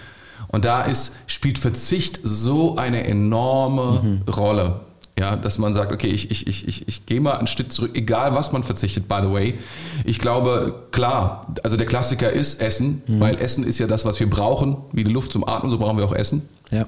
Und 0.47 0.65
da 0.65 0.81
ist, 0.81 1.13
spielt 1.27 1.57
Verzicht 1.57 2.19
so 2.23 2.77
eine 2.77 3.05
enorme 3.05 4.01
mhm. 4.01 4.31
Rolle. 4.31 4.79
Ja, 5.19 5.35
dass 5.35 5.57
man 5.57 5.73
sagt, 5.73 5.91
okay, 5.91 6.07
ich, 6.07 6.31
ich, 6.31 6.47
ich, 6.47 6.65
ich, 6.65 6.87
ich 6.87 7.05
gehe 7.05 7.19
mal 7.19 7.37
ein 7.37 7.47
Stück 7.47 7.73
zurück, 7.73 7.91
egal 7.93 8.33
was 8.35 8.53
man 8.53 8.63
verzichtet, 8.63 9.09
by 9.09 9.17
the 9.21 9.29
way. 9.29 9.59
Ich 10.05 10.17
glaube, 10.17 10.85
klar, 10.91 11.41
also 11.61 11.75
der 11.75 11.87
Klassiker 11.87 12.31
ist 12.31 12.61
Essen, 12.61 13.03
mhm. 13.05 13.19
weil 13.19 13.35
Essen 13.41 13.65
ist 13.65 13.79
ja 13.79 13.87
das, 13.87 14.05
was 14.05 14.17
wir 14.21 14.29
brauchen. 14.29 14.77
Wie 14.93 15.03
die 15.03 15.11
Luft 15.11 15.33
zum 15.33 15.45
Atmen, 15.45 15.69
so 15.69 15.77
brauchen 15.77 15.97
wir 15.97 16.05
auch 16.05 16.15
Essen. 16.15 16.47
Ja. 16.71 16.85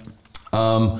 Ähm, 0.54 0.94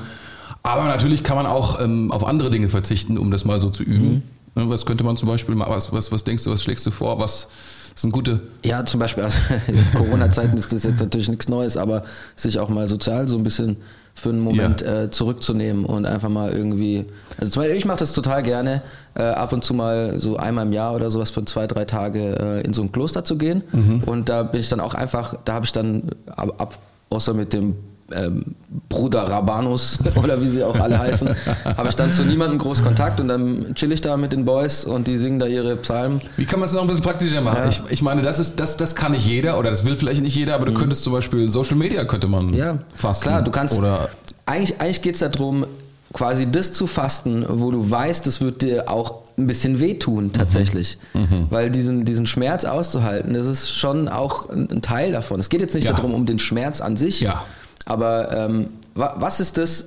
aber 0.62 0.84
natürlich 0.86 1.24
kann 1.24 1.38
man 1.38 1.46
auch 1.46 1.80
ähm, 1.80 2.12
auf 2.12 2.28
andere 2.28 2.50
Dinge 2.50 2.68
verzichten, 2.68 3.18
um 3.18 3.32
das 3.32 3.46
mal 3.46 3.62
so 3.62 3.70
zu 3.70 3.84
üben. 3.84 4.24
Ne, 4.56 4.70
was 4.70 4.86
könnte 4.86 5.04
man 5.04 5.16
zum 5.16 5.30
Beispiel 5.30 5.56
mal, 5.56 5.70
was, 5.70 5.94
was, 5.94 6.12
was 6.12 6.24
denkst 6.24 6.44
du, 6.44 6.52
was 6.52 6.62
schlägst 6.62 6.86
du 6.86 6.92
vor, 6.92 7.20
was 7.20 7.48
sind 7.96 8.12
gute? 8.12 8.42
Ja, 8.66 8.86
zum 8.86 9.00
Beispiel, 9.00 9.24
also 9.24 9.40
in 9.68 9.94
Corona-Zeiten 9.94 10.58
ist 10.58 10.74
das 10.74 10.84
jetzt 10.84 11.00
natürlich 11.00 11.30
nichts 11.30 11.48
Neues, 11.48 11.78
aber 11.78 12.04
sich 12.36 12.60
auch 12.60 12.70
mal 12.70 12.88
sozial 12.88 13.28
so 13.28 13.38
ein 13.38 13.44
bisschen 13.44 13.78
für 14.14 14.30
einen 14.30 14.42
Moment 14.42 14.82
ja. 14.82 15.04
äh, 15.04 15.12
zurückzunehmen 15.12 15.86
und 15.86 16.06
einfach 16.06 16.28
mal 16.28 16.52
irgendwie, 16.52 17.06
also 17.38 17.52
zum 17.52 17.62
Beispiel, 17.62 17.78
ich 17.78 17.86
mache 17.86 18.00
das 18.00 18.12
total 18.12 18.44
gerne, 18.44 18.82
äh, 19.16 19.24
ab 19.24 19.54
und 19.54 19.64
zu 19.64 19.74
mal 19.74 20.20
so 20.20 20.36
einmal 20.36 20.66
im 20.66 20.74
Jahr 20.74 20.96
oder 20.96 21.10
sowas 21.10 21.32
für 21.32 21.46
zwei, 21.46 21.66
drei 21.66 21.86
Tage 21.86 22.38
äh, 22.38 22.62
in 22.62 22.74
so 22.74 22.82
ein 22.82 22.92
Kloster 22.92 23.24
zu 23.24 23.38
gehen 23.38 23.64
mhm. 23.72 24.04
und 24.06 24.28
da 24.28 24.44
bin 24.44 24.60
ich 24.60 24.68
dann 24.68 24.82
auch 24.82 24.96
einfach, 24.96 25.36
da 25.46 25.54
habe 25.54 25.66
ich 25.66 25.72
dann 25.72 26.12
ab, 26.28 26.56
ab 26.60 26.78
außer 27.10 27.34
mit 27.34 27.54
dem 27.54 27.76
ähm, 28.16 28.56
Bruder 28.90 29.24
Rabanus 29.24 30.00
oder 30.16 30.42
wie 30.42 30.48
sie 30.48 30.64
auch 30.64 30.80
alle 30.80 30.98
heißen, 30.98 31.30
habe 31.78 31.90
ich 31.90 31.96
dann 31.96 32.12
zu 32.12 32.24
niemandem 32.24 32.60
groß 32.60 32.84
Kontakt 32.84 33.20
und 33.20 33.28
dann 33.28 33.74
chill 33.76 33.92
ich 33.92 34.02
da 34.02 34.18
mit 34.18 34.34
den 34.34 34.46
Boys 34.46 34.86
und 34.86 35.08
die 35.08 35.18
singen 35.18 35.40
da 35.40 35.48
ihre 35.48 35.76
Psalmen. 35.78 36.22
Wie 36.38 36.46
kann 36.46 36.60
man 36.60 36.68
es 36.68 36.74
noch 36.74 36.82
ein 36.82 36.88
bisschen 36.88 37.04
praktischer 37.04 37.42
machen? 37.42 37.64
Ja. 37.64 37.70
Ich, 37.70 37.82
ich, 37.90 38.02
meine, 38.02 38.22
das 38.22 38.40
ist 38.40 38.60
das, 38.60 38.78
das 38.78 38.96
kann 38.96 39.12
nicht 39.12 39.26
jeder 39.26 39.58
oder 39.60 39.70
das 39.70 39.86
will 39.86 39.98
vielleicht 39.98 40.24
nicht 40.24 40.36
jeder, 40.36 40.56
aber 40.56 40.66
du 40.66 40.72
mhm. 40.72 40.78
könntest 40.78 41.04
zum 41.04 41.14
Beispiel 41.14 41.50
Social 41.50 41.76
Media 41.76 42.06
könnte 42.06 42.28
man 42.28 42.54
ja, 42.54 42.80
fasten. 42.96 43.24
Klar, 43.28 43.42
du 43.42 43.52
kannst. 43.52 43.78
Oder 43.78 44.10
eigentlich 44.46 44.80
eigentlich 44.80 45.02
geht 45.02 45.16
es 45.16 45.20
darum, 45.20 45.66
quasi 46.14 46.50
das 46.50 46.72
zu 46.72 46.88
fasten, 46.88 47.46
wo 47.48 47.72
du 47.72 47.90
weißt, 47.90 48.28
das 48.28 48.42
wird 48.42 48.62
dir 48.62 48.90
auch 48.90 49.22
ein 49.38 49.48
bisschen 49.48 49.80
wehtun 49.80 50.26
mhm. 50.26 50.34
tatsächlich. 50.34 50.98
Mhm. 51.14 51.48
Weil 51.50 51.72
diesen, 51.72 52.06
diesen 52.06 52.28
Schmerz 52.28 52.66
auszuhalten, 52.66 53.34
das 53.34 53.48
ist 53.48 53.72
schon 53.72 54.08
auch 54.08 54.50
ein, 54.50 54.70
ein 54.70 54.82
Teil 54.82 55.12
davon. 55.12 55.40
Es 55.40 55.50
geht 55.50 55.62
jetzt 55.62 55.74
nicht 55.74 55.86
ja. 55.86 55.94
darum, 55.94 56.14
um 56.14 56.26
den 56.26 56.40
Schmerz 56.40 56.82
an 56.82 56.98
sich. 56.98 57.22
Ja 57.22 57.44
aber 57.86 58.32
ähm, 58.36 58.68
wa 58.96 59.16
was 59.18 59.40
ist 59.40 59.58
das, 59.58 59.86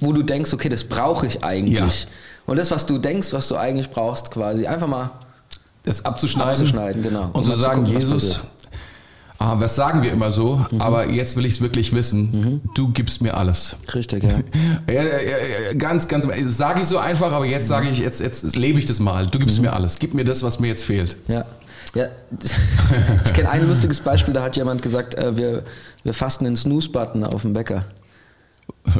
wo 0.00 0.12
du 0.12 0.22
denkst, 0.22 0.52
okay, 0.52 0.68
das 0.68 0.84
brauche 0.84 1.26
ich 1.26 1.42
eigentlich. 1.42 2.02
Ja. 2.04 2.08
Und 2.46 2.58
das, 2.58 2.70
was 2.70 2.86
du 2.86 2.98
denkst, 2.98 3.32
was 3.32 3.48
du 3.48 3.56
eigentlich 3.56 3.90
brauchst, 3.90 4.30
quasi 4.30 4.66
einfach 4.66 4.86
mal 4.88 5.10
Das 5.84 6.04
abzuschneiden. 6.04 6.50
abzuschneiden, 6.50 7.02
genau. 7.02 7.30
Und 7.32 7.44
zu 7.44 7.50
mal 7.50 7.56
zu 7.56 7.62
sagen, 7.62 7.84
gucken, 7.84 7.98
Jesus, 8.00 8.40
ah, 9.38 9.54
was 9.58 9.74
sagen 9.76 10.02
wir 10.02 10.12
immer 10.12 10.32
so, 10.32 10.64
aber 10.78 11.08
jetzt 11.08 11.36
will 11.36 11.46
ich 11.46 11.54
es 11.54 11.60
wirklich 11.60 11.92
wissen. 11.94 12.60
Du 12.74 12.90
gibst 12.90 13.22
mir 13.22 13.36
alles. 13.36 13.76
Richtig, 13.94 14.24
ja. 14.24 14.30
Ja, 14.92 15.02
ja, 15.02 15.18
ja, 15.18 15.74
ganz, 15.78 16.08
ganz, 16.08 16.26
sage 16.56 16.82
ich 16.82 16.88
so 16.88 16.98
einfach, 16.98 17.32
aber 17.32 17.46
jetzt 17.46 17.68
sage 17.68 17.88
ich, 17.88 17.98
jetzt, 17.98 18.20
jetzt 18.20 18.56
lebe 18.56 18.78
ich 18.78 18.84
das 18.84 19.00
mal. 19.00 19.26
Du 19.26 19.38
gibst 19.38 19.60
mir 19.60 19.72
alles. 19.72 19.98
Gib 19.98 20.14
mir 20.14 20.24
das, 20.24 20.42
was 20.42 20.58
mir 20.60 20.68
jetzt 20.68 20.84
fehlt. 20.84 21.16
Ja. 21.28 21.44
Ja, 21.94 22.06
ich 23.24 23.32
kenne 23.32 23.48
ein 23.48 23.66
lustiges 23.66 24.00
Beispiel, 24.00 24.32
da 24.34 24.42
hat 24.42 24.56
jemand 24.56 24.82
gesagt, 24.82 25.14
äh, 25.14 25.36
wir, 25.36 25.64
wir 26.04 26.14
fasten 26.14 26.44
den 26.44 26.56
Snooze-Button 26.56 27.24
auf 27.24 27.42
dem 27.42 27.52
Bäcker. 27.52 27.84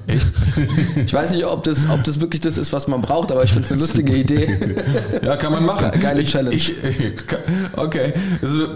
Echt? 0.07 0.27
Ich 1.07 1.15
weiß 1.15 1.31
nicht, 1.33 1.45
ob 1.47 1.63
das, 1.65 1.89
ob 1.89 2.03
das 2.05 2.21
wirklich 2.21 2.41
das 2.41 2.59
ist, 2.59 2.73
was 2.73 2.87
man 2.89 3.01
braucht, 3.01 3.33
aber 3.33 3.45
ich 3.45 3.53
finde 3.53 3.67
es 3.67 3.73
eine 3.73 3.81
lustige 3.81 4.15
Idee. 4.17 4.49
Ja, 5.23 5.37
kann 5.37 5.53
man 5.53 5.65
machen. 5.65 5.91
Ge- 5.93 6.01
geile 6.01 6.23
ich, 6.23 6.31
Challenge. 6.31 6.55
Ich, 6.57 6.75
okay, 7.77 8.13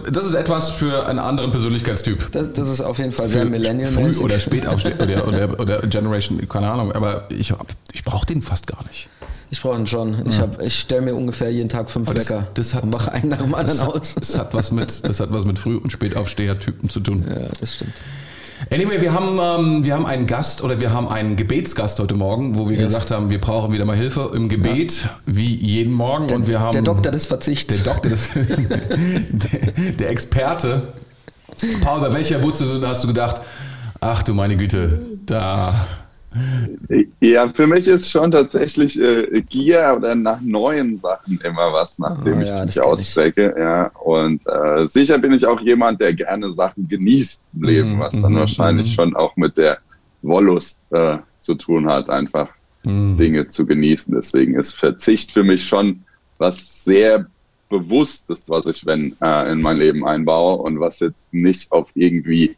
das 0.07 0.25
ist, 0.27 0.35
etwas 0.35 0.71
für 0.71 1.07
einen 1.07 1.19
anderen 1.19 1.51
Persönlichkeitstyp. 1.51 2.31
Das, 2.33 2.53
das 2.53 2.69
ist 2.69 2.81
auf 2.81 2.99
jeden 2.99 3.13
Fall 3.13 3.29
sehr 3.29 3.43
Für 3.43 3.51
millennial-mäßig. 3.51 4.19
Früh 4.19 4.25
oder 4.25 4.39
spät 4.39 4.67
aufstehen 4.67 4.99
oder, 5.01 5.27
oder, 5.27 5.61
oder 5.61 5.79
Generation, 5.87 6.47
keine 6.49 6.71
Ahnung. 6.71 6.93
Aber 6.93 7.27
ich, 7.31 7.53
ich 7.93 8.05
brauche 8.05 8.27
den 8.27 8.43
fast 8.43 8.67
gar 8.67 8.83
nicht. 8.87 9.09
Ich 9.55 9.63
brauche 9.63 9.79
ihn 9.79 9.87
schon. 9.87 10.27
Ich, 10.29 10.41
hab- 10.41 10.61
ich 10.61 10.77
stelle 10.81 11.03
mir 11.03 11.15
ungefähr 11.15 11.49
jeden 11.49 11.69
Tag 11.69 11.89
fünf 11.89 12.09
Aber 12.09 12.19
das- 12.19 12.29
Wecker 12.29 12.49
das 12.55 12.75
hat- 12.75 12.83
und 12.83 12.91
mache 12.91 13.13
einen 13.13 13.29
nach 13.29 13.39
dem 13.41 13.55
anderen 13.55 13.79
Das, 13.79 13.89
aus. 13.89 14.15
das, 14.19 14.37
hat 14.37 14.53
was 14.53 14.73
mit, 14.73 15.05
das 15.05 15.21
hat 15.21 15.33
was 15.33 15.45
mit 15.45 15.61
Früh- 15.61 15.77
und 15.77 15.93
Spätaufsteher-Typen 15.93 16.89
zu 16.91 16.99
tun. 16.99 17.25
Ja, 17.29 17.47
das 17.61 17.77
stimmt. 17.77 17.93
Anyway, 18.73 19.01
wir 19.01 19.13
haben, 19.13 19.39
ähm, 19.41 19.85
wir 19.85 19.95
haben 19.95 20.07
einen 20.07 20.27
Gast 20.27 20.61
oder 20.65 20.81
wir 20.81 20.93
haben 20.93 21.07
einen 21.07 21.37
Gebetsgast 21.37 22.01
heute 22.01 22.17
Morgen, 22.17 22.59
wo 22.59 22.69
wir 22.69 22.77
Yes. 22.77 22.87
gesagt 22.87 23.11
haben, 23.13 23.31
wir 23.31 23.41
brauchen 23.41 23.73
wieder 23.73 23.85
mal 23.85 23.97
Hilfe 23.97 24.33
im 24.35 24.49
Gebet, 24.49 25.09
wie 25.25 25.55
jeden 25.55 25.93
Morgen. 25.93 26.33
und 26.35 26.49
wir 26.49 26.59
haben 26.59 26.73
Der 26.73 26.83
Doktor 26.83 27.13
des 27.13 27.27
Verzichts. 27.27 27.83
der 27.85 27.93
Doktor, 27.93 28.11
des, 28.11 28.31
der, 28.35 29.93
der 29.93 30.11
Experte. 30.11 30.83
Paul, 31.83 32.01
bei 32.01 32.13
welcher 32.13 32.43
Wurzel 32.43 32.85
hast 32.87 33.05
du 33.05 33.09
gedacht, 33.09 33.41
ach 34.01 34.25
du 34.25 34.35
meine 34.35 34.57
Güte, 34.57 35.01
da. 35.27 35.87
Ja, 37.21 37.49
für 37.49 37.67
mich 37.67 37.87
ist 37.89 38.11
schon 38.11 38.31
tatsächlich 38.31 39.01
äh, 39.01 39.43
Gier 39.43 39.95
oder 39.97 40.15
nach 40.15 40.41
neuen 40.41 40.97
Sachen 40.97 41.41
immer 41.45 41.73
was, 41.73 41.99
nachdem 41.99 42.41
ja, 42.41 42.45
das 42.45 42.63
ich 42.65 42.65
mich 42.65 42.81
kenn 42.81 42.99
ich. 42.99 43.21
ausstrecke. 43.21 43.55
Ja, 43.59 43.87
und 44.03 44.43
äh, 44.47 44.87
sicher 44.87 45.19
bin 45.19 45.33
ich 45.33 45.47
auch 45.47 45.61
jemand, 45.61 46.01
der 46.01 46.13
gerne 46.15 46.53
Sachen 46.53 46.89
genießt 46.89 47.49
im 47.55 47.63
Leben, 47.63 47.97
Mhm, 47.97 47.99
was 47.99 48.21
dann 48.21 48.33
mhm, 48.33 48.39
wahrscheinlich 48.39 48.89
mhm. 48.89 48.93
schon 48.93 49.17
auch 49.17 49.37
mit 49.37 49.57
der 49.57 49.79
Wollust 50.23 50.87
äh, 50.93 51.19
zu 51.39 51.55
tun 51.55 51.87
hat, 51.89 52.09
einfach 52.11 52.49
Mhm. 52.85 53.17
Dinge 53.17 53.49
zu 53.49 53.65
genießen. 53.67 54.15
Deswegen 54.15 54.55
ist 54.57 54.75
Verzicht 54.77 55.33
für 55.33 55.43
mich 55.45 55.67
schon 55.67 56.05
was 56.39 56.85
sehr 56.85 57.27
Bewusstes, 57.71 58.49
was 58.49 58.67
ich 58.67 58.85
wenn 58.87 59.17
äh, 59.23 59.51
in 59.51 59.63
mein 59.63 59.79
Leben 59.79 60.07
einbaue 60.07 60.59
und 60.59 60.81
was 60.81 61.01
jetzt 61.01 61.33
nicht 61.33 61.73
auf 61.73 61.91
irgendwie 61.95 62.57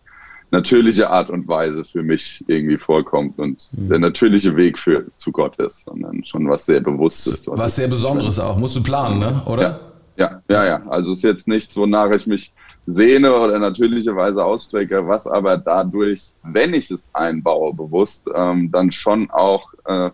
natürliche 0.57 1.11
Art 1.11 1.29
und 1.31 1.47
Weise 1.49 1.85
für 1.85 2.03
mich 2.03 2.45
irgendwie 2.49 2.79
vorkommt 2.79 3.39
und 3.39 3.69
der 3.73 3.99
natürliche 3.99 4.57
Weg 4.57 4.79
für 4.79 5.05
zu 5.17 5.31
Gott 5.33 5.57
ist, 5.59 5.85
sondern 5.85 6.25
schon 6.25 6.49
was 6.49 6.67
sehr 6.67 6.81
Bewusstes. 6.81 7.47
Was 7.49 7.73
ich- 7.73 7.75
sehr 7.77 7.89
Besonderes 7.89 8.39
auch. 8.39 8.57
Musst 8.59 8.77
du 8.77 8.83
planen, 8.83 9.19
ne? 9.19 9.43
oder? 9.47 9.63
Ja, 9.63 9.81
ja, 10.17 10.43
ja, 10.49 10.65
ja. 10.67 10.83
Also 10.89 11.13
es 11.13 11.19
ist 11.19 11.25
jetzt 11.25 11.49
nichts, 11.49 11.77
wonach 11.77 12.11
ich 12.15 12.27
mich 12.27 12.53
sehne 12.87 13.35
oder 13.35 13.59
natürlicherweise 13.59 14.43
ausstrecke, 14.45 15.07
was 15.07 15.27
aber 15.27 15.57
dadurch, 15.59 16.23
wenn 16.43 16.73
ich 16.73 16.91
es 16.91 17.11
einbaue, 17.13 17.75
bewusst, 17.75 18.27
ähm, 18.35 18.71
dann 18.71 18.93
schon 18.93 19.29
auch 19.31 19.73
äh, 19.85 20.11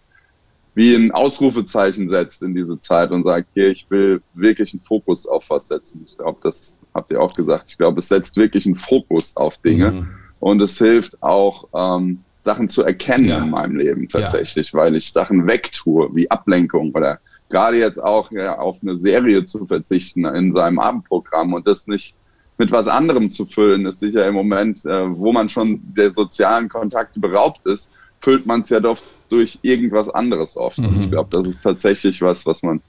wie 0.75 0.95
ein 0.97 1.13
Ausrufezeichen 1.13 2.09
setzt 2.09 2.43
in 2.43 2.55
diese 2.55 2.79
Zeit 2.79 3.11
und 3.11 3.25
sagt, 3.25 3.49
hier, 3.55 3.69
ich 3.69 3.85
will 3.91 4.23
wirklich 4.35 4.73
einen 4.73 4.81
Fokus 4.81 5.27
auf 5.27 5.51
was 5.51 5.69
setzen. 5.69 6.03
Ich 6.07 6.17
glaube, 6.17 6.39
das 6.43 6.79
habt 6.95 7.13
ihr 7.13 7.21
auch 7.21 7.35
gesagt. 7.35 7.65
Ich 7.69 7.77
glaube, 7.77 7.99
es 8.01 8.09
setzt 8.09 8.37
wirklich 8.37 8.65
einen 8.67 8.77
Fokus 8.77 9.37
auf 9.37 9.57
Dinge 9.59 9.91
Mhm. 9.93 10.09
Und 10.43 10.61
es 10.61 10.77
hilft 10.77 11.23
auch, 11.23 11.69
ähm, 11.73 12.19
Sachen 12.45 12.69
zu 12.69 12.83
erkennen 12.83 13.29
Ja. 13.29 13.39
in 13.39 13.51
meinem 13.51 13.77
Leben 13.77 14.09
tatsächlich, 14.09 14.75
weil 14.75 14.97
ich 14.97 15.13
Sachen 15.13 15.47
wegtue, 15.47 16.11
wie 16.13 16.29
Ablenkung 16.29 16.91
oder 16.93 17.21
gerade 17.49 17.79
jetzt 17.79 18.03
auch 18.03 18.29
ja, 18.33 18.59
auf 18.59 18.79
eine 18.83 18.97
Serie 18.97 19.45
zu 19.45 19.65
verzichten 19.67 20.25
in 20.25 20.53
seinem 20.53 20.81
Abendprogramm 20.81 21.53
und 21.53 21.67
das 21.69 21.87
nicht 21.87 22.17
mit 22.59 22.73
was 22.73 22.89
anderem 22.89 23.31
zu 23.31 23.47
füllen, 23.47 23.87
ist 23.87 24.01
sicher 24.01 24.27
im 24.27 24.35
Moment, 24.35 24.85
äh, 24.85 25.17
wo 25.17 25.33
man 25.33 25.49
schon 25.49 25.81
der 25.85 26.11
sozialen 26.11 26.69
Kontakte 26.69 27.21
beraubt 27.21 27.65
ist, 27.67 27.93
füllt 28.21 28.45
man 28.47 28.63
es 28.63 28.71
ja 28.71 28.81
doch 28.81 28.99
durch 29.29 29.59
irgendwas 29.63 30.09
anderes 30.09 30.57
oft. 30.57 30.79
Und 30.79 30.97
Mhm. 30.97 31.03
ich 31.05 31.11
glaube, 31.11 31.31
das 31.31 31.47
ist 31.47 31.63
tatsächlich 31.63 32.21
was, 32.21 32.45
was 32.45 32.63
man 32.65 32.81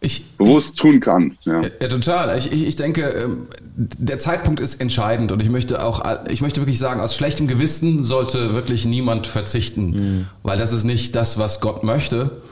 Ich, 0.00 0.24
bewusst 0.38 0.78
tun 0.78 1.00
kann. 1.00 1.36
Ja. 1.42 1.60
Ja, 1.80 1.88
total. 1.88 2.36
Ich, 2.38 2.50
ich, 2.50 2.66
ich 2.66 2.76
denke, 2.76 3.02
ähm, 3.02 3.46
der 3.74 4.18
Zeitpunkt 4.18 4.60
ist 4.60 4.80
entscheidend 4.80 5.32
und 5.32 5.40
ich 5.40 5.48
möchte 5.48 5.84
auch, 5.84 6.02
ich 6.28 6.42
möchte 6.42 6.60
wirklich 6.60 6.78
sagen, 6.78 7.00
aus 7.00 7.16
schlechtem 7.16 7.48
Gewissen 7.48 8.02
sollte 8.02 8.54
wirklich 8.54 8.84
niemand 8.84 9.26
verzichten, 9.26 10.28
weil 10.42 10.58
das 10.58 10.72
ist 10.72 10.84
nicht 10.84 11.16
das, 11.16 11.38
was 11.38 11.60
Gott 11.60 11.82
möchte. 11.82 12.42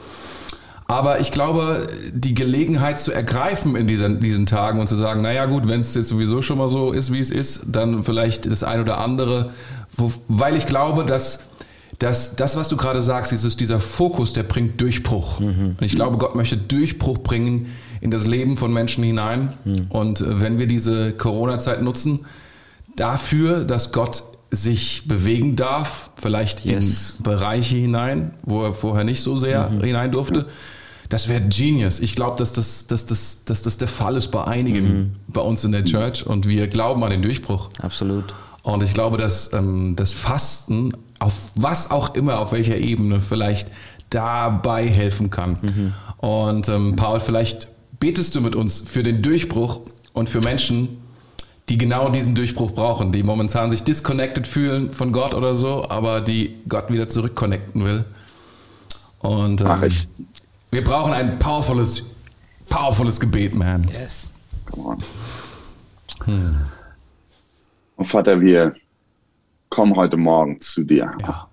Aber 0.87 1.21
ich 1.21 1.31
glaube, 1.31 1.87
die 2.11 2.33
Gelegenheit 2.33 2.99
zu 2.99 3.13
ergreifen 3.13 3.77
in 3.77 3.87
diesen, 3.87 4.19
diesen 4.19 4.45
Tagen 4.45 4.81
und 4.81 4.87
zu 4.87 4.97
sagen, 4.97 5.21
naja 5.21 5.45
gut, 5.45 5.69
wenn 5.69 5.79
es 5.79 5.95
jetzt 5.95 6.09
sowieso 6.09 6.41
schon 6.41 6.57
mal 6.57 6.67
so 6.67 6.91
ist, 6.91 7.13
wie 7.13 7.19
es 7.19 7.29
ist, 7.29 7.61
dann 7.67 8.03
vielleicht 8.03 8.51
das 8.51 8.63
ein 8.63 8.81
oder 8.81 8.97
andere, 8.97 9.51
wo, 9.95 10.11
weil 10.27 10.57
ich 10.57 10.65
glaube, 10.65 11.05
dass, 11.05 11.43
dass 12.01 12.35
das, 12.35 12.55
was 12.55 12.67
du 12.67 12.77
gerade 12.77 13.01
sagst, 13.03 13.31
dieses, 13.31 13.57
dieser 13.57 13.79
Fokus, 13.79 14.33
der 14.33 14.41
bringt 14.41 14.81
Durchbruch. 14.81 15.39
Und 15.39 15.77
ich 15.81 15.93
glaube, 15.93 16.17
Gott 16.17 16.33
möchte 16.35 16.57
Durchbruch 16.57 17.19
bringen 17.19 17.67
in 18.01 18.09
das 18.09 18.25
Leben 18.25 18.57
von 18.57 18.73
Menschen 18.73 19.03
hinein. 19.03 19.53
Und 19.89 20.19
äh, 20.21 20.41
wenn 20.41 20.57
wir 20.57 20.65
diese 20.65 21.11
Corona-Zeit 21.11 21.83
nutzen, 21.83 22.25
dafür, 22.95 23.63
dass 23.65 23.91
Gott 23.91 24.23
sich 24.49 25.03
bewegen 25.07 25.55
darf, 25.55 26.09
vielleicht 26.15 26.65
Yes. 26.65 27.17
in 27.19 27.23
Bereiche 27.23 27.75
hinein, 27.77 28.31
wo 28.43 28.63
er 28.63 28.73
vorher 28.73 29.03
nicht 29.03 29.21
so 29.21 29.37
sehr 29.37 29.69
hinein 29.69 30.11
durfte. 30.11 30.47
Das 31.09 31.27
wäre 31.27 31.41
genius. 31.41 31.99
Ich 31.99 32.15
glaube, 32.15 32.35
dass 32.37 32.51
das, 32.51 32.87
dass, 32.87 33.05
das, 33.05 33.43
dass 33.45 33.61
das 33.61 33.77
der 33.77 33.87
Fall 33.87 34.15
ist 34.17 34.29
bei 34.29 34.43
einigen 34.45 35.17
bei 35.27 35.41
uns 35.41 35.63
in 35.63 35.71
der 35.71 35.85
Church 35.85 36.25
und 36.25 36.47
wir 36.47 36.67
glauben 36.67 37.03
an 37.03 37.11
den 37.11 37.21
Durchbruch. 37.21 37.69
Absolut. 37.79 38.33
Und 38.63 38.81
ich 38.81 38.93
glaube, 38.93 39.17
dass 39.17 39.51
ähm, 39.53 39.95
das 39.95 40.13
Fasten, 40.13 40.93
auf 41.21 41.51
was 41.55 41.91
auch 41.91 42.15
immer, 42.15 42.39
auf 42.39 42.51
welcher 42.51 42.77
Ebene, 42.77 43.21
vielleicht 43.21 43.71
dabei 44.09 44.87
helfen 44.87 45.29
kann. 45.29 45.93
Und 46.17 46.67
ähm, 46.67 46.95
Paul, 46.95 47.19
vielleicht 47.19 47.67
betest 47.99 48.35
du 48.35 48.41
mit 48.41 48.55
uns 48.55 48.81
für 48.81 49.03
den 49.03 49.21
Durchbruch 49.21 49.81
und 50.13 50.29
für 50.29 50.41
Menschen, 50.41 50.97
die 51.69 51.77
genau 51.77 52.09
diesen 52.09 52.33
Durchbruch 52.35 52.71
brauchen, 52.71 53.11
die 53.11 53.23
momentan 53.23 53.69
sich 53.71 53.83
disconnected 53.83 54.47
fühlen 54.47 54.91
von 54.93 55.13
Gott 55.13 55.33
oder 55.33 55.55
so, 55.55 55.87
aber 55.87 56.21
die 56.21 56.55
Gott 56.67 56.91
wieder 56.91 57.07
zurückconnecten 57.07 57.85
will. 57.85 58.03
Und 59.19 59.63
Mach 59.63 59.83
ähm, 59.83 59.89
ich. 59.89 60.07
wir 60.71 60.83
brauchen 60.83 61.13
ein 61.13 61.37
powerfules, 61.37 62.03
powerfules 62.67 63.19
Gebet, 63.19 63.55
man. 63.55 63.87
Yes. 63.87 64.33
Come 64.65 64.97
on. 66.27 66.57
Und 67.95 68.05
Vater, 68.05 68.41
wir 68.41 68.73
kommen 69.71 69.95
heute 69.95 70.17
Morgen 70.17 70.59
zu 70.61 70.83
dir. 70.83 71.09
Ja. 71.21 71.47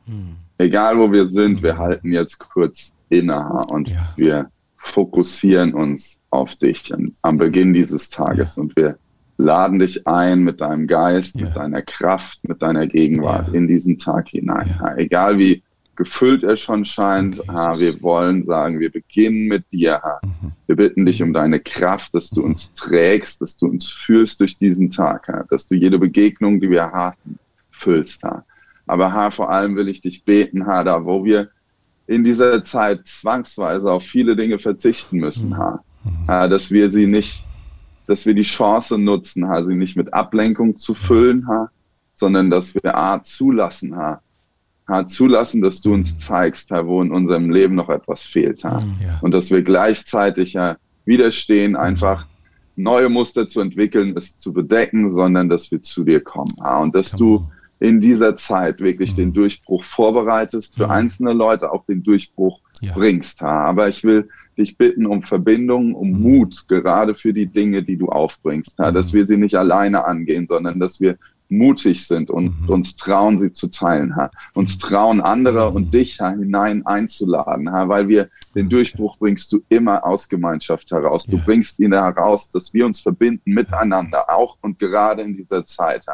Egal 0.59 0.99
wo 0.99 1.11
wir 1.11 1.29
sind, 1.29 1.63
wir 1.63 1.79
halten 1.79 2.13
jetzt 2.13 2.39
kurz 2.41 2.93
inne 3.09 3.65
und 3.69 3.89
Ja. 3.89 4.13
wir 4.17 4.51
fokussieren 4.77 5.73
uns 5.73 6.21
auf 6.31 6.57
dich 6.57 6.93
am 7.23 7.39
Beginn 7.39 7.73
dieses 7.73 8.11
Tages 8.11 8.59
und 8.59 8.75
wir 8.77 8.99
laden 9.39 9.79
dich 9.79 10.05
ein 10.09 10.43
mit 10.43 10.61
deinem 10.61 10.89
Geist, 10.89 11.37
Ja. 11.37 11.47
mit 11.47 11.57
deiner 11.57 11.81
Kraft, 11.83 12.41
mit 12.43 12.61
deiner 12.61 12.89
Gegenwart 12.89 13.49
Ja. 13.49 13.55
in 13.55 13.69
diesen 13.69 13.97
Tag 13.99 14.29
hinein. 14.31 14.75
Ja. 14.81 14.89
Ja, 14.89 14.97
egal 14.97 15.39
wie 15.39 15.63
gefüllt 15.95 16.43
er 16.43 16.57
schon 16.57 16.85
scheint, 16.85 17.37
Jesus. 17.37 17.81
wir 17.81 18.03
wollen 18.03 18.43
sagen, 18.43 18.81
wir 18.81 18.91
beginnen 18.91 19.47
mit 19.47 19.65
dir. 19.73 20.01
Mhm. 20.23 20.53
Wir 20.67 20.77
bitten 20.77 21.07
dich 21.07 21.23
um 21.23 21.33
deine 21.33 21.61
Kraft, 21.61 22.15
dass 22.15 22.31
du 22.31 22.43
uns 22.43 22.73
trägst, 22.73 23.43
dass 23.43 23.57
du 23.57 23.67
uns 23.67 23.89
führst 23.89 24.41
durch 24.41 24.57
diesen 24.59 24.91
Tag, 24.91 25.47
dass 25.51 25.67
du 25.69 25.75
jede 25.77 25.99
Begegnung, 26.01 26.61
die 26.61 26.71
wir 26.71 26.91
haben, 26.91 27.39
füllst. 27.79 28.23
Ha. 28.25 28.45
Aber 28.87 29.13
ha, 29.13 29.31
vor 29.31 29.51
allem 29.51 29.77
will 29.77 29.89
ich 29.89 30.01
dich 30.01 30.25
beten, 30.25 30.67
ha, 30.67 30.83
da 30.83 31.05
wo 31.05 31.25
wir 31.25 31.51
in 32.07 32.25
dieser 32.25 32.63
Zeit 32.63 33.07
zwangsweise 33.07 33.93
auf 33.93 34.03
viele 34.03 34.35
Dinge 34.35 34.59
verzichten 34.59 35.19
müssen, 35.19 35.57
ha. 35.57 35.81
ha 36.27 36.49
dass 36.49 36.71
wir 36.71 36.91
sie 36.91 37.07
nicht, 37.07 37.45
dass 38.07 38.25
wir 38.25 38.35
die 38.35 38.43
Chance 38.43 38.99
nutzen, 38.99 39.47
ha, 39.47 39.63
sie 39.63 39.77
nicht 39.77 39.97
mit 39.97 40.13
Ablenkung 40.15 40.79
zu 40.79 40.95
füllen, 40.95 41.47
ha, 41.47 41.71
sondern 42.15 42.51
dass 42.51 42.75
wir 42.75 42.97
A, 42.97 43.23
zulassen, 43.23 43.95
ha, 43.95 44.23
ha, 44.89 45.07
zulassen, 45.07 45.61
dass 45.61 45.83
du 45.83 45.93
uns 45.93 46.19
zeigst, 46.19 46.71
ha, 46.71 46.87
wo 46.87 47.03
in 47.03 47.13
unserem 47.13 47.51
Leben 47.51 47.75
noch 47.75 47.91
etwas 47.91 48.23
fehlt, 48.23 48.65
ha. 48.65 48.81
Ja. 49.03 49.19
Und 49.21 49.33
dass 49.33 49.51
wir 49.51 49.63
gleichzeitig 49.63 50.55
ja 50.55 50.79
widerstehen, 51.05 51.77
einfach 51.77 52.27
neue 52.75 53.11
Muster 53.11 53.47
zu 53.47 53.61
entwickeln, 53.61 54.17
es 54.17 54.39
zu 54.39 54.53
bedecken, 54.55 55.13
sondern 55.13 55.51
dass 55.51 55.71
wir 55.71 55.83
zu 55.83 56.05
dir 56.05 56.23
kommen. 56.23 56.55
Ha. 56.63 56.79
Und 56.79 56.95
dass 56.95 57.11
du. 57.11 57.47
In 57.81 58.01
dieser 58.01 58.37
Zeit 58.37 58.81
wirklich 58.81 59.13
mhm. 59.13 59.17
den 59.17 59.33
Durchbruch 59.33 59.85
vorbereitest, 59.85 60.77
für 60.77 60.87
mhm. 60.87 60.93
einzelne 60.93 61.33
Leute 61.33 61.73
auch 61.73 61.85
den 61.85 62.03
Durchbruch 62.03 62.61
ja. 62.81 62.93
bringst. 62.93 63.43
Aber 63.43 63.89
ich 63.89 64.03
will 64.05 64.29
dich 64.57 64.77
bitten 64.77 65.07
um 65.07 65.23
Verbindung, 65.23 65.95
um 65.95 66.11
mhm. 66.11 66.21
Mut, 66.21 66.65
gerade 66.69 67.15
für 67.15 67.33
die 67.33 67.47
Dinge, 67.47 67.83
die 67.83 67.97
du 67.97 68.09
aufbringst. 68.09 68.79
Dass 68.79 69.13
mhm. 69.13 69.19
wir 69.19 69.27
sie 69.27 69.37
nicht 69.37 69.55
alleine 69.55 70.07
angehen, 70.07 70.47
sondern 70.49 70.81
dass 70.81 71.01
wir 71.01 71.17
mutig 71.51 72.07
sind 72.07 72.31
und 72.31 72.61
mhm. 72.63 72.69
uns 72.69 72.97
trauen, 72.97 73.39
sie 73.39 73.53
zu 73.53 73.69
teilen, 73.69 74.15
uns 74.55 74.77
mhm. 74.77 74.81
trauen, 74.81 75.21
andere 75.21 75.71
und 75.71 75.95
dich 75.95 76.19
hinein 76.19 76.85
einzuladen, 76.85 77.67
weil 77.67 78.09
wir 78.09 78.29
den 78.55 78.69
Durchbruch 78.69 79.19
bringst 79.19 79.53
du 79.53 79.61
immer 79.69 80.05
aus 80.05 80.29
Gemeinschaft 80.29 80.91
heraus. 80.91 81.25
Du 81.25 81.37
ja. 81.37 81.43
bringst 81.45 81.79
ihn 81.81 81.93
heraus, 81.93 82.51
dass 82.51 82.75
wir 82.75 82.85
uns 82.85 83.01
verbinden 83.01 83.53
miteinander, 83.53 84.29
auch 84.29 84.57
und 84.61 84.79
gerade 84.79 85.23
in 85.23 85.37
dieser 85.37 85.65
Zeit. 85.65 86.05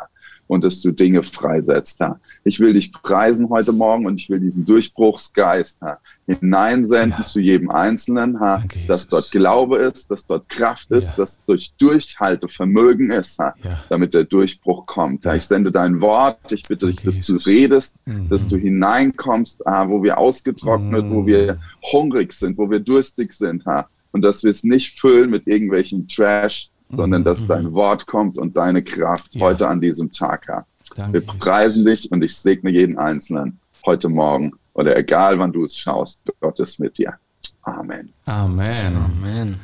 Und 0.46 0.62
dass 0.62 0.82
du 0.82 0.92
Dinge 0.92 1.22
freisetzt. 1.22 2.00
Ja. 2.00 2.20
Ich 2.44 2.60
will 2.60 2.74
dich 2.74 2.92
preisen 2.92 3.48
heute 3.48 3.72
Morgen 3.72 4.06
und 4.06 4.20
ich 4.20 4.28
will 4.28 4.40
diesen 4.40 4.66
Durchbruchsgeist 4.66 5.80
ja, 5.80 5.98
hineinsenden 6.26 7.14
ja. 7.18 7.24
zu 7.24 7.40
jedem 7.40 7.70
Einzelnen, 7.70 8.34
ja, 8.34 8.62
dass 8.86 9.08
dort 9.08 9.30
Glaube 9.30 9.78
ist, 9.78 10.10
dass 10.10 10.26
dort 10.26 10.48
Kraft 10.50 10.92
ist, 10.92 11.10
ja. 11.10 11.14
dass 11.16 11.42
durch 11.46 11.72
Durchhaltevermögen 11.78 13.10
ist, 13.10 13.38
ja, 13.38 13.54
damit 13.88 14.12
der 14.12 14.24
Durchbruch 14.24 14.84
kommt. 14.84 15.24
Ja. 15.24 15.34
Ich 15.34 15.44
sende 15.44 15.72
dein 15.72 16.02
Wort, 16.02 16.52
ich 16.52 16.64
bitte 16.64 16.88
dich, 16.88 17.02
dass 17.02 17.20
du 17.20 17.36
redest, 17.36 18.06
mhm. 18.06 18.28
dass 18.28 18.46
du 18.48 18.58
hineinkommst, 18.58 19.60
wo 19.60 20.02
wir 20.02 20.18
ausgetrocknet, 20.18 21.06
mhm. 21.06 21.10
wo 21.10 21.26
wir 21.26 21.58
hungrig 21.90 22.34
sind, 22.34 22.58
wo 22.58 22.70
wir 22.70 22.80
durstig 22.80 23.32
sind, 23.32 23.64
und 24.12 24.22
dass 24.22 24.44
wir 24.44 24.50
es 24.50 24.62
nicht 24.62 25.00
füllen 25.00 25.30
mit 25.30 25.46
irgendwelchen 25.46 26.06
Trash, 26.06 26.70
sondern 26.90 27.24
dass 27.24 27.42
mhm. 27.42 27.48
dein 27.48 27.72
Wort 27.72 28.06
kommt 28.06 28.38
und 28.38 28.56
deine 28.56 28.82
Kraft 28.82 29.34
ja. 29.34 29.40
heute 29.42 29.68
an 29.68 29.80
diesem 29.80 30.10
Tag 30.10 30.48
hat. 30.48 30.66
Danke, 30.96 31.14
Wir 31.14 31.26
preisen 31.38 31.84
dich 31.84 32.10
und 32.12 32.22
ich 32.22 32.36
segne 32.36 32.70
jeden 32.70 32.98
Einzelnen 32.98 33.58
heute 33.86 34.08
Morgen 34.08 34.52
oder 34.74 34.96
egal 34.96 35.38
wann 35.38 35.52
du 35.52 35.64
es 35.64 35.76
schaust. 35.76 36.24
Gott 36.40 36.58
ist 36.60 36.78
mit 36.78 36.98
dir. 36.98 37.14
Amen. 37.62 38.12
Amen. 38.26 38.96
Amen. 38.96 39.56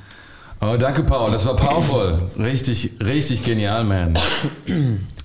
Oh, 0.62 0.76
danke, 0.76 1.02
Paul. 1.02 1.30
Das 1.30 1.46
war 1.46 1.56
powerful. 1.56 2.18
Richtig, 2.38 2.96
richtig 3.02 3.44
genial, 3.44 3.84
man. 3.84 4.18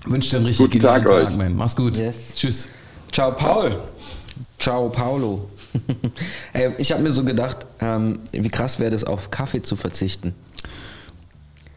Wünsche 0.05 0.29
dir 0.29 0.37
einen 0.37 0.45
richtig 0.45 0.67
Guten 0.67 0.79
genialen 0.79 1.05
Tag, 1.05 1.27
Tag 1.27 1.37
man. 1.37 1.55
Mach's 1.57 1.75
gut. 1.75 1.97
Yes. 1.97 2.35
Tschüss. 2.35 2.69
Ciao, 3.11 3.31
Paul. 3.31 3.75
Ciao, 4.59 4.89
Paulo. 4.89 5.49
Ey, 6.53 6.71
ich 6.77 6.91
habe 6.91 7.03
mir 7.03 7.11
so 7.11 7.23
gedacht, 7.23 7.65
ähm, 7.81 8.19
wie 8.31 8.49
krass 8.49 8.79
wäre 8.79 8.91
das, 8.91 9.03
auf 9.03 9.29
Kaffee 9.29 9.61
zu 9.61 9.75
verzichten. 9.75 10.33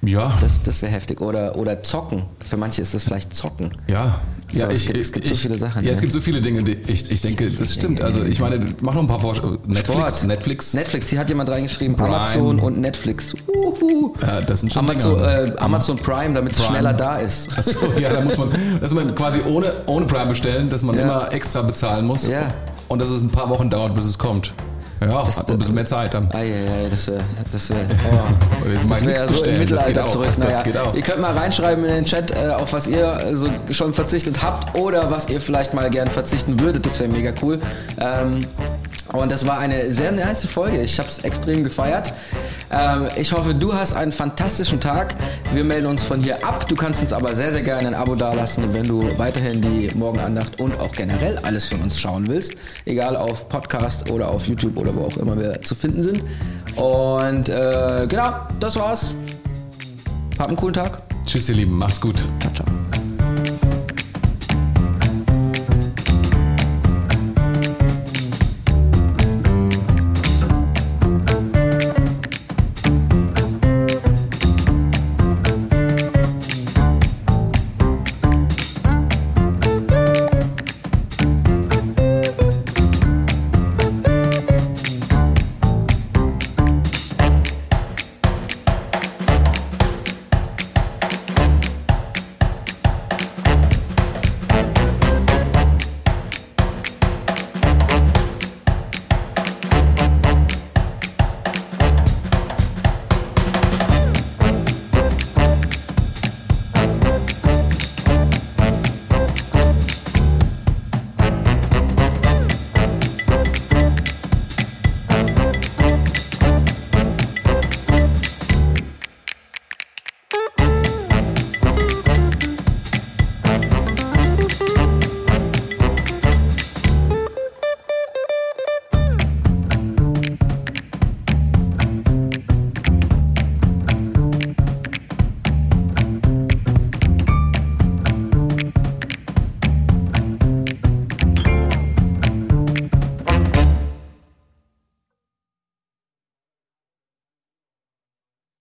Ja. 0.03 0.37
Das, 0.41 0.63
das 0.63 0.83
wäre 0.83 0.93
heftig. 0.93 1.21
Oder, 1.21 1.57
oder 1.57 1.83
zocken. 1.83 2.25
Für 2.45 2.57
manche 2.57 2.83
ist 2.83 2.95
das 2.95 3.05
vielleicht 3.05 3.35
zocken. 3.35 3.73
Ja. 3.89 4.21
So, 4.51 4.61
ja, 4.61 4.71
es, 4.71 4.81
ich, 4.81 4.87
gibt, 4.87 4.99
es 4.99 5.13
gibt 5.13 5.27
ich, 5.27 5.33
so 5.33 5.37
viele 5.37 5.59
Sachen. 5.59 5.83
Ja, 5.83 5.89
ja, 5.89 5.93
es 5.93 6.01
gibt 6.01 6.13
so 6.13 6.21
viele 6.21 6.41
Dinge, 6.41 6.63
die 6.63 6.73
ich, 6.73 7.11
ich 7.11 7.21
denke, 7.21 7.51
das 7.51 7.75
stimmt. 7.75 8.01
Also 8.01 8.23
ich 8.23 8.41
meine, 8.41 8.61
mach 8.81 8.95
noch 8.95 9.03
ein 9.03 9.07
paar 9.07 9.21
Vorschläge. 9.21 9.59
Netflix, 9.67 9.89
Sport. 9.89 10.25
Netflix. 10.27 10.75
Netflix, 10.75 11.09
hier 11.09 11.19
hat 11.19 11.29
jemand 11.29 11.51
reingeschrieben, 11.51 11.97
Prime. 11.97 12.17
Amazon 12.17 12.59
und 12.59 12.81
Netflix. 12.81 13.35
Uhu. 13.47 14.15
Ja, 14.23 14.41
das 14.41 14.61
sind 14.61 14.73
schon 14.73 14.89
Amazon, 14.89 15.21
äh, 15.21 15.53
Amazon 15.59 15.97
Prime, 15.97 16.33
damit 16.33 16.53
es 16.53 16.65
schneller 16.65 16.95
da 16.95 17.17
ist. 17.17 17.59
Achso, 17.59 17.93
ja, 17.99 18.11
da 18.11 18.23
muss 18.23 18.39
man, 18.39 18.51
dass 18.81 18.95
man 18.95 19.15
quasi 19.15 19.41
ohne, 19.47 19.75
ohne 19.87 20.07
Prime 20.07 20.27
bestellen, 20.27 20.71
dass 20.71 20.83
man 20.83 20.97
ja. 20.97 21.03
immer 21.03 21.33
extra 21.33 21.61
bezahlen 21.61 22.07
muss. 22.07 22.27
Ja. 22.27 22.55
Und 22.89 23.01
dass 23.01 23.11
es 23.11 23.23
ein 23.23 23.31
paar 23.31 23.51
Wochen 23.51 23.69
dauert, 23.69 23.95
bis 23.95 24.07
es 24.07 24.17
kommt. 24.17 24.55
Ja, 25.01 25.23
das, 25.23 25.39
hat 25.39 25.51
ein 25.51 25.59
bisschen 25.59 25.75
mehr 25.75 25.85
Zeit 25.85 26.13
dann. 26.15 26.29
Ah, 26.33 26.43
ja, 26.43 26.57
ja, 26.57 26.89
das 26.89 27.07
wäre 27.07 27.21
das 27.53 27.71
wär, 27.71 27.77
oh, 28.11 28.89
das 28.89 29.05
wär 29.05 29.15
ja 29.17 29.29
so 29.29 29.45
im 29.45 29.59
Mittelalter 29.59 30.05
zurück. 30.05 30.37
Naja, 30.37 30.63
ihr 30.93 31.03
könnt 31.03 31.21
mal 31.21 31.37
reinschreiben 31.37 31.85
in 31.85 31.95
den 31.95 32.05
Chat, 32.05 32.33
äh, 32.33 32.49
auf 32.49 32.73
was 32.73 32.89
ihr 32.89 33.31
so 33.35 33.49
schon 33.71 33.95
verzichtet 33.95 34.43
habt 34.43 34.77
oder 34.77 35.11
was 35.11 35.29
ihr 35.29 35.41
vielleicht 35.41 35.73
mal 35.73 35.89
gern 35.91 36.09
verzichten 36.09 36.59
würdet. 36.59 36.85
Das 36.85 36.99
wäre 36.99 37.11
mega 37.11 37.33
cool. 37.43 37.61
Ähm, 38.01 38.41
und 39.13 39.33
das 39.33 39.47
war 39.47 39.59
eine 39.59 39.91
sehr 39.91 40.13
nice 40.13 40.47
Folge. 40.47 40.83
Ich 40.83 40.99
habe 40.99 41.09
es 41.09 41.21
extrem 41.21 41.65
gefeiert. 41.65 42.13
Ähm, 42.71 43.07
ich 43.17 43.33
hoffe, 43.33 43.55
du 43.55 43.73
hast 43.73 43.95
einen 43.95 44.13
fantastischen 44.13 44.81
Tag. 44.81 45.15
Wir 45.53 45.65
melden 45.65 45.87
uns 45.87 46.03
von 46.03 46.23
hier 46.23 46.45
ab. 46.47 46.69
Du 46.69 46.77
kannst 46.77 47.03
uns 47.03 47.13
aber 47.13 47.35
sehr, 47.35 47.53
sehr 47.53 47.63
gerne 47.63 47.89
ein 47.89 47.95
Abo 47.95 48.15
dalassen, 48.15 48.75
wenn 48.75 48.87
du 48.87 49.03
weiterhin 49.19 49.63
die 49.63 49.91
Morgenandacht 49.95 50.61
und 50.61 50.79
auch 50.79 50.93
generell 50.93 51.39
alles 51.39 51.69
von 51.69 51.81
uns 51.81 51.99
schauen 51.99 52.27
willst. 52.27 52.55
Egal 52.85 53.17
auf 53.17 53.49
Podcast 53.49 54.11
oder 54.11 54.29
auf 54.31 54.47
YouTube 54.47 54.77
oder 54.77 54.95
wo 54.95 55.05
auch 55.05 55.17
immer 55.17 55.39
wir 55.39 55.63
zu 55.63 55.75
finden 55.75 56.03
sind. 56.03 56.23
Und 56.77 57.49
äh, 57.49 58.07
genau, 58.09 58.33
das 58.61 58.77
war's. 58.77 59.15
Habt 60.39 60.49
einen 60.49 60.57
coolen 60.57 60.75
Tag. 60.75 61.03
Tschüss, 61.27 61.49
ihr 61.49 61.57
Lieben. 61.57 61.77
Macht's 61.77 62.01
gut. 62.01 62.17
Ciao, 62.41 62.53
ciao. 62.55 62.98